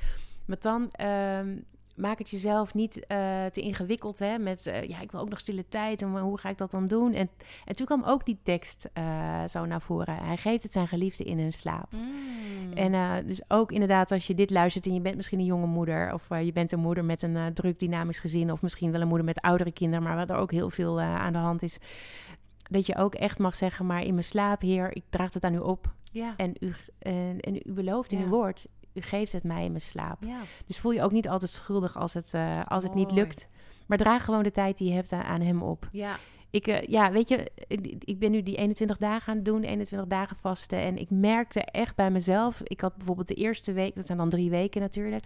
met 0.45 0.61
dan, 0.61 0.91
um, 1.01 1.65
maak 1.97 2.17
het 2.17 2.29
jezelf 2.29 2.73
niet 2.73 2.95
uh, 2.97 3.45
te 3.45 3.61
ingewikkeld. 3.61 4.19
Hè, 4.19 4.37
met 4.37 4.67
uh, 4.67 4.83
ja, 4.83 5.01
ik 5.01 5.11
wil 5.11 5.19
ook 5.19 5.29
nog 5.29 5.39
stille 5.39 5.65
tijd 5.69 6.01
en 6.01 6.19
hoe 6.19 6.37
ga 6.37 6.49
ik 6.49 6.57
dat 6.57 6.71
dan 6.71 6.87
doen? 6.87 7.13
En, 7.13 7.29
en 7.65 7.75
toen 7.75 7.85
kwam 7.85 8.03
ook 8.03 8.25
die 8.25 8.39
tekst 8.43 8.89
uh, 8.97 9.47
zo 9.47 9.65
naar 9.65 9.81
voren. 9.81 10.17
Hij 10.17 10.37
geeft 10.37 10.63
het 10.63 10.71
zijn 10.71 10.87
geliefde 10.87 11.23
in 11.23 11.39
hun 11.39 11.53
slaap. 11.53 11.91
Mm. 11.91 12.73
En 12.73 13.25
dus 13.25 13.41
ook 13.47 13.71
inderdaad, 13.71 14.11
als 14.11 14.27
je 14.27 14.35
dit 14.35 14.49
luistert 14.49 14.85
en 14.85 14.93
je 14.93 15.01
bent 15.01 15.15
misschien 15.15 15.39
een 15.39 15.45
jonge 15.45 15.65
moeder, 15.65 16.13
of 16.13 16.29
je 16.29 16.51
bent 16.51 16.71
een 16.71 16.79
moeder 16.79 17.05
met 17.05 17.21
een 17.21 17.53
druk 17.53 17.79
dynamisch 17.79 18.19
gezin, 18.19 18.51
of 18.51 18.61
misschien 18.61 18.91
wel 18.91 19.01
een 19.01 19.07
moeder 19.07 19.25
met 19.25 19.41
oudere 19.41 19.71
kinderen, 19.71 20.03
maar 20.03 20.15
waar 20.15 20.29
er 20.29 20.41
ook 20.41 20.51
heel 20.51 20.69
veel 20.69 21.01
aan 21.01 21.33
de 21.33 21.39
hand 21.39 21.63
is. 21.63 21.79
Dat 22.69 22.85
je 22.85 22.95
ook 22.95 23.15
echt 23.15 23.37
mag 23.37 23.55
zeggen, 23.55 23.85
maar 23.85 24.03
in 24.03 24.13
mijn 24.13 24.23
slaap, 24.23 24.61
Heer, 24.61 24.95
ik 24.95 25.03
draag 25.09 25.33
het 25.33 25.43
aan 25.43 25.53
u 25.53 25.59
op. 25.59 25.93
Ja. 26.11 26.33
En, 26.37 26.53
u, 26.59 26.73
en, 26.99 27.39
en 27.39 27.55
u 27.55 27.71
belooft 27.73 28.11
in 28.11 28.21
uw 28.21 28.27
woord, 28.27 28.67
u 28.97 29.01
geeft 29.01 29.31
het 29.31 29.43
mij 29.43 29.63
in 29.63 29.71
mijn 29.71 29.81
slaap. 29.81 30.25
Dus 30.65 30.79
voel 30.79 30.91
je 30.91 31.01
ook 31.01 31.11
niet 31.11 31.29
altijd 31.29 31.51
schuldig 31.51 31.97
als 31.97 32.13
het, 32.13 32.33
uh, 32.35 32.51
als 32.65 32.83
het 32.83 32.93
niet 32.93 33.11
lukt. 33.11 33.47
Maar 33.87 33.97
draag 33.97 34.25
gewoon 34.25 34.43
de 34.43 34.51
tijd 34.51 34.77
die 34.77 34.87
je 34.87 34.93
hebt 34.93 35.11
aan, 35.11 35.41
hem 35.41 35.61
op. 35.61 35.89
Ja. 35.91 36.17
Ik, 36.49 36.67
uh, 36.67 36.81
ja, 36.81 37.11
weet 37.11 37.29
je, 37.29 37.51
ik 37.99 38.19
ben 38.19 38.31
nu 38.31 38.43
die 38.43 38.55
21 38.55 38.97
dagen 38.97 39.29
aan 39.29 39.35
het 39.35 39.45
doen, 39.45 39.63
21 39.63 40.09
dagen 40.09 40.35
vasten. 40.35 40.79
En 40.79 40.97
ik 40.97 41.09
merkte 41.09 41.61
echt 41.61 41.95
bij 41.95 42.11
mezelf, 42.11 42.61
ik 42.63 42.81
had 42.81 42.95
bijvoorbeeld 42.95 43.27
de 43.27 43.33
eerste 43.33 43.73
week, 43.73 43.95
dat 43.95 44.05
zijn 44.05 44.17
dan 44.17 44.29
drie 44.29 44.49
weken 44.49 44.81
natuurlijk. 44.81 45.23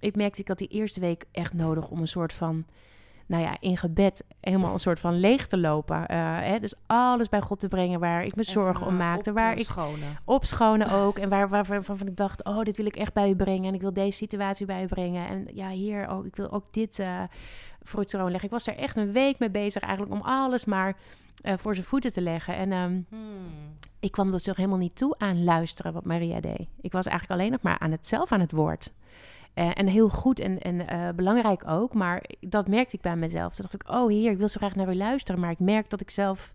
Ik 0.00 0.16
merkte, 0.16 0.40
ik 0.40 0.48
had 0.48 0.58
die 0.58 0.68
eerste 0.68 1.00
week 1.00 1.24
echt 1.32 1.52
nodig 1.52 1.88
om 1.88 2.00
een 2.00 2.08
soort 2.08 2.32
van 2.32 2.64
nou 3.26 3.42
ja, 3.42 3.56
in 3.60 3.76
gebed 3.76 4.24
helemaal 4.40 4.72
een 4.72 4.78
soort 4.78 5.00
van 5.00 5.20
leeg 5.20 5.46
te 5.46 5.58
lopen. 5.58 5.96
Uh, 5.96 6.06
hè? 6.38 6.58
Dus 6.58 6.74
alles 6.86 7.28
bij 7.28 7.40
God 7.40 7.60
te 7.60 7.68
brengen 7.68 8.00
waar 8.00 8.24
ik 8.24 8.36
me 8.36 8.42
zorgen 8.42 8.86
om 8.86 8.96
maakte. 8.96 9.32
Waar 9.32 9.56
ik 9.56 9.68
opschonen 10.24 10.90
ook. 11.02 11.18
En 11.18 11.28
waar, 11.28 11.48
waarvan 11.48 12.06
ik 12.06 12.16
dacht, 12.16 12.44
oh, 12.44 12.62
dit 12.62 12.76
wil 12.76 12.86
ik 12.86 12.96
echt 12.96 13.12
bij 13.12 13.30
u 13.30 13.36
brengen. 13.36 13.68
En 13.68 13.74
ik 13.74 13.80
wil 13.80 13.92
deze 13.92 14.16
situatie 14.16 14.66
bij 14.66 14.82
u 14.82 14.86
brengen. 14.86 15.28
En 15.28 15.48
ja, 15.54 15.68
hier, 15.68 16.10
oh, 16.10 16.26
ik 16.26 16.36
wil 16.36 16.50
ook 16.50 16.64
dit 16.70 16.98
uh, 16.98 17.22
voor 17.82 18.00
u 18.00 18.04
troon 18.04 18.30
leggen. 18.30 18.44
Ik 18.44 18.54
was 18.54 18.66
er 18.66 18.76
echt 18.76 18.96
een 18.96 19.12
week 19.12 19.38
mee 19.38 19.50
bezig 19.50 19.82
eigenlijk 19.82 20.12
om 20.12 20.20
alles 20.20 20.64
maar 20.64 20.96
uh, 21.42 21.52
voor 21.56 21.74
zijn 21.74 21.86
voeten 21.86 22.12
te 22.12 22.20
leggen. 22.20 22.56
En 22.56 22.72
um, 22.72 23.06
hmm. 23.08 23.76
ik 24.00 24.12
kwam 24.12 24.30
dus 24.30 24.42
toch 24.42 24.56
helemaal 24.56 24.78
niet 24.78 24.96
toe 24.96 25.14
aan 25.18 25.44
luisteren 25.44 25.92
wat 25.92 26.04
Maria 26.04 26.40
deed. 26.40 26.68
Ik 26.80 26.92
was 26.92 27.06
eigenlijk 27.06 27.40
alleen 27.40 27.52
nog 27.52 27.62
maar 27.62 27.78
aan 27.78 27.90
het 27.90 28.06
zelf 28.06 28.32
aan 28.32 28.40
het 28.40 28.52
woord. 28.52 28.92
Uh, 29.54 29.70
en 29.74 29.86
heel 29.86 30.08
goed 30.08 30.40
en, 30.40 30.60
en 30.60 30.80
uh, 30.80 31.08
belangrijk 31.14 31.68
ook. 31.68 31.94
Maar 31.94 32.24
dat 32.40 32.68
merkte 32.68 32.96
ik 32.96 33.02
bij 33.02 33.16
mezelf. 33.16 33.54
Toen 33.54 33.66
dacht 33.70 33.82
ik, 33.82 33.90
oh 33.90 34.08
heer, 34.08 34.30
ik 34.30 34.38
wil 34.38 34.48
zo 34.48 34.56
graag 34.58 34.74
naar 34.74 34.88
u 34.88 34.94
luisteren. 34.94 35.40
Maar 35.40 35.50
ik 35.50 35.58
merk 35.58 35.90
dat 35.90 36.00
ik 36.00 36.10
zelf 36.10 36.52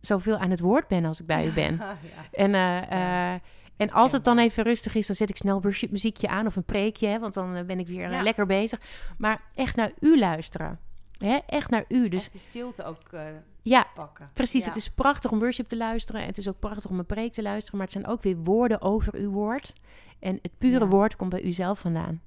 zoveel 0.00 0.36
aan 0.36 0.50
het 0.50 0.60
woord 0.60 0.88
ben 0.88 1.04
als 1.04 1.20
ik 1.20 1.26
bij 1.26 1.46
u 1.46 1.52
ben. 1.62 1.76
ja. 1.76 1.96
En, 2.32 2.48
uh, 2.48 2.90
ja. 2.90 3.40
en 3.76 3.90
als 3.90 4.12
het 4.12 4.24
dan 4.24 4.38
even 4.38 4.64
rustig 4.64 4.94
is, 4.94 5.06
dan 5.06 5.16
zet 5.16 5.30
ik 5.30 5.36
snel 5.36 5.60
worship 5.60 5.90
muziekje 5.90 6.28
aan 6.28 6.46
of 6.46 6.56
een 6.56 6.64
preekje. 6.64 7.06
Hè, 7.06 7.18
want 7.18 7.34
dan 7.34 7.66
ben 7.66 7.78
ik 7.78 7.86
weer 7.86 8.22
lekker 8.22 8.46
bezig. 8.46 8.80
Maar 9.18 9.40
echt 9.54 9.76
naar 9.76 9.92
u 10.00 10.18
luisteren. 10.18 10.78
Hè? 11.18 11.38
Echt 11.46 11.70
naar 11.70 11.84
u. 11.88 12.08
Dus 12.08 12.22
echt 12.22 12.32
die 12.32 12.40
stilte 12.40 12.84
ook 12.84 13.10
ja, 13.62 13.86
pakken. 13.94 14.30
Precies, 14.32 14.64
het 14.64 14.76
is 14.76 14.90
prachtig 14.90 15.30
om 15.30 15.38
worship 15.38 15.68
te 15.68 15.76
luisteren. 15.76 16.20
En 16.20 16.26
het 16.26 16.38
is 16.38 16.48
ook 16.48 16.58
prachtig 16.58 16.90
om 16.90 16.98
een 16.98 17.06
preek 17.06 17.32
te 17.32 17.42
luisteren. 17.42 17.78
Maar 17.78 17.86
het 17.86 17.96
zijn 17.96 18.06
ook 18.06 18.22
weer 18.22 18.36
woorden 18.36 18.80
over 18.80 19.14
uw 19.14 19.30
woord. 19.30 19.72
En 20.24 20.38
het 20.42 20.58
pure 20.58 20.86
woord 20.86 21.16
komt 21.16 21.30
bij 21.30 21.42
u 21.42 21.52
zelf 21.52 21.78
vandaan. 21.78 22.20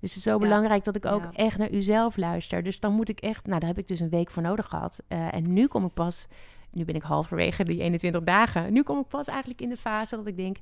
Dus 0.00 0.08
het 0.08 0.18
is 0.18 0.22
zo 0.22 0.38
belangrijk 0.38 0.84
dat 0.84 0.96
ik 0.96 1.06
ook 1.06 1.24
echt 1.32 1.58
naar 1.58 1.70
u 1.70 1.82
zelf 1.82 2.16
luister. 2.16 2.62
Dus 2.62 2.80
dan 2.80 2.92
moet 2.92 3.08
ik 3.08 3.20
echt, 3.20 3.46
nou 3.46 3.60
daar 3.60 3.68
heb 3.68 3.78
ik 3.78 3.88
dus 3.88 4.00
een 4.00 4.08
week 4.08 4.30
voor 4.30 4.42
nodig 4.42 4.66
gehad. 4.66 5.02
Uh, 5.08 5.34
en 5.34 5.52
nu 5.52 5.66
kom 5.66 5.84
ik 5.84 5.94
pas 5.94 6.26
Nu 6.72 6.84
ben 6.84 6.94
ik 6.94 7.02
halverwege 7.02 7.64
die 7.64 7.80
21 7.80 8.22
dagen. 8.22 8.72
Nu 8.72 8.82
kom 8.82 8.98
ik 8.98 9.06
pas 9.06 9.28
eigenlijk 9.28 9.60
in 9.60 9.68
de 9.68 9.76
fase 9.76 10.16
dat 10.16 10.26
ik 10.26 10.36
denk, 10.36 10.56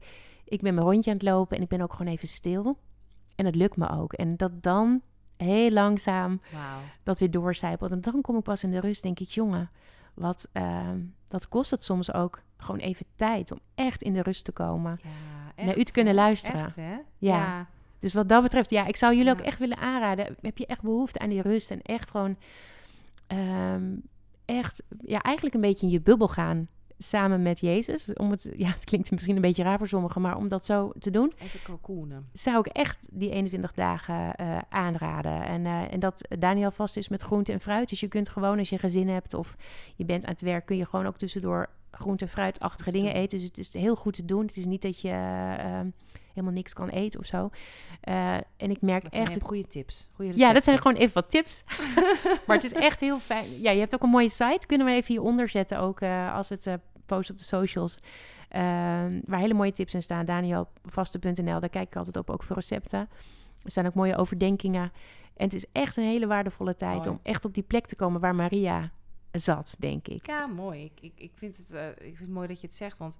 ik 0.44 0.61
ben 0.61 0.74
mijn 0.74 0.87
rondje 0.87 1.11
aan 1.11 1.16
het 1.16 1.27
lopen 1.27 1.57
en 1.57 1.62
ik 1.62 1.68
ben 1.68 1.81
ook 1.81 1.92
gewoon 1.92 2.12
even 2.12 2.29
stil. 2.29 2.79
En 3.35 3.44
het 3.44 3.55
lukt 3.55 3.77
me 3.77 3.90
ook. 3.90 4.12
En 4.12 4.37
dat 4.37 4.62
dan 4.62 5.03
heel 5.37 5.70
langzaam 5.70 6.40
dat 7.03 7.18
weer 7.18 7.31
doorcijpelt. 7.31 7.90
En 7.90 8.01
dan 8.01 8.20
kom 8.20 8.37
ik 8.37 8.42
pas 8.42 8.64
in 8.64 8.70
de 8.70 8.81
rust, 8.81 9.03
denk 9.03 9.20
ik, 9.20 9.29
jongen, 9.29 9.70
wat, 10.14 10.48
uh, 10.53 10.88
wat 11.29 11.48
kost 11.48 11.70
het 11.70 11.85
soms 11.85 12.12
ook 12.12 12.42
gewoon 12.57 12.81
even 12.81 13.07
tijd 13.16 13.53
om 13.53 13.59
echt 13.74 14.03
in 14.03 14.12
de 14.12 14.22
rust 14.22 14.44
te 14.44 14.53
komen. 14.53 14.98
Ja, 15.03 15.38
naar 15.64 15.79
u 15.79 15.85
te 15.85 15.92
kunnen 15.92 16.14
luisteren. 16.14 16.64
Echt, 16.64 16.77
hè? 16.77 16.97
Ja. 17.18 17.66
Dus 17.99 18.14
wat 18.14 18.29
dat 18.29 18.42
betreft, 18.42 18.71
ja, 18.71 18.87
ik 18.87 18.97
zou 18.97 19.16
jullie 19.16 19.33
ook 19.33 19.40
echt 19.40 19.59
willen 19.59 19.77
aanraden. 19.77 20.37
Heb 20.40 20.59
je 20.59 20.66
echt 20.66 20.83
behoefte 20.83 21.18
aan 21.18 21.29
die 21.29 21.42
rust 21.42 21.71
en 21.71 21.83
echt 21.83 22.11
gewoon, 22.11 22.37
um, 23.29 24.03
echt, 24.44 24.83
ja, 25.05 25.23
eigenlijk 25.23 25.55
een 25.55 25.61
beetje 25.61 25.87
in 25.87 25.92
je 25.92 26.01
bubbel 26.01 26.29
gaan 26.29 26.68
samen 26.99 27.42
met 27.42 27.61
Jezus. 27.61 28.12
Om 28.12 28.31
het, 28.31 28.51
ja, 28.57 28.68
het 28.68 28.85
klinkt 28.85 29.11
misschien 29.11 29.37
een 29.37 29.42
beetje 29.42 29.62
raar 29.62 29.79
voor 29.79 29.88
sommigen, 29.88 30.21
maar 30.21 30.37
om 30.37 30.49
dat 30.49 30.66
zo 30.66 30.92
te 30.99 31.11
doen. 31.11 31.33
Even 31.38 31.62
kalkoenen. 31.62 32.29
Zou 32.33 32.59
ik 32.59 32.66
echt 32.66 33.09
die 33.11 33.31
21 33.31 33.73
dagen 33.73 34.35
uh, 34.40 34.59
aanraden. 34.68 35.42
En, 35.42 35.64
uh, 35.64 35.92
en 35.92 36.01
dat 36.01 36.29
Daniel 36.38 36.71
vast 36.71 36.97
is 36.97 37.09
met 37.09 37.23
groente 37.23 37.53
en 37.53 37.61
fruit. 37.61 37.88
Dus 37.88 38.01
je 38.01 38.09
kunt 38.09 38.29
gewoon 38.29 38.59
als 38.59 38.68
je 38.68 38.79
gezin 38.79 39.09
hebt 39.09 39.35
of 39.35 39.57
je 39.97 40.05
bent 40.05 40.25
aan 40.25 40.33
het 40.33 40.40
werk, 40.40 40.66
kun 40.66 40.77
je 40.77 40.87
gewoon 40.87 41.07
ook 41.07 41.18
tussendoor 41.18 41.68
groente 41.90 42.24
en 42.24 42.31
fruitachtige 42.31 42.90
dingen 42.90 43.14
eten. 43.14 43.38
Dus 43.38 43.46
het 43.46 43.59
is 43.59 43.72
heel 43.72 43.96
goed 43.96 44.14
te 44.14 44.24
doen. 44.24 44.46
Het 44.46 44.57
is 44.57 44.66
niet 44.66 44.83
dat 44.83 45.01
je 45.01 45.09
uh, 45.09 45.81
helemaal 46.29 46.53
niks 46.53 46.72
kan 46.72 46.88
eten 46.88 47.20
of 47.20 47.27
zo. 47.27 47.51
Uh, 48.09 48.35
en 48.35 48.70
ik 48.70 48.81
merk 48.81 49.03
dat 49.03 49.12
echt... 49.12 49.42
goede 49.42 49.66
tips. 49.66 50.09
Goede 50.14 50.33
ja, 50.35 50.53
dat 50.53 50.64
zijn 50.64 50.79
gewoon 50.79 50.96
even 50.96 51.14
wat 51.14 51.31
tips. 51.31 51.64
maar 52.46 52.57
het 52.57 52.64
is 52.64 52.72
echt 52.88 53.01
heel 53.01 53.18
fijn. 53.18 53.61
Ja, 53.61 53.70
je 53.70 53.79
hebt 53.79 53.94
ook 53.94 54.03
een 54.03 54.09
mooie 54.09 54.29
site. 54.29 54.66
Kunnen 54.66 54.87
we 54.87 54.92
even 54.92 55.14
hieronder 55.14 55.48
zetten 55.48 55.79
ook 55.79 56.01
uh, 56.01 56.35
als 56.35 56.48
we 56.48 56.55
het 56.55 56.66
uh, 56.66 56.74
posten 57.07 57.35
op 57.35 57.40
de 57.40 57.46
socials. 57.46 57.98
Ehm, 58.48 59.20
waar 59.24 59.40
hele 59.40 59.55
mooie 59.55 59.72
tips 59.72 59.94
in 59.94 60.03
staan. 60.03 60.24
Danielvaste.nl, 60.24 61.61
daar 61.61 61.68
kijk 61.68 61.87
ik 61.87 61.96
altijd 61.96 62.16
op, 62.16 62.31
ook 62.31 62.42
voor 62.42 62.57
recepten. 62.57 63.09
Er 63.62 63.70
zijn 63.70 63.87
ook 63.87 63.94
mooie 63.94 64.16
overdenkingen. 64.16 64.92
En 65.37 65.44
het 65.44 65.55
is 65.55 65.64
echt 65.72 65.96
een 65.96 66.05
hele 66.05 66.27
waardevolle 66.27 66.74
tijd 66.74 67.07
om 67.07 67.20
echt 67.22 67.44
op 67.44 67.55
die 67.55 67.62
plek 67.62 67.87
te 67.87 67.96
komen 67.96 68.20
waar 68.20 68.35
Maria 68.35 68.90
zat, 69.38 69.77
denk 69.79 70.09
ik. 70.09 70.27
Ja, 70.27 70.46
mooi. 70.46 70.85
Ik, 70.85 71.01
ik, 71.01 71.12
ik, 71.16 71.33
vind 71.35 71.57
het, 71.57 71.70
ik 71.98 72.05
vind 72.05 72.18
het 72.18 72.29
mooi 72.29 72.48
dat 72.48 72.61
je 72.61 72.66
het 72.66 72.77
zegt, 72.77 72.98
want 72.98 73.18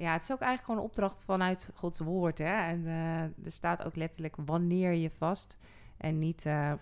ja, 0.00 0.12
het 0.12 0.22
is 0.22 0.32
ook 0.32 0.40
eigenlijk 0.40 0.64
gewoon 0.64 0.80
een 0.80 0.86
opdracht 0.86 1.24
vanuit 1.24 1.70
Gods 1.74 1.98
woord. 1.98 2.38
Hè? 2.38 2.68
En 2.68 2.80
uh, 2.80 3.20
er 3.22 3.32
staat 3.44 3.84
ook 3.84 3.96
letterlijk 3.96 4.36
wanneer 4.44 4.92
je 4.92 5.10
vast 5.10 5.56
en 5.96 6.18
niet 6.18 6.44
uh, 6.46 6.72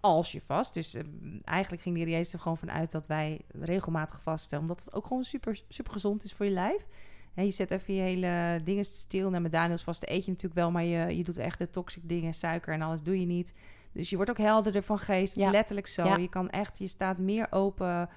als 0.00 0.32
je 0.32 0.40
vast. 0.40 0.74
Dus 0.74 0.94
uh, 0.94 1.02
eigenlijk 1.44 1.82
ging 1.82 1.96
de 1.96 2.10
Jezus 2.10 2.32
er 2.32 2.38
gewoon 2.38 2.58
vanuit 2.58 2.90
dat 2.90 3.06
wij 3.06 3.40
regelmatig 3.48 4.22
vasten. 4.22 4.58
Omdat 4.58 4.84
het 4.84 4.94
ook 4.94 5.06
gewoon 5.06 5.24
super, 5.24 5.62
super 5.68 5.92
gezond 5.92 6.24
is 6.24 6.32
voor 6.32 6.46
je 6.46 6.52
lijf. 6.52 6.86
En 7.34 7.44
je 7.44 7.50
zet 7.50 7.70
even 7.70 7.94
je 7.94 8.00
hele 8.00 8.60
dingen 8.64 8.84
stil. 8.84 9.30
Nou, 9.30 9.42
met 9.42 9.52
Daniels 9.52 9.82
vaste 9.82 10.10
eet 10.10 10.24
je 10.24 10.30
natuurlijk 10.30 10.60
wel, 10.60 10.70
maar 10.70 10.84
je, 10.84 11.16
je 11.16 11.24
doet 11.24 11.38
echt 11.38 11.58
de 11.58 11.70
toxic 11.70 12.08
dingen, 12.08 12.34
suiker 12.34 12.72
en 12.72 12.82
alles 12.82 13.02
doe 13.02 13.20
je 13.20 13.26
niet. 13.26 13.54
Dus 13.92 14.10
je 14.10 14.16
wordt 14.16 14.30
ook 14.30 14.38
helderder 14.38 14.82
van 14.82 14.98
geest. 14.98 15.34
Ja. 15.34 15.46
is 15.46 15.52
letterlijk 15.52 15.86
zo. 15.86 16.04
Ja. 16.04 16.16
Je 16.16 16.28
kan 16.28 16.50
echt, 16.50 16.78
je 16.78 16.86
staat 16.86 17.18
meer 17.18 17.46
open. 17.50 18.08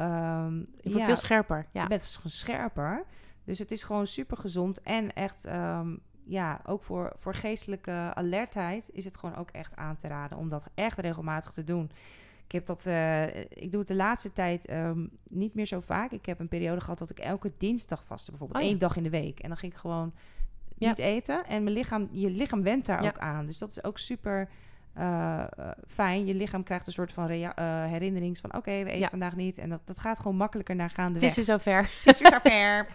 Um, 0.00 0.66
je 0.80 0.90
wordt 0.90 1.04
veel 1.04 1.16
scherper. 1.16 1.66
Ja. 1.72 1.82
Je 1.82 1.88
bent 1.88 2.04
gewoon 2.04 2.30
scherper. 2.30 3.04
Dus 3.44 3.58
het 3.58 3.70
is 3.70 3.82
gewoon 3.82 4.06
super 4.06 4.36
gezond. 4.36 4.80
En 4.80 5.12
echt, 5.12 5.46
um, 5.46 6.00
ja, 6.24 6.60
ook 6.66 6.84
voor, 6.84 7.12
voor 7.16 7.34
geestelijke 7.34 8.10
alertheid 8.14 8.90
is 8.92 9.04
het 9.04 9.16
gewoon 9.16 9.36
ook 9.36 9.50
echt 9.50 9.76
aan 9.76 9.96
te 9.96 10.08
raden 10.08 10.38
om 10.38 10.48
dat 10.48 10.66
echt 10.74 10.98
regelmatig 10.98 11.52
te 11.52 11.64
doen. 11.64 11.90
Ik 12.44 12.52
heb 12.52 12.66
dat, 12.66 12.86
uh, 12.86 13.26
ik 13.36 13.70
doe 13.70 13.78
het 13.78 13.88
de 13.88 13.94
laatste 13.94 14.32
tijd 14.32 14.70
um, 14.70 15.10
niet 15.28 15.54
meer 15.54 15.66
zo 15.66 15.80
vaak. 15.80 16.10
Ik 16.10 16.26
heb 16.26 16.40
een 16.40 16.48
periode 16.48 16.80
gehad 16.80 16.98
dat 16.98 17.10
ik 17.10 17.18
elke 17.18 17.52
dinsdag 17.58 18.04
vastte, 18.04 18.30
bijvoorbeeld 18.30 18.60
oh, 18.60 18.64
ja. 18.64 18.70
één 18.70 18.80
dag 18.80 18.96
in 18.96 19.02
de 19.02 19.10
week. 19.10 19.40
En 19.40 19.48
dan 19.48 19.58
ging 19.58 19.72
ik 19.72 19.78
gewoon 19.78 20.14
niet 20.78 20.98
eten. 20.98 21.46
En 21.46 21.62
mijn 21.62 21.76
lichaam, 21.76 22.08
je 22.10 22.30
lichaam 22.30 22.62
went 22.62 22.86
daar 22.86 23.02
ja. 23.02 23.08
ook 23.08 23.18
aan. 23.18 23.46
Dus 23.46 23.58
dat 23.58 23.70
is 23.70 23.84
ook 23.84 23.98
super 23.98 24.48
uh, 24.98 25.44
fijn. 25.86 26.26
Je 26.26 26.34
lichaam 26.34 26.62
krijgt 26.62 26.86
een 26.86 26.92
soort 26.92 27.12
van 27.12 27.30
uh, 27.30 27.50
herinnering 27.84 28.38
van... 28.38 28.50
oké, 28.50 28.58
okay, 28.58 28.84
we 28.84 28.90
eten 28.90 29.00
ja. 29.00 29.08
vandaag 29.08 29.36
niet. 29.36 29.58
En 29.58 29.68
dat, 29.68 29.80
dat 29.84 29.98
gaat 29.98 30.18
gewoon 30.18 30.36
makkelijker 30.36 30.76
naar 30.76 30.90
gaande 30.90 31.12
Het 31.12 31.22
is 31.22 31.36
weer 31.36 31.44
zover. 31.44 31.90
Het 32.04 32.14
is 32.14 32.18
weer 32.18 32.40
zover. 32.42 32.86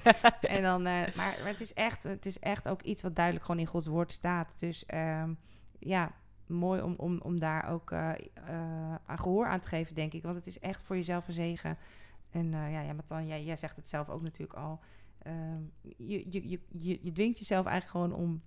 en 0.55 0.61
dan, 0.61 0.81
maar, 0.81 1.13
maar 1.15 1.41
het, 1.43 1.61
is 1.61 1.73
echt, 1.73 2.03
het 2.03 2.25
is 2.25 2.39
echt 2.39 2.67
ook 2.67 2.81
iets 2.81 3.01
wat 3.01 3.15
duidelijk 3.15 3.45
gewoon 3.45 3.61
in 3.61 3.67
Gods 3.67 3.87
woord 3.87 4.11
staat. 4.11 4.59
Dus 4.59 4.85
um, 4.93 5.37
ja, 5.79 6.11
mooi 6.47 6.81
om, 6.81 6.93
om, 6.97 7.19
om 7.23 7.39
daar 7.39 7.69
ook 7.69 7.93
aan 7.93 8.99
gehoor 9.19 9.47
aan 9.47 9.59
te 9.59 9.67
geven, 9.67 9.95
denk 9.95 10.13
ik. 10.13 10.23
Want 10.23 10.35
het 10.35 10.47
is 10.47 10.59
echt 10.59 10.83
voor 10.83 10.95
jezelf 10.95 11.27
een 11.27 11.33
zegen. 11.33 11.77
En 12.29 12.51
ja, 12.51 12.81
ja, 12.81 12.93
maar 12.93 13.03
dan, 13.07 13.27
jij, 13.27 13.43
jij 13.43 13.55
zegt 13.55 13.75
het 13.75 13.89
zelf 13.89 14.09
ook 14.09 14.21
natuurlijk 14.21 14.59
al. 14.59 14.79
Ehm, 15.21 15.61
je, 15.81 16.25
je, 16.29 16.49
je, 16.49 16.59
je, 16.69 16.99
je 17.01 17.11
dwingt 17.11 17.39
jezelf 17.39 17.65
eigenlijk 17.65 18.11
gewoon 18.11 18.25
om... 18.25 18.41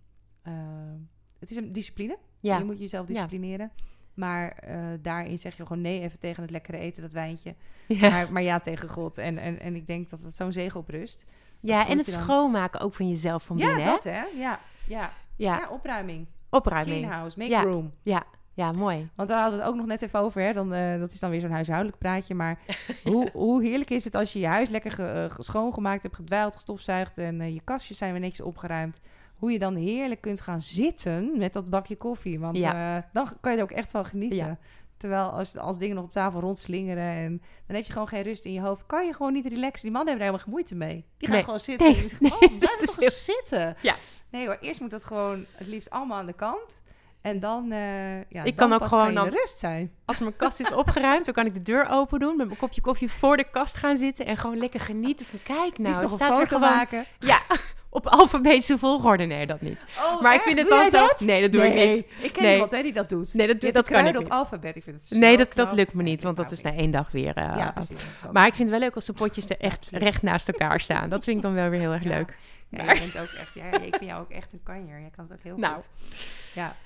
het 1.38 1.50
is 1.50 1.56
een 1.56 1.72
discipline. 1.72 2.18
Ja. 2.44 2.58
Je 2.58 2.64
moet 2.64 2.78
jezelf 2.78 3.06
disciplineren. 3.06 3.70
Ja. 3.76 3.84
Maar 4.14 4.64
uh, 4.68 4.76
daarin 5.02 5.38
zeg 5.38 5.56
je 5.56 5.66
gewoon 5.66 5.82
nee 5.82 6.00
even 6.00 6.18
tegen 6.18 6.42
het 6.42 6.50
lekkere 6.50 6.78
eten, 6.78 7.02
dat 7.02 7.12
wijntje. 7.12 7.54
Ja. 7.88 8.10
Maar, 8.10 8.32
maar, 8.32 8.42
ja 8.42 8.60
tegen 8.60 8.88
God. 8.88 9.18
En, 9.18 9.38
en, 9.38 9.60
en 9.60 9.74
ik 9.74 9.86
denk 9.86 10.10
dat 10.10 10.22
het 10.22 10.34
zo'n 10.34 10.52
zegen 10.52 10.80
op 10.80 10.88
rust. 10.88 11.24
Ja, 11.60 11.86
en 11.88 11.98
het 11.98 12.06
dan... 12.06 12.20
schoonmaken 12.22 12.80
ook 12.80 12.94
van 12.94 13.08
jezelf 13.08 13.42
van 13.42 13.56
binnen, 13.56 13.78
Ja, 13.78 13.84
dat 13.84 14.04
hè. 14.04 14.24
Ja, 14.24 14.60
ja. 14.86 15.12
ja. 15.36 15.68
opruiming. 15.70 16.26
Opruiming. 16.50 16.96
Clean 16.96 17.12
house, 17.12 17.38
make 17.38 17.60
room. 17.60 17.92
Ja, 18.02 18.24
ja, 18.54 18.72
mooi. 18.72 19.08
Want 19.14 19.28
daar 19.28 19.40
hadden 19.40 19.58
we 19.58 19.64
het 19.64 19.72
ook 19.72 19.78
nog 19.78 19.86
net 19.86 20.02
even 20.02 20.20
over. 20.20 20.42
Hè? 20.42 20.52
Dan, 20.52 20.74
uh, 20.74 20.98
dat 20.98 21.12
is 21.12 21.18
dan 21.18 21.30
weer 21.30 21.40
zo'n 21.40 21.50
huishoudelijk 21.50 21.98
praatje. 21.98 22.34
Maar 22.34 22.58
hoe, 23.04 23.30
hoe 23.32 23.62
heerlijk 23.62 23.90
is 23.90 24.04
het 24.04 24.14
als 24.14 24.32
je 24.32 24.38
je 24.38 24.46
huis 24.46 24.68
lekker 24.68 24.90
ge, 24.90 25.28
uh, 25.30 25.38
schoongemaakt 25.38 26.02
hebt, 26.02 26.14
gedwijld, 26.14 26.54
gestofzuigd 26.54 27.18
en 27.18 27.40
uh, 27.40 27.54
je 27.54 27.60
kastjes 27.64 27.98
zijn 27.98 28.12
weer 28.12 28.20
netjes 28.20 28.46
opgeruimd 28.46 29.00
hoe 29.34 29.52
je 29.52 29.58
dan 29.58 29.74
heerlijk 29.74 30.20
kunt 30.20 30.40
gaan 30.40 30.60
zitten 30.60 31.38
met 31.38 31.52
dat 31.52 31.70
bakje 31.70 31.96
koffie. 31.96 32.40
Want 32.40 32.56
ja. 32.56 32.96
uh, 32.96 33.02
dan 33.12 33.28
kan 33.40 33.52
je 33.52 33.58
er 33.58 33.64
ook 33.64 33.70
echt 33.70 33.90
van 33.90 34.04
genieten. 34.04 34.36
Ja. 34.36 34.58
Terwijl 34.96 35.24
als, 35.24 35.56
als 35.56 35.78
dingen 35.78 35.96
nog 35.96 36.04
op 36.04 36.12
tafel 36.12 36.40
rondslingeren 36.40 37.04
en 37.04 37.42
dan 37.66 37.76
heb 37.76 37.84
je 37.84 37.92
gewoon 37.92 38.08
geen 38.08 38.22
rust 38.22 38.44
in 38.44 38.52
je 38.52 38.60
hoofd, 38.60 38.86
kan 38.86 39.06
je 39.06 39.12
gewoon 39.12 39.32
niet 39.32 39.46
relaxen. 39.46 39.82
Die 39.82 39.90
man 39.90 40.06
hebben 40.06 40.26
er 40.26 40.32
helemaal 40.32 40.44
geen 40.44 40.52
moeite 40.52 40.74
mee. 40.74 41.04
Die 41.16 41.28
gaan 41.28 41.36
nee. 41.36 41.44
gewoon 41.44 41.60
zitten. 41.60 41.92
Nee. 41.92 42.08
Zeggen, 42.08 42.32
oh, 42.32 42.58
blijf 42.58 42.76
toch 42.76 42.96
heel... 42.96 43.10
zitten. 43.10 43.76
Ja. 43.80 43.94
Nee 44.30 44.46
hoor, 44.46 44.58
eerst 44.60 44.80
moet 44.80 44.90
dat 44.90 45.04
gewoon 45.04 45.44
het 45.52 45.66
liefst 45.66 45.90
allemaal 45.90 46.18
aan 46.18 46.26
de 46.26 46.32
kant. 46.32 46.82
En 47.20 47.40
dan, 47.40 47.72
uh, 47.72 48.16
ja, 48.16 48.42
ik 48.42 48.56
dan 48.56 48.68
kan 48.68 48.72
ook 48.72 48.88
gewoon 48.88 49.14
dan 49.14 49.28
rust 49.28 49.58
zijn. 49.58 49.92
Als 50.04 50.18
mijn 50.18 50.36
kast 50.36 50.60
is 50.60 50.72
opgeruimd, 50.72 51.24
dan 51.24 51.34
kan 51.34 51.46
ik 51.46 51.54
de 51.54 51.62
deur 51.62 51.88
open 51.90 52.20
doen, 52.20 52.36
met 52.36 52.46
mijn 52.46 52.58
kopje 52.58 52.80
koffie 52.80 53.10
voor 53.10 53.36
de 53.36 53.50
kast 53.50 53.76
gaan 53.76 53.96
zitten 53.96 54.26
en 54.26 54.36
gewoon 54.36 54.56
lekker 54.56 54.80
genieten 54.80 55.26
van 55.26 55.38
kijk 55.42 55.78
nou, 55.78 56.04
is 56.04 56.12
staat 56.12 56.34
foto 56.34 56.46
gewoon... 56.46 56.60
maken. 56.60 57.04
Ja, 57.18 57.40
op 57.94 58.06
alfabetische 58.06 58.78
volgorde. 58.78 59.24
Nee, 59.24 59.46
dat 59.46 59.60
niet. 59.60 59.84
Oh, 59.98 60.20
maar 60.20 60.32
echt? 60.32 60.40
ik 60.40 60.46
vind 60.46 60.58
het 60.58 60.68
doe 60.68 60.78
dan 60.78 60.90
zo. 60.90 61.06
Dat? 61.06 61.20
Nee, 61.20 61.40
dat 61.40 61.52
doe 61.52 61.60
nee. 61.60 61.88
ik 61.88 61.94
niet. 61.94 62.06
Ik 62.18 62.32
ken 62.32 62.42
nee. 62.42 62.52
iemand 62.52 62.70
hè, 62.70 62.82
die 62.82 62.92
dat 62.92 63.08
doet. 63.08 63.34
Nee, 63.34 63.46
dat, 63.46 63.60
dat, 63.60 63.74
dat 63.74 63.88
kan 63.88 64.06
ik 64.06 64.16
op 64.16 64.22
niet. 64.22 64.32
alfabet. 64.32 64.76
Ik 64.76 64.82
vind 64.82 64.96
het 64.96 65.08
zo 65.08 65.18
nee, 65.18 65.36
dat, 65.36 65.48
knap. 65.48 65.66
dat 65.66 65.74
lukt 65.74 65.94
me 65.94 66.02
niet, 66.02 66.22
want 66.22 66.36
dat 66.36 66.52
is 66.52 66.62
na 66.62 66.72
één 66.72 66.90
dag 66.90 67.12
weer. 67.12 67.38
Uh, 67.38 67.52
ja, 67.56 67.70
precies. 67.70 68.06
Maar 68.32 68.46
ik 68.46 68.54
vind 68.54 68.68
het 68.68 68.78
wel 68.78 68.86
leuk 68.88 68.94
als 68.94 69.06
de 69.06 69.12
potjes 69.12 69.48
er 69.48 69.58
echt 69.58 69.90
recht 69.90 70.22
naast 70.22 70.48
elkaar 70.48 70.80
staan. 70.86 71.08
Dat 71.08 71.24
vind 71.24 71.36
ik 71.36 71.42
dan 71.42 71.54
wel 71.54 71.68
weer 71.68 71.80
heel 71.80 71.92
erg 71.92 72.04
leuk. 72.04 72.36
Ja, 72.68 72.84
bent 72.84 73.18
ook 73.18 73.28
echt, 73.28 73.54
ja, 73.54 73.70
ik 73.72 73.96
vind 73.96 74.10
jou 74.10 74.22
ook 74.22 74.30
echt 74.30 74.52
een 74.52 74.62
kanjer. 74.62 74.98
Je 74.98 75.10
kan 75.16 75.24
het 75.28 75.32
ook 75.32 75.42
heel 75.42 75.56
nou. 75.56 75.74
goed. 75.74 76.26
Ja. 76.54 76.76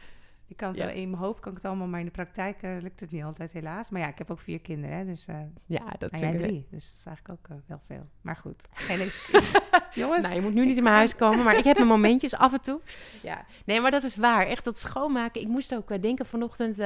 Ik 0.49 0.57
kan 0.57 0.69
het 0.69 0.79
ja. 0.79 0.89
in 0.89 1.11
mijn 1.11 1.23
hoofd 1.23 1.41
kan 1.41 1.51
ik 1.51 1.57
het 1.57 1.67
allemaal, 1.67 1.87
maar 1.87 2.01
in 2.01 2.07
de 2.07 2.13
praktijk 2.13 2.63
uh, 2.63 2.71
lukt 2.81 3.01
het 3.01 3.11
niet 3.11 3.23
altijd 3.23 3.53
helaas. 3.53 3.91
Maar 3.91 4.01
ja, 4.01 4.09
ik 4.09 4.19
heb 4.19 4.31
ook 4.31 4.41
vier 4.41 4.61
kinderen, 4.61 4.97
hè, 4.97 5.05
dus 5.05 5.27
uh, 5.29 5.37
ja, 5.67 5.85
dat 5.99 6.11
nou, 6.11 6.25
jij 6.25 6.37
drie, 6.37 6.67
dus 6.71 6.85
dat 6.85 6.99
is 6.99 7.05
eigenlijk 7.07 7.39
ook 7.39 7.57
uh, 7.57 7.63
wel 7.67 7.81
veel. 7.87 8.09
Maar 8.21 8.37
goed, 8.37 8.63
geen 8.89 9.01
excuus. 9.01 9.55
Jongens, 9.95 10.23
nou, 10.23 10.35
je 10.35 10.41
moet 10.41 10.55
nu 10.55 10.65
niet 10.65 10.77
in 10.77 10.83
mijn 10.83 10.95
huis 10.95 11.17
komen, 11.17 11.45
maar 11.45 11.59
ik 11.59 11.65
heb 11.65 11.77
mijn 11.77 11.89
momentjes 11.99 12.35
af 12.35 12.53
en 12.53 12.61
toe. 12.61 12.81
Ja, 13.23 13.45
nee, 13.65 13.81
maar 13.81 13.91
dat 13.91 14.03
is 14.03 14.17
waar. 14.17 14.47
Echt 14.47 14.65
dat 14.65 14.79
schoonmaken. 14.79 15.41
Ik 15.41 15.49
moest 15.49 15.75
ook 15.75 16.03
denken 16.03 16.27
vanochtend 16.27 16.81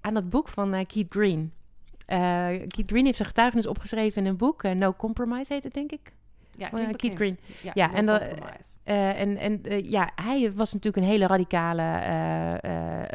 aan 0.00 0.14
dat 0.14 0.30
boek 0.30 0.48
van 0.48 0.70
Keith 0.86 1.12
Green. 1.12 1.52
Keith 2.68 2.88
Green 2.88 3.04
heeft 3.04 3.16
zijn 3.16 3.28
getuigenis 3.28 3.66
opgeschreven 3.66 4.22
in 4.22 4.28
een 4.28 4.36
boek, 4.36 4.62
No 4.62 4.92
Compromise 4.92 5.52
heet 5.52 5.64
het, 5.64 5.74
denk 5.74 5.92
ik. 5.92 6.12
Ja, 6.56 6.72
uh, 6.72 6.88
Keith 6.96 7.14
Green. 7.14 7.38
Ja, 7.62 7.70
ja 7.74 7.92
en, 7.92 8.08
uh, 8.08 8.14
uh, 8.84 9.20
en, 9.20 9.36
en 9.38 9.90
ja, 9.90 10.10
hij 10.14 10.52
was 10.54 10.72
natuurlijk 10.72 11.04
een 11.04 11.10
hele 11.10 11.26
radicale 11.26 12.60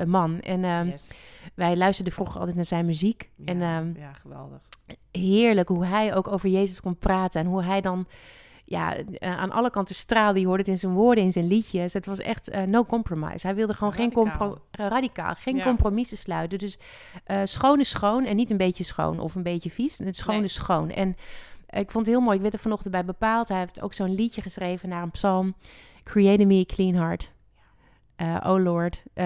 man. 0.05 0.39
En 0.39 0.87
yes. 0.87 1.07
wij 1.53 1.77
luisterden 1.77 2.13
vroeger 2.13 2.37
altijd 2.37 2.55
naar 2.55 2.65
zijn 2.65 2.85
muziek. 2.85 3.29
Ja, 3.35 3.45
en, 3.45 3.61
um, 3.61 3.95
ja, 3.97 4.13
geweldig. 4.13 4.59
Heerlijk 5.11 5.69
hoe 5.69 5.85
hij 5.85 6.15
ook 6.15 6.27
over 6.27 6.49
Jezus 6.49 6.79
kon 6.81 6.97
praten. 6.97 7.41
En 7.41 7.47
hoe 7.47 7.63
hij 7.63 7.81
dan 7.81 8.07
ja, 8.65 8.95
aan 9.19 9.51
alle 9.51 9.69
kanten 9.69 9.95
straalde. 9.95 10.39
Je 10.39 10.45
hoorde 10.45 10.61
het 10.61 10.71
in 10.71 10.77
zijn 10.77 10.93
woorden, 10.93 11.23
in 11.23 11.31
zijn 11.31 11.47
liedjes. 11.47 11.93
Het 11.93 12.05
was 12.05 12.19
echt 12.19 12.53
uh, 12.53 12.61
no 12.61 12.85
compromise. 12.85 13.47
Hij 13.47 13.55
wilde 13.55 13.73
gewoon 13.73 13.93
radicaal. 13.93 14.23
geen 14.23 14.37
compro 14.37 14.61
radicaal, 14.71 15.33
geen 15.35 15.55
ja. 15.55 15.63
compromissen 15.63 16.17
sluiten. 16.17 16.59
Dus 16.59 16.79
uh, 17.27 17.41
schoon 17.43 17.79
is 17.79 17.89
schoon 17.89 18.25
en 18.25 18.35
niet 18.35 18.51
een 18.51 18.57
beetje 18.57 18.83
schoon 18.83 19.19
of 19.19 19.35
een 19.35 19.43
beetje 19.43 19.71
vies. 19.71 19.97
Het 19.97 20.15
schoon 20.15 20.35
nee. 20.35 20.43
is 20.43 20.53
schoon. 20.53 20.89
En 20.89 21.15
ik 21.69 21.91
vond 21.91 22.05
het 22.05 22.15
heel 22.15 22.23
mooi. 22.23 22.35
Ik 22.35 22.41
werd 22.41 22.53
er 22.53 22.59
vanochtend 22.59 22.91
bij 22.91 23.05
bepaald. 23.05 23.49
Hij 23.49 23.57
heeft 23.57 23.81
ook 23.81 23.93
zo'n 23.93 24.15
liedje 24.15 24.41
geschreven 24.41 24.89
naar 24.89 25.01
een 25.01 25.11
psalm. 25.11 25.55
Create 26.03 26.45
me 26.45 26.59
a 26.59 26.73
clean 26.73 26.95
heart. 26.95 27.31
Uh, 28.17 28.37
oh 28.43 28.63
Lord. 28.63 29.03
Uh, 29.15 29.25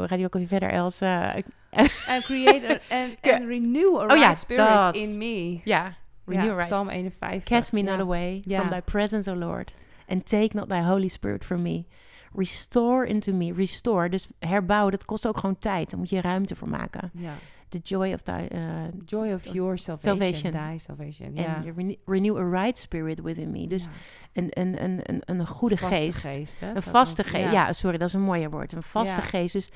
gaat 0.00 0.08
hij 0.08 0.24
ook 0.24 0.34
even 0.34 0.48
verder, 0.48 0.70
Els? 0.70 1.02
and 1.02 2.24
create 2.28 2.80
a, 2.90 2.96
and, 2.96 3.16
and 3.20 3.48
renew 3.48 3.96
a 3.96 4.06
right 4.06 4.12
oh, 4.12 4.18
ja, 4.18 4.34
spirit 4.34 4.66
dat. 4.66 4.94
in 4.94 5.18
me. 5.18 5.60
Ja. 5.64 5.94
Renew 6.24 6.54
right. 6.54 6.64
Psalm 6.64 6.88
51. 6.88 7.44
Cast 7.44 7.72
me 7.72 7.82
not 7.82 8.00
away 8.00 8.42
from 8.46 8.68
thy 8.68 8.80
presence, 8.80 9.30
O 9.30 9.34
Lord. 9.34 9.72
And 10.08 10.26
take 10.26 10.54
not 10.54 10.68
thy 10.68 10.82
Holy 10.82 11.08
Spirit 11.08 11.44
from 11.44 11.62
me. 11.62 11.86
Restore 12.34 13.06
into 13.06 13.32
me. 13.32 13.52
Restore. 13.52 14.08
Dus 14.08 14.28
herbouwen, 14.38 14.90
dat 14.90 15.04
kost 15.04 15.26
ook 15.26 15.38
gewoon 15.38 15.58
tijd. 15.58 15.90
Daar 15.90 15.98
moet 15.98 16.10
je 16.10 16.20
ruimte 16.20 16.56
voor 16.56 16.68
maken. 16.68 17.10
Ja. 17.14 17.34
The 17.68 17.78
joy 17.78 18.12
of 18.12 18.20
thy... 18.22 18.48
Uh, 18.52 18.60
joy 19.04 19.32
of 19.32 19.44
your 19.44 19.78
salvation. 19.78 20.52
Thy 20.52 20.78
salvation, 20.78 21.34
ja. 21.34 21.54
And 21.54 21.96
renew 22.04 22.36
a 22.36 22.62
right 22.62 22.78
spirit 22.78 23.20
within 23.20 23.50
me. 23.50 23.66
Dus 23.66 23.88
een, 24.32 24.48
een, 24.50 24.82
een, 24.82 25.00
een, 25.02 25.22
een 25.24 25.46
goede 25.46 25.76
vaste 25.76 25.94
geest. 25.96 26.26
geest 26.26 26.62
een 26.62 26.82
vaste 26.82 27.24
geest. 27.24 27.52
Ja. 27.52 27.72
sorry, 27.72 27.98
dat 27.98 28.08
is 28.08 28.14
een 28.14 28.20
mooier 28.20 28.50
woord. 28.50 28.72
Een 28.72 28.82
vaste 28.82 29.22
geest. 29.22 29.52
Dus, 29.52 29.70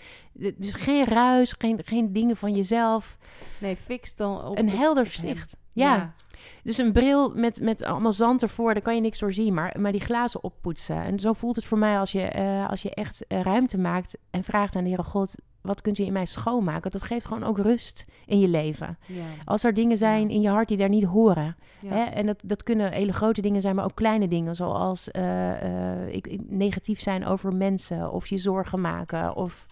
dus 0.56 0.74
geen 0.74 1.04
ruis, 1.04 1.54
geen, 1.58 1.80
geen 1.84 2.12
dingen 2.12 2.36
van 2.36 2.54
jezelf. 2.54 3.16
Nee, 3.58 3.76
fix 3.76 4.14
dan 4.14 4.44
op... 4.44 4.58
Een 4.58 4.70
helder 4.70 5.06
zicht. 5.06 5.56
ja. 5.72 6.14
Dus 6.62 6.78
een 6.78 6.92
bril 6.92 7.32
met, 7.34 7.60
met 7.60 7.84
allemaal 7.84 8.12
zand 8.12 8.42
ervoor, 8.42 8.72
daar 8.72 8.82
kan 8.82 8.94
je 8.94 9.00
niks 9.00 9.18
door 9.18 9.32
zien. 9.32 9.54
Maar, 9.54 9.76
maar 9.80 9.92
die 9.92 10.00
glazen 10.00 10.42
oppoetsen. 10.44 11.04
En 11.04 11.18
zo 11.18 11.32
voelt 11.32 11.56
het 11.56 11.64
voor 11.64 11.78
mij 11.78 11.98
als 11.98 12.12
je, 12.12 12.32
uh, 12.36 12.68
als 12.68 12.82
je 12.82 12.94
echt 12.94 13.24
uh, 13.28 13.40
ruimte 13.40 13.78
maakt 13.78 14.18
en 14.30 14.44
vraagt 14.44 14.76
aan 14.76 14.82
de 14.82 14.88
Heere 14.88 15.02
God 15.02 15.34
wat 15.62 15.80
kunt 15.80 15.98
u 15.98 16.04
in 16.04 16.12
mij 16.12 16.26
schoonmaken? 16.26 16.90
Dat 16.90 17.02
geeft 17.02 17.26
gewoon 17.26 17.44
ook 17.44 17.58
rust 17.58 18.04
in 18.26 18.40
je 18.40 18.48
leven. 18.48 18.98
Ja. 19.06 19.24
Als 19.44 19.64
er 19.64 19.74
dingen 19.74 19.96
zijn 19.96 20.30
in 20.30 20.40
je 20.40 20.48
hart 20.48 20.68
die 20.68 20.76
daar 20.76 20.88
niet 20.88 21.04
horen. 21.04 21.56
Hè? 21.86 22.04
En 22.04 22.26
dat, 22.26 22.38
dat 22.44 22.62
kunnen 22.62 22.92
hele 22.92 23.12
grote 23.12 23.40
dingen 23.40 23.60
zijn, 23.60 23.74
maar 23.74 23.84
ook 23.84 23.94
kleine 23.94 24.28
dingen. 24.28 24.54
Zoals 24.54 25.08
uh, 25.12 26.08
ik, 26.08 26.26
ik, 26.26 26.40
negatief 26.48 27.00
zijn 27.00 27.26
over 27.26 27.54
mensen. 27.54 28.12
Of 28.12 28.26
je 28.26 28.38
zorgen 28.38 28.80
maken. 28.80 29.36
Of, 29.36 29.66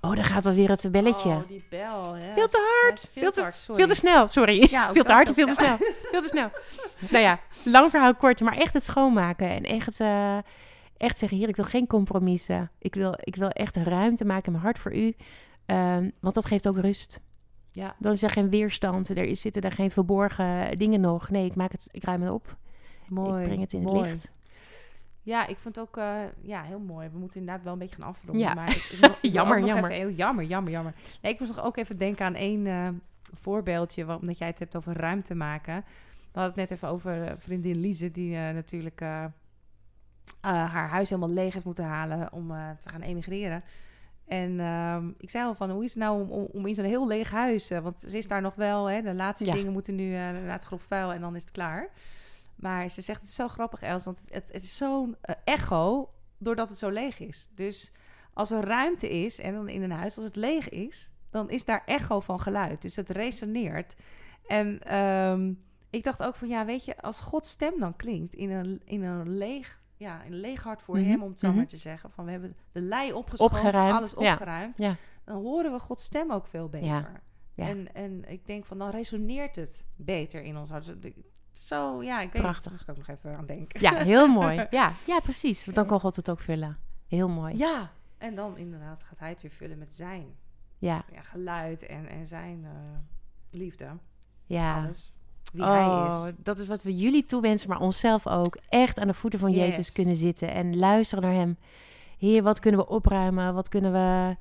oh, 0.00 0.14
daar 0.14 0.24
gaat 0.24 0.46
alweer 0.46 0.68
het 0.68 0.88
belletje. 0.90 1.30
Oh, 1.30 1.48
die 1.48 1.64
bel. 1.70 2.14
Veel 2.34 2.48
te 2.48 2.80
hard. 2.82 3.08
veel, 3.12 3.30
te, 3.30 3.40
hard, 3.40 3.56
veel 3.72 3.86
te 3.86 3.94
snel, 3.94 4.26
sorry. 4.26 4.68
veel 4.92 5.04
te 5.04 5.12
hard 5.12 5.28
en 5.28 5.34
veel 5.34 5.46
te 5.46 5.54
snel. 5.54 5.76
veel 6.10 6.22
te 6.22 6.28
snel. 6.28 6.50
nou 7.10 7.24
ja, 7.24 7.38
lang 7.64 7.90
verhaal 7.90 8.14
kort. 8.14 8.40
Maar 8.40 8.56
echt 8.56 8.72
het 8.72 8.84
schoonmaken. 8.84 9.48
En 9.48 9.62
echt... 9.62 10.00
Uh, 10.00 10.38
echt 11.00 11.18
zeggen, 11.18 11.38
hier, 11.38 11.48
ik 11.48 11.56
wil 11.56 11.64
geen 11.64 11.86
compromissen. 11.86 12.70
Ik 12.78 12.94
wil, 12.94 13.14
ik 13.16 13.36
wil 13.36 13.48
echt 13.48 13.76
ruimte 13.76 14.24
maken 14.24 14.44
in 14.44 14.52
mijn 14.52 14.64
hart 14.64 14.78
voor 14.78 14.96
u. 14.96 15.14
Um, 15.66 16.12
want 16.20 16.34
dat 16.34 16.44
geeft 16.44 16.68
ook 16.68 16.78
rust. 16.78 17.20
Ja. 17.70 17.94
Dan 17.98 18.12
is 18.12 18.22
er 18.22 18.30
geen 18.30 18.50
weerstand. 18.50 19.08
Er 19.08 19.18
is, 19.18 19.40
zitten 19.40 19.62
er 19.62 19.72
geen 19.72 19.90
verborgen 19.90 20.78
dingen 20.78 21.00
nog. 21.00 21.30
Nee, 21.30 21.44
ik, 21.44 21.54
maak 21.54 21.72
het, 21.72 21.88
ik 21.90 22.04
ruim 22.04 22.22
het 22.22 22.32
op. 22.32 22.56
Mooi. 23.08 23.38
Ik 23.38 23.44
breng 23.44 23.60
het 23.60 23.72
in 23.72 23.82
het 23.82 23.92
licht. 23.92 24.32
Ja, 25.22 25.46
ik 25.46 25.56
vond 25.58 25.76
het 25.76 25.84
ook 25.88 25.96
uh, 25.96 26.20
ja, 26.42 26.62
heel 26.62 26.78
mooi. 26.78 27.08
We 27.08 27.18
moeten 27.18 27.40
inderdaad 27.40 27.64
wel 27.64 27.72
een 27.72 27.78
beetje 27.78 27.96
gaan 27.96 28.08
afronden. 28.08 28.42
Ja. 28.42 28.54
Maar 28.54 28.70
ik, 28.70 28.98
ik 29.22 29.32
jammer, 29.32 29.64
jammer. 29.64 29.90
Even, 29.90 30.14
jammer, 30.14 30.44
jammer, 30.44 30.72
jammer. 30.72 30.94
Nee, 31.22 31.32
ik 31.32 31.38
moest 31.38 31.56
nog 31.56 31.64
ook 31.64 31.76
even 31.76 31.98
denken 31.98 32.26
aan 32.26 32.34
één 32.34 32.66
uh, 32.66 32.88
voorbeeldje. 33.34 34.18
Omdat 34.20 34.38
jij 34.38 34.48
het 34.48 34.58
hebt 34.58 34.76
over 34.76 34.96
ruimte 34.96 35.34
maken. 35.34 35.84
We 36.32 36.40
hadden 36.40 36.60
het 36.60 36.70
net 36.70 36.70
even 36.70 36.88
over 36.88 37.24
uh, 37.24 37.32
vriendin 37.38 37.80
Lise, 37.80 38.10
die 38.10 38.36
natuurlijk 38.36 39.02
haar 40.40 40.88
huis 40.88 41.08
helemaal 41.08 41.34
leeg 41.34 41.52
heeft 41.52 41.64
moeten 41.64 41.84
halen 41.84 42.32
om 42.32 42.50
uh, 42.50 42.70
te 42.80 42.88
gaan 42.88 43.00
emigreren. 43.00 43.64
En 44.26 44.50
uh, 44.50 44.96
ik 45.18 45.30
zei 45.30 45.44
al 45.44 45.54
van, 45.54 45.70
hoe 45.70 45.84
is 45.84 45.94
het 45.94 46.02
nou 46.02 46.30
om, 46.30 46.48
om, 46.52 46.66
in 46.66 46.74
zo'n 46.74 46.84
heel 46.84 47.06
leeg 47.06 47.30
huis... 47.30 47.70
Uh, 47.70 47.78
want 47.78 48.00
ze 48.00 48.18
is 48.18 48.26
daar 48.26 48.40
nog 48.40 48.54
wel, 48.54 48.86
hè, 48.86 49.02
de 49.02 49.14
laatste 49.14 49.44
ja. 49.44 49.52
dingen 49.52 49.72
moeten 49.72 49.94
nu 49.94 50.10
naar 50.12 50.52
het 50.52 50.64
grof 50.64 50.82
vuil 50.82 51.12
en 51.12 51.20
dan 51.20 51.36
is 51.36 51.42
het 51.42 51.50
klaar. 51.50 51.88
Maar 52.56 52.88
ze 52.88 53.00
zegt, 53.00 53.20
het 53.20 53.30
is 53.30 53.36
zo 53.36 53.48
grappig, 53.48 53.82
Els, 53.82 54.04
want 54.04 54.22
het, 54.28 54.44
het 54.52 54.62
is 54.62 54.76
zo'n 54.76 55.16
echo 55.44 56.10
doordat 56.38 56.68
het 56.68 56.78
zo 56.78 56.88
leeg 56.88 57.18
is. 57.18 57.48
Dus 57.54 57.92
als 58.32 58.50
er 58.50 58.64
ruimte 58.64 59.10
is, 59.22 59.40
en 59.40 59.54
dan 59.54 59.68
in 59.68 59.82
een 59.82 59.90
huis, 59.90 60.16
als 60.16 60.24
het 60.24 60.36
leeg 60.36 60.68
is... 60.68 61.10
dan 61.30 61.50
is 61.50 61.64
daar 61.64 61.82
echo 61.86 62.20
van 62.20 62.40
geluid. 62.40 62.82
Dus 62.82 62.96
het 62.96 63.08
resoneert. 63.10 63.94
En 64.46 64.96
um, 65.00 65.62
ik 65.90 66.04
dacht 66.04 66.22
ook 66.22 66.34
van, 66.34 66.48
ja, 66.48 66.64
weet 66.64 66.84
je, 66.84 66.96
als 66.96 67.20
Gods 67.20 67.50
stem 67.50 67.78
dan 67.78 67.96
klinkt 67.96 68.34
in 68.34 68.50
een, 68.50 68.80
in 68.84 69.02
een 69.02 69.36
leeg 69.36 69.79
ja, 70.00 70.24
een 70.26 70.34
leeg 70.34 70.62
hart 70.62 70.82
voor 70.82 70.96
mm 70.96 71.02
-hmm. 71.02 71.10
hem, 71.10 71.22
om 71.22 71.30
het 71.30 71.38
zo 71.38 71.46
mm 71.46 71.52
-hmm. 71.52 71.62
maar 71.62 71.70
te 71.70 71.76
zeggen. 71.76 72.10
Van 72.10 72.24
we 72.24 72.30
hebben 72.30 72.56
de 72.72 72.80
lei 72.80 73.12
opgeschoven, 73.12 73.56
opgeruimd. 73.56 73.96
alles 73.96 74.14
opgeruimd. 74.14 74.76
Ja. 74.76 74.96
Dan 75.24 75.36
horen 75.36 75.72
we 75.72 75.78
Gods 75.78 76.04
stem 76.04 76.32
ook 76.32 76.46
veel 76.46 76.68
beter. 76.68 76.88
Ja. 76.88 77.20
Ja. 77.54 77.68
En, 77.68 77.94
en 77.94 78.24
ik 78.28 78.46
denk 78.46 78.66
van, 78.66 78.78
dan 78.78 78.90
resoneert 78.90 79.56
het 79.56 79.84
beter 79.96 80.42
in 80.42 80.56
ons 80.56 80.70
hart. 80.70 80.94
Zo, 81.52 82.02
ja, 82.02 82.20
ik 82.20 82.32
weet 82.32 82.42
Prachtig. 82.42 82.70
Daar 82.70 82.80
ik 82.80 82.88
ook 82.88 82.96
nog 82.96 83.08
even 83.08 83.36
aan 83.36 83.46
denken. 83.46 83.80
Ja, 83.80 83.94
heel 83.94 84.28
mooi. 84.40 84.66
Ja, 84.70 84.92
ja 85.06 85.20
precies. 85.20 85.64
Want 85.64 85.76
dan 85.76 85.86
kan 85.86 86.00
God 86.00 86.16
het 86.16 86.30
ook 86.30 86.40
vullen. 86.40 86.78
Heel 87.06 87.28
mooi. 87.28 87.56
Ja, 87.56 87.90
en 88.18 88.34
dan 88.34 88.56
inderdaad 88.56 89.02
gaat 89.02 89.18
hij 89.18 89.28
het 89.28 89.42
weer 89.42 89.50
vullen 89.50 89.78
met 89.78 89.94
zijn 89.94 90.36
ja. 90.78 91.04
Ja, 91.12 91.22
geluid 91.22 91.86
en, 91.86 92.08
en 92.08 92.26
zijn 92.26 92.62
uh, 92.62 92.70
liefde. 93.50 93.96
Ja. 94.46 94.82
Alles 94.82 95.12
wie 95.52 95.62
oh, 95.62 96.06
hij 96.06 96.28
is. 96.28 96.34
Dat 96.42 96.58
is 96.58 96.66
wat 96.66 96.82
we 96.82 96.96
jullie 96.96 97.26
toewensen, 97.26 97.68
maar 97.68 97.80
onszelf 97.80 98.26
ook. 98.26 98.58
Echt 98.68 98.98
aan 98.98 99.06
de 99.06 99.14
voeten 99.14 99.38
van 99.38 99.50
yes. 99.50 99.58
Jezus 99.58 99.92
kunnen 99.92 100.16
zitten 100.16 100.52
en 100.52 100.78
luisteren 100.78 101.24
naar 101.24 101.34
hem. 101.34 101.56
Heer, 102.18 102.42
wat 102.42 102.60
kunnen 102.60 102.80
we 102.80 102.88
opruimen? 102.88 103.54
Wat 103.54 103.68
kunnen 103.68 103.92
we... 103.92 104.36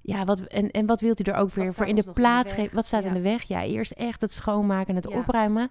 Ja, 0.00 0.24
wat, 0.24 0.40
en, 0.40 0.70
en 0.70 0.86
wat 0.86 1.00
wilt 1.00 1.20
u 1.20 1.30
er 1.30 1.38
ook 1.38 1.50
weer 1.50 1.72
voor 1.72 1.86
in 1.86 1.94
de 1.94 2.12
plaats 2.12 2.52
geven? 2.52 2.74
Wat 2.74 2.86
staat 2.86 3.02
ja. 3.02 3.08
in 3.08 3.14
de 3.14 3.20
weg? 3.20 3.42
Ja, 3.42 3.62
eerst 3.62 3.92
echt 3.92 4.20
het 4.20 4.32
schoonmaken 4.32 4.88
en 4.88 5.02
het 5.02 5.10
ja. 5.10 5.18
opruimen. 5.18 5.70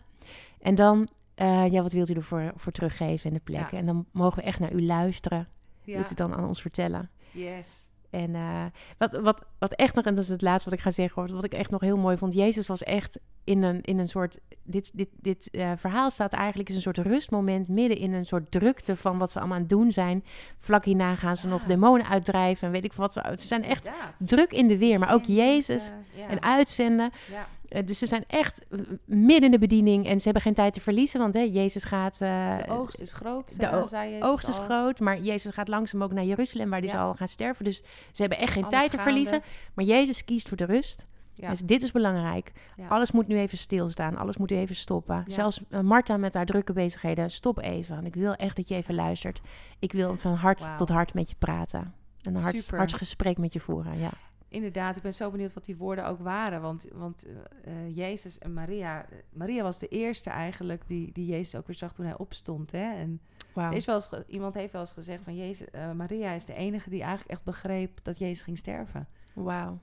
En 0.62 0.76
dan, 0.76 1.10
uh, 1.36 1.71
ja, 1.71 1.82
wat 1.82 1.91
wilt 1.91 2.10
u 2.10 2.13
ervoor 2.13 2.52
voor 2.56 2.71
teruggeven 2.71 3.28
in 3.30 3.34
de 3.34 3.41
plek? 3.43 3.71
Ja. 3.71 3.78
En 3.78 3.86
dan 3.86 4.06
mogen 4.12 4.39
we 4.39 4.43
echt 4.43 4.60
naar 4.60 4.74
u 4.74 4.86
luisteren. 4.86 5.48
Wilt 5.84 6.12
u 6.12 6.15
dan 6.15 6.34
aan 6.36 6.48
ons 6.48 6.62
vertellen? 6.62 7.10
Yes. 7.32 7.89
En 8.15 8.30
uh, 8.30 8.65
wat, 8.97 9.12
wat, 9.12 9.41
wat 9.60 9.73
echt 9.73 9.95
nog, 9.95 10.06
en 10.06 10.15
dat 10.15 10.23
is 10.23 10.30
het 10.30 10.41
laatste 10.41 10.69
wat 10.69 10.78
ik 10.80 10.86
ga 10.86 10.91
zeggen, 10.91 11.34
wat 11.34 11.43
ik 11.43 11.54
echt 11.54 11.71
nog 11.71 11.82
heel 11.82 11.97
mooi 11.97 12.17
vond. 12.17 12.34
Jezus 12.34 12.67
was 12.67 12.84
echt 12.84 13.19
in 13.43 13.63
een, 13.63 13.82
in 13.82 13.99
een 13.99 14.08
soort. 14.08 14.39
Dit, 14.63 14.91
dit, 14.93 15.10
dit 15.21 15.49
uh, 15.51 15.71
verhaal 15.75 16.12
staat 16.12 16.34
eigenlijk 16.34 16.69
is 16.69 16.75
een 16.75 16.82
soort 16.82 16.97
rustmoment 16.97 17.67
midden 17.67 17.97
in 17.97 18.13
een 18.13 18.25
soort 18.25 18.51
drukte 18.51 18.95
van 18.95 19.17
wat 19.17 19.32
ze 19.32 19.38
allemaal 19.38 19.56
aan 19.56 19.62
het 19.62 19.71
doen 19.71 19.91
zijn. 19.91 20.23
Vlak 20.60 20.86
hierna 20.86 21.15
gaan 21.15 21.38
ze 21.38 21.47
nog 21.47 21.63
demonen 21.63 22.08
uitdrijven 22.08 22.67
en 22.67 22.73
weet 22.73 22.86
ik 22.86 22.93
wat. 22.93 23.13
Ze, 23.13 23.34
ze 23.39 23.47
zijn 23.47 23.63
echt 23.63 23.89
druk 24.17 24.51
in 24.51 24.67
de 24.67 24.78
weer, 24.78 24.99
maar 24.99 25.13
ook 25.13 25.25
Jezus 25.25 25.91
uh, 25.91 26.19
ja. 26.19 26.28
en 26.28 26.41
uitzenden. 26.41 27.12
Ja. 27.32 27.47
Uh, 27.69 27.86
dus 27.86 27.97
ze 27.97 28.06
zijn 28.06 28.23
echt 28.28 28.65
midden 29.06 29.43
in 29.43 29.51
de 29.51 29.60
bediening 29.60 30.08
en 30.08 30.17
ze 30.17 30.23
hebben 30.23 30.41
geen 30.41 30.54
tijd 30.54 30.73
te 30.73 30.82
verliezen, 30.82 31.19
want 31.19 31.34
hè, 31.34 31.39
Jezus 31.39 31.84
gaat... 31.84 32.21
Uh, 32.21 32.58
de 32.58 32.67
oogst 32.67 32.99
is 32.99 33.13
groot, 33.13 33.60
de 33.60 33.84
zei 33.88 34.23
oogst 34.23 34.47
is 34.47 34.60
al. 34.60 34.65
groot, 34.65 34.99
maar 34.99 35.19
Jezus 35.19 35.54
gaat 35.54 35.67
langzaam 35.67 36.04
ook 36.04 36.13
naar 36.13 36.23
Jeruzalem, 36.23 36.69
waar 36.69 36.80
hij 36.80 36.88
ja. 36.88 36.95
zal 36.95 37.13
gaan 37.13 37.28
sterven. 37.28 37.65
Dus 37.65 37.84
ze 38.12 38.21
hebben 38.21 38.38
echt 38.38 38.51
geen 38.51 38.63
Alles 38.63 38.80
tijd 38.80 38.91
te 38.91 38.97
gaande. 38.97 39.12
verliezen. 39.12 39.41
Maar 39.73 39.86
Jezus 39.86 40.25
kiest 40.25 40.47
voor 40.47 40.58
de 40.58 40.65
rust. 40.65 41.06
Ja. 41.34 41.49
Dus 41.49 41.62
dit 41.62 41.82
is 41.82 41.91
belangrijk. 41.91 42.51
Ja. 42.75 42.88
Alles 42.88 43.12
moet 43.12 43.28
nu 43.28 43.38
even 43.38 43.58
stilstaan. 43.58 44.17
Alles 44.17 44.38
moet 44.38 44.51
even 44.51 44.75
stoppen. 44.75 45.15
Ja. 45.15 45.34
Zelfs 45.34 45.62
uh, 45.69 45.80
Marta 45.80 46.17
met 46.17 46.34
haar 46.34 46.45
drukke 46.45 46.73
bezigheden. 46.73 47.30
Stop 47.30 47.60
even. 47.60 48.06
Ik 48.06 48.15
wil 48.15 48.34
echt 48.34 48.56
dat 48.56 48.67
je 48.67 48.75
even 48.75 48.95
luistert. 48.95 49.41
Ik 49.80 49.91
wil 49.91 50.17
van 50.17 50.34
hart 50.34 50.65
wow. 50.65 50.78
tot 50.78 50.89
hart 50.89 51.13
met 51.13 51.30
je 51.30 51.36
praten. 51.39 51.93
Een 52.21 52.36
hart, 52.36 52.69
hartsgesprek 52.69 53.38
met 53.38 53.54
je 53.54 53.60
voeren. 53.60 53.97
Ja 53.97 54.12
inderdaad, 54.56 54.96
ik 54.96 55.02
ben 55.02 55.13
zo 55.13 55.32
benieuwd 55.32 55.54
wat 55.54 55.65
die 55.65 55.76
woorden 55.76 56.06
ook 56.08 56.20
waren. 56.20 56.62
Want, 56.62 56.88
want 56.94 57.28
uh, 57.28 57.96
Jezus 57.96 58.38
en 58.38 58.54
Maria... 58.54 59.06
Maria 59.30 59.63
was 59.63 59.80
de 59.80 59.88
eerste 59.88 60.30
eigenlijk 60.30 60.88
die, 60.88 61.12
die 61.12 61.26
Jezus 61.26 61.56
ook 61.56 61.68
weer 61.68 61.76
zag 61.76 61.94
toen 61.94 62.06
hij 62.06 62.18
opstond. 62.18 62.72
Hè? 62.72 62.94
En 62.94 63.22
wow. 63.54 63.74
is 63.74 63.86
wel 63.86 63.96
eens, 63.96 64.10
iemand 64.28 64.54
heeft 64.54 64.72
wel 64.72 64.82
eens 64.82 64.91
gezegd 64.91 65.24
van... 65.24 65.36
Jezus, 65.36 65.68
uh, 65.76 65.91
Maria 65.91 66.32
is 66.32 66.46
de 66.46 66.54
enige 66.54 66.89
die 66.89 67.02
eigenlijk 67.02 67.32
echt 67.32 67.44
begreep 67.44 68.00
dat 68.04 68.18
Jezus 68.18 68.41
ging 68.41 68.58
sterven. 68.58 69.08
Wauw. 69.34 69.80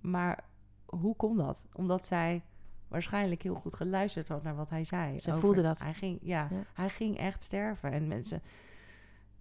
Maar 0.00 0.44
hoe 0.86 1.16
kon 1.16 1.36
dat? 1.36 1.66
Omdat 1.72 2.06
zij 2.06 2.42
waarschijnlijk 2.88 3.42
heel 3.42 3.54
goed 3.54 3.74
geluisterd 3.74 4.28
had 4.28 4.42
naar 4.42 4.56
wat 4.56 4.70
hij 4.70 4.84
zei. 4.84 5.18
Ze 5.18 5.34
voelde 5.34 5.62
dat. 5.62 5.78
Hij 5.78 5.94
ging, 5.94 6.18
ja, 6.22 6.48
ja, 6.50 6.64
hij 6.74 6.88
ging 6.88 7.18
echt 7.18 7.42
sterven. 7.42 7.92
En 7.92 8.08
mensen 8.08 8.42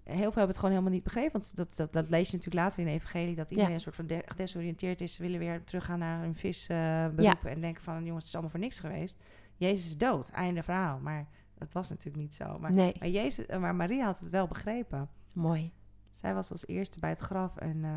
heel 0.10 0.18
veel 0.18 0.24
hebben 0.24 0.48
het 0.48 0.58
gewoon 0.58 0.72
helemaal 0.72 0.94
niet 0.94 1.04
begrepen. 1.04 1.32
Want 1.32 1.56
dat, 1.56 1.76
dat, 1.76 1.94
dat 1.94 2.10
lees 2.10 2.30
je 2.30 2.38
natuurlijk 2.38 2.64
later 2.64 2.80
in 2.80 2.86
de 2.86 2.92
evangelie... 2.92 3.36
dat 3.36 3.50
iedereen 3.50 3.70
ja. 3.70 3.76
een 3.76 3.82
soort 3.82 3.96
van 3.96 4.08
de, 4.08 4.24
gedesoriënteerd 4.26 5.02
is... 5.02 5.18
willen 5.18 5.40
weer 5.40 5.64
teruggaan 5.64 6.00
naar 6.00 6.24
een 6.24 6.36
visberoep... 6.36 7.20
Uh, 7.20 7.26
ja. 7.26 7.38
en 7.44 7.62
denken 7.62 7.84
van, 7.84 8.06
jongens, 8.06 8.16
het 8.16 8.24
is 8.24 8.34
allemaal 8.34 8.52
voor 8.52 8.60
niks 8.60 8.80
geweest. 8.80 9.24
Jezus 9.56 9.86
is 9.86 9.98
dood, 9.98 10.30
einde 10.30 10.64
verhaal. 10.64 11.00
Maar 11.00 11.28
dat 11.58 11.74
was 11.74 11.90
natuurlijk 11.90 12.24
niet 12.24 12.36
zo. 12.36 12.60
Maar, 12.60 12.72
nee. 12.72 12.96
maar, 13.00 13.10
Jezus, 13.10 13.48
maar 13.48 13.76
Maria 13.76 14.06
had 14.06 14.20
het 14.20 14.30
wel 14.30 14.48
begrepen. 14.48 15.10
Mooi. 15.34 15.74
Zij 16.12 16.34
was 16.34 16.52
als 16.52 16.68
eerste 16.68 17.00
bij 17.00 17.10
het 17.10 17.20
graf 17.20 17.58
en... 17.58 17.78
Uh, 17.78 17.92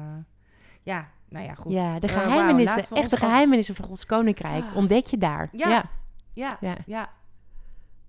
ja, 0.83 1.09
nou 1.29 1.45
ja, 1.45 1.55
goed. 1.55 1.73
Ja, 1.73 1.99
de 1.99 2.09
geheimenissen, 2.09 2.83
uh, 2.83 2.89
wow, 2.89 2.99
echte 2.99 3.17
geheimenissen 3.17 3.75
van 3.75 3.85
Gods 3.85 4.07
Koninkrijk, 4.07 4.65
ah. 4.65 4.77
ontdek 4.77 5.07
je 5.07 5.19
daar. 5.19 5.49
Ja. 5.53 5.69
Ja. 5.69 5.91
ja, 6.33 6.57
ja, 6.61 6.77
ja. 6.87 7.11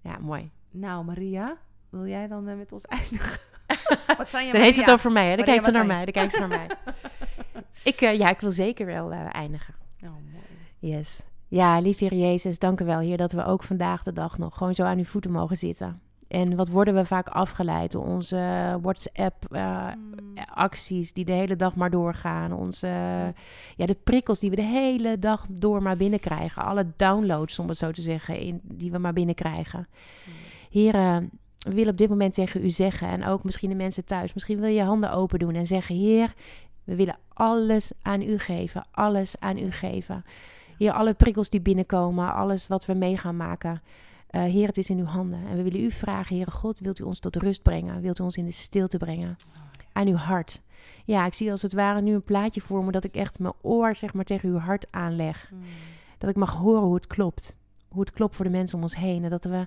Ja, 0.01 0.17
mooi. 0.19 0.51
Nou, 0.71 1.05
Maria, 1.05 1.57
wil 1.89 2.07
jij 2.07 2.27
dan 2.27 2.49
uh, 2.49 2.57
met 2.57 2.71
ons 2.71 2.85
eindigen? 2.85 3.39
Wat 4.17 4.29
zijn 4.29 4.45
je 4.45 4.51
Dan 4.51 4.61
heeft 4.61 4.77
het 4.77 4.91
over 4.91 5.11
mij, 5.11 5.29
hè? 5.29 5.35
Dan 5.35 5.45
kijkt 5.45 5.63
ze 5.63 5.71
naar 5.71 5.85
mij. 5.85 6.03
Dan 6.03 6.13
kijkt 6.13 6.33
ze 6.33 6.39
naar 6.39 6.47
mij. 6.47 6.67
ik, 7.91 8.01
uh, 8.01 8.17
ja, 8.17 8.29
ik 8.29 8.39
wil 8.39 8.51
zeker 8.51 8.85
wel 8.85 9.13
uh, 9.13 9.25
eindigen. 9.31 9.73
Oh, 10.03 10.09
mooi. 10.09 10.43
Yes. 10.79 11.23
Ja, 11.47 11.79
lief 11.79 11.99
Heer 11.99 12.13
Jezus, 12.13 12.59
dank 12.59 12.79
u 12.79 12.85
wel, 12.85 12.99
Heer, 12.99 13.17
dat 13.17 13.31
we 13.31 13.45
ook 13.45 13.63
vandaag 13.63 14.03
de 14.03 14.13
dag 14.13 14.37
nog 14.37 14.57
gewoon 14.57 14.75
zo 14.75 14.83
aan 14.83 14.97
uw 14.97 15.03
voeten 15.03 15.31
mogen 15.31 15.57
zitten. 15.57 16.01
En 16.33 16.55
wat 16.55 16.69
worden 16.69 16.93
we 16.93 17.05
vaak 17.05 17.27
afgeleid 17.27 17.91
door 17.91 18.05
onze 18.05 18.77
WhatsApp-acties 18.81 21.07
uh, 21.07 21.13
die 21.13 21.25
de 21.25 21.31
hele 21.31 21.55
dag 21.55 21.75
maar 21.75 21.89
doorgaan. 21.89 22.53
Onze, 22.53 22.87
ja, 23.75 23.85
de 23.85 23.97
prikkels 24.03 24.39
die 24.39 24.49
we 24.49 24.55
de 24.55 24.61
hele 24.61 25.19
dag 25.19 25.45
door 25.49 25.81
maar 25.81 25.97
binnenkrijgen. 25.97 26.63
Alle 26.63 26.85
downloads, 26.95 27.59
om 27.59 27.67
het 27.67 27.77
zo 27.77 27.91
te 27.91 28.01
zeggen, 28.01 28.39
in, 28.39 28.61
die 28.63 28.91
we 28.91 28.97
maar 28.97 29.13
binnenkrijgen. 29.13 29.87
Mm. 30.25 30.33
Heren, 30.69 31.29
willen 31.63 31.91
op 31.91 31.97
dit 31.97 32.09
moment 32.09 32.33
tegen 32.33 32.63
u 32.63 32.69
zeggen, 32.69 33.07
en 33.07 33.25
ook 33.25 33.43
misschien 33.43 33.69
de 33.69 33.75
mensen 33.75 34.05
thuis, 34.05 34.33
misschien 34.33 34.59
wil 34.59 34.69
je 34.69 34.75
je 34.75 34.83
handen 34.83 35.11
open 35.11 35.39
doen 35.39 35.55
en 35.55 35.65
zeggen: 35.65 35.95
Heer, 35.95 36.33
we 36.83 36.95
willen 36.95 37.17
alles 37.33 37.91
aan 38.01 38.21
u 38.21 38.37
geven, 38.37 38.85
alles 38.91 39.39
aan 39.39 39.57
u 39.57 39.71
geven. 39.71 40.23
Heer, 40.77 40.91
alle 40.91 41.13
prikkels 41.13 41.49
die 41.49 41.61
binnenkomen, 41.61 42.33
alles 42.33 42.67
wat 42.67 42.85
we 42.85 42.93
mee 42.93 43.17
gaan 43.17 43.37
maken. 43.37 43.81
Uh, 44.31 44.43
Heer, 44.43 44.67
het 44.67 44.77
is 44.77 44.89
in 44.89 44.97
uw 44.97 45.05
handen. 45.05 45.39
En 45.49 45.55
we 45.55 45.63
willen 45.63 45.83
u 45.83 45.91
vragen, 45.91 46.35
Heere 46.35 46.51
God, 46.51 46.79
wilt 46.79 46.99
u 46.99 47.03
ons 47.03 47.19
tot 47.19 47.35
rust 47.35 47.61
brengen? 47.61 48.01
Wilt 48.01 48.19
u 48.19 48.23
ons 48.23 48.37
in 48.37 48.45
de 48.45 48.51
stilte 48.51 48.97
brengen? 48.97 49.35
Aan 49.91 50.07
uw 50.07 50.15
hart. 50.15 50.61
Ja, 51.05 51.25
ik 51.25 51.33
zie 51.33 51.51
als 51.51 51.61
het 51.61 51.73
ware 51.73 52.01
nu 52.01 52.13
een 52.13 52.23
plaatje 52.23 52.61
voor 52.61 52.83
me 52.83 52.91
dat 52.91 53.03
ik 53.03 53.15
echt 53.15 53.39
mijn 53.39 53.53
oor 53.61 53.95
zeg 53.95 54.13
maar 54.13 54.25
tegen 54.25 54.49
uw 54.49 54.57
hart 54.57 54.87
aanleg. 54.91 55.47
Hmm. 55.49 55.61
Dat 56.17 56.29
ik 56.29 56.35
mag 56.35 56.53
horen 56.53 56.81
hoe 56.81 56.95
het 56.95 57.07
klopt. 57.07 57.57
Hoe 57.87 58.01
het 58.01 58.11
klopt 58.11 58.35
voor 58.35 58.45
de 58.45 58.51
mensen 58.51 58.77
om 58.77 58.83
ons 58.83 58.95
heen. 58.95 59.23
En 59.23 59.29
dat 59.29 59.43
we 59.43 59.65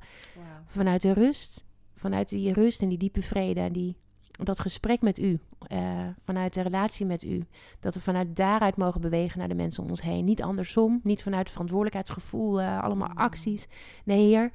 vanuit 0.66 1.02
de 1.02 1.12
rust, 1.12 1.64
vanuit 1.96 2.28
die 2.28 2.52
rust 2.52 2.82
en 2.82 2.88
die 2.88 2.98
diepe 2.98 3.22
vrede 3.22 3.60
en 3.60 3.72
die 3.72 3.96
dat 4.44 4.60
gesprek 4.60 5.00
met 5.02 5.18
u, 5.18 5.38
uh, 5.72 6.06
vanuit 6.24 6.54
de 6.54 6.60
relatie 6.60 7.06
met 7.06 7.24
u, 7.24 7.46
dat 7.80 7.94
we 7.94 8.00
vanuit 8.00 8.36
daaruit 8.36 8.76
mogen 8.76 9.00
bewegen 9.00 9.38
naar 9.38 9.48
de 9.48 9.54
mensen 9.54 9.82
om 9.82 9.88
ons 9.88 10.02
heen. 10.02 10.24
Niet 10.24 10.42
andersom, 10.42 11.00
niet 11.02 11.22
vanuit 11.22 11.50
verantwoordelijkheidsgevoel, 11.50 12.60
uh, 12.60 12.82
allemaal 12.82 13.08
mm. 13.08 13.16
acties. 13.16 13.68
Nee, 14.04 14.26
Heer, 14.26 14.50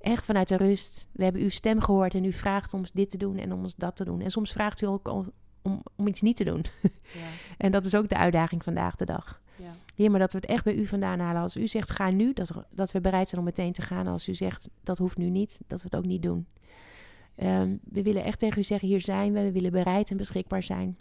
echt 0.00 0.24
vanuit 0.24 0.48
de 0.48 0.56
rust. 0.56 1.08
We 1.12 1.24
hebben 1.24 1.42
uw 1.42 1.48
stem 1.48 1.80
gehoord 1.80 2.14
en 2.14 2.24
u 2.24 2.32
vraagt 2.32 2.74
ons 2.74 2.92
dit 2.92 3.10
te 3.10 3.16
doen 3.16 3.38
en 3.38 3.52
om 3.52 3.62
ons 3.62 3.76
dat 3.76 3.96
te 3.96 4.04
doen. 4.04 4.20
En 4.20 4.30
soms 4.30 4.52
vraagt 4.52 4.82
u 4.82 4.86
ook 4.86 5.08
om, 5.08 5.32
om, 5.62 5.82
om 5.96 6.06
iets 6.06 6.20
niet 6.20 6.36
te 6.36 6.44
doen. 6.44 6.64
Ja. 6.82 6.88
en 7.64 7.72
dat 7.72 7.84
is 7.84 7.94
ook 7.94 8.08
de 8.08 8.16
uitdaging 8.16 8.64
vandaag 8.64 8.96
de 8.96 9.04
dag. 9.04 9.40
Ja. 9.94 10.10
Maar 10.10 10.18
dat 10.18 10.32
we 10.32 10.38
het 10.38 10.46
echt 10.46 10.64
bij 10.64 10.74
u 10.74 10.86
vandaan 10.86 11.18
halen. 11.18 11.42
Als 11.42 11.56
u 11.56 11.66
zegt 11.66 11.90
ga 11.90 12.10
nu, 12.10 12.32
dat, 12.32 12.52
dat 12.70 12.92
we 12.92 13.00
bereid 13.00 13.28
zijn 13.28 13.40
om 13.40 13.46
meteen 13.46 13.72
te 13.72 13.82
gaan. 13.82 14.06
Als 14.06 14.28
u 14.28 14.34
zegt 14.34 14.68
dat 14.82 14.98
hoeft 14.98 15.16
nu 15.16 15.30
niet, 15.30 15.60
dat 15.66 15.78
we 15.78 15.84
het 15.84 15.96
ook 15.96 16.06
niet 16.06 16.22
doen. 16.22 16.46
Um, 17.36 17.80
we 17.82 18.02
willen 18.02 18.24
echt 18.24 18.38
tegen 18.38 18.58
u 18.58 18.64
zeggen, 18.64 18.88
hier 18.88 19.00
zijn 19.00 19.32
we. 19.32 19.42
We 19.42 19.52
willen 19.52 19.72
bereid 19.72 20.10
en 20.10 20.16
beschikbaar 20.16 20.62
zijn. 20.62 20.96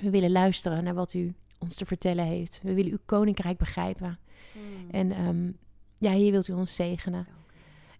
We 0.00 0.10
willen 0.10 0.30
luisteren 0.30 0.84
naar 0.84 0.94
wat 0.94 1.14
u 1.14 1.34
ons 1.58 1.74
te 1.74 1.86
vertellen 1.86 2.24
heeft. 2.24 2.60
We 2.62 2.74
willen 2.74 2.90
uw 2.90 2.98
koninkrijk 3.04 3.58
begrijpen. 3.58 4.18
Hmm. 4.52 4.90
En 4.90 5.26
um, 5.26 5.58
ja, 5.98 6.12
hier 6.12 6.30
wilt 6.30 6.48
u 6.48 6.52
ons 6.52 6.74
zegenen. 6.74 7.26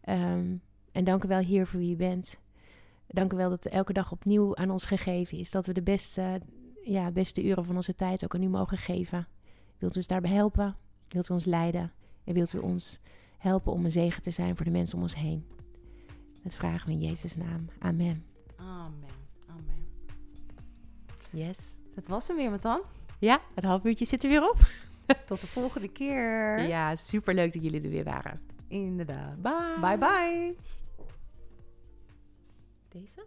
Um, 0.09 0.61
en 0.93 1.05
dank 1.05 1.25
u 1.25 1.29
wel 1.29 1.39
hier 1.39 1.67
voor 1.67 1.81
wie 1.81 1.93
u 1.93 1.97
bent. 1.97 2.39
Dank 3.07 3.33
u 3.33 3.37
wel 3.37 3.51
dat 3.51 3.67
elke 3.67 3.93
dag 3.93 4.13
opnieuw 4.13 4.57
aan 4.57 4.71
ons 4.71 4.85
gegeven 4.85 5.39
is. 5.39 5.51
Dat 5.51 5.67
we 5.67 5.73
de 5.73 5.83
beste, 5.83 6.41
ja, 6.85 7.11
beste 7.11 7.45
uren 7.45 7.65
van 7.65 7.77
onze 7.77 7.95
tijd 7.95 8.25
ook 8.25 8.35
aan 8.35 8.43
u 8.43 8.49
mogen 8.49 8.79
geven. 8.79 9.27
Wilt 9.79 9.95
u 9.95 9.97
ons 9.97 10.07
daarbij 10.07 10.31
helpen? 10.31 10.77
Wilt 11.09 11.29
u 11.29 11.33
ons 11.33 11.45
leiden? 11.45 11.93
En 12.25 12.35
wilt 12.35 12.53
u 12.53 12.59
ons 12.59 13.01
helpen 13.39 13.73
om 13.73 13.85
een 13.85 13.91
zegen 13.91 14.23
te 14.23 14.31
zijn 14.31 14.57
voor 14.57 14.65
de 14.65 14.71
mensen 14.71 14.97
om 14.97 15.03
ons 15.03 15.15
heen? 15.15 15.47
Het 16.43 16.55
vragen 16.55 16.87
we 16.87 16.93
in 16.93 17.01
Jezus' 17.01 17.37
naam. 17.37 17.69
Amen. 17.79 18.25
Amen. 18.57 19.09
Amen. 19.47 19.87
Yes. 21.31 21.79
Dat 21.95 22.07
was 22.07 22.29
hem 22.29 22.37
weer, 22.37 22.51
met 22.51 22.63
dan. 22.63 22.81
Ja, 23.19 23.41
het 23.55 23.65
half 23.65 23.85
uurtje 23.85 24.05
zit 24.05 24.23
er 24.23 24.29
weer 24.29 24.51
op. 24.51 24.59
Tot 25.27 25.41
de 25.41 25.47
volgende 25.47 25.89
keer. 25.89 26.61
Ja, 26.61 26.97
super 26.97 27.35
leuk 27.35 27.53
dat 27.53 27.63
jullie 27.63 27.83
er 27.83 27.91
weer 27.91 28.05
waren. 28.05 28.41
Inderdaad. 28.69 29.43
Bye. 29.43 29.77
Bye 29.81 29.99
bye. 29.99 30.57
Deze? 32.89 33.27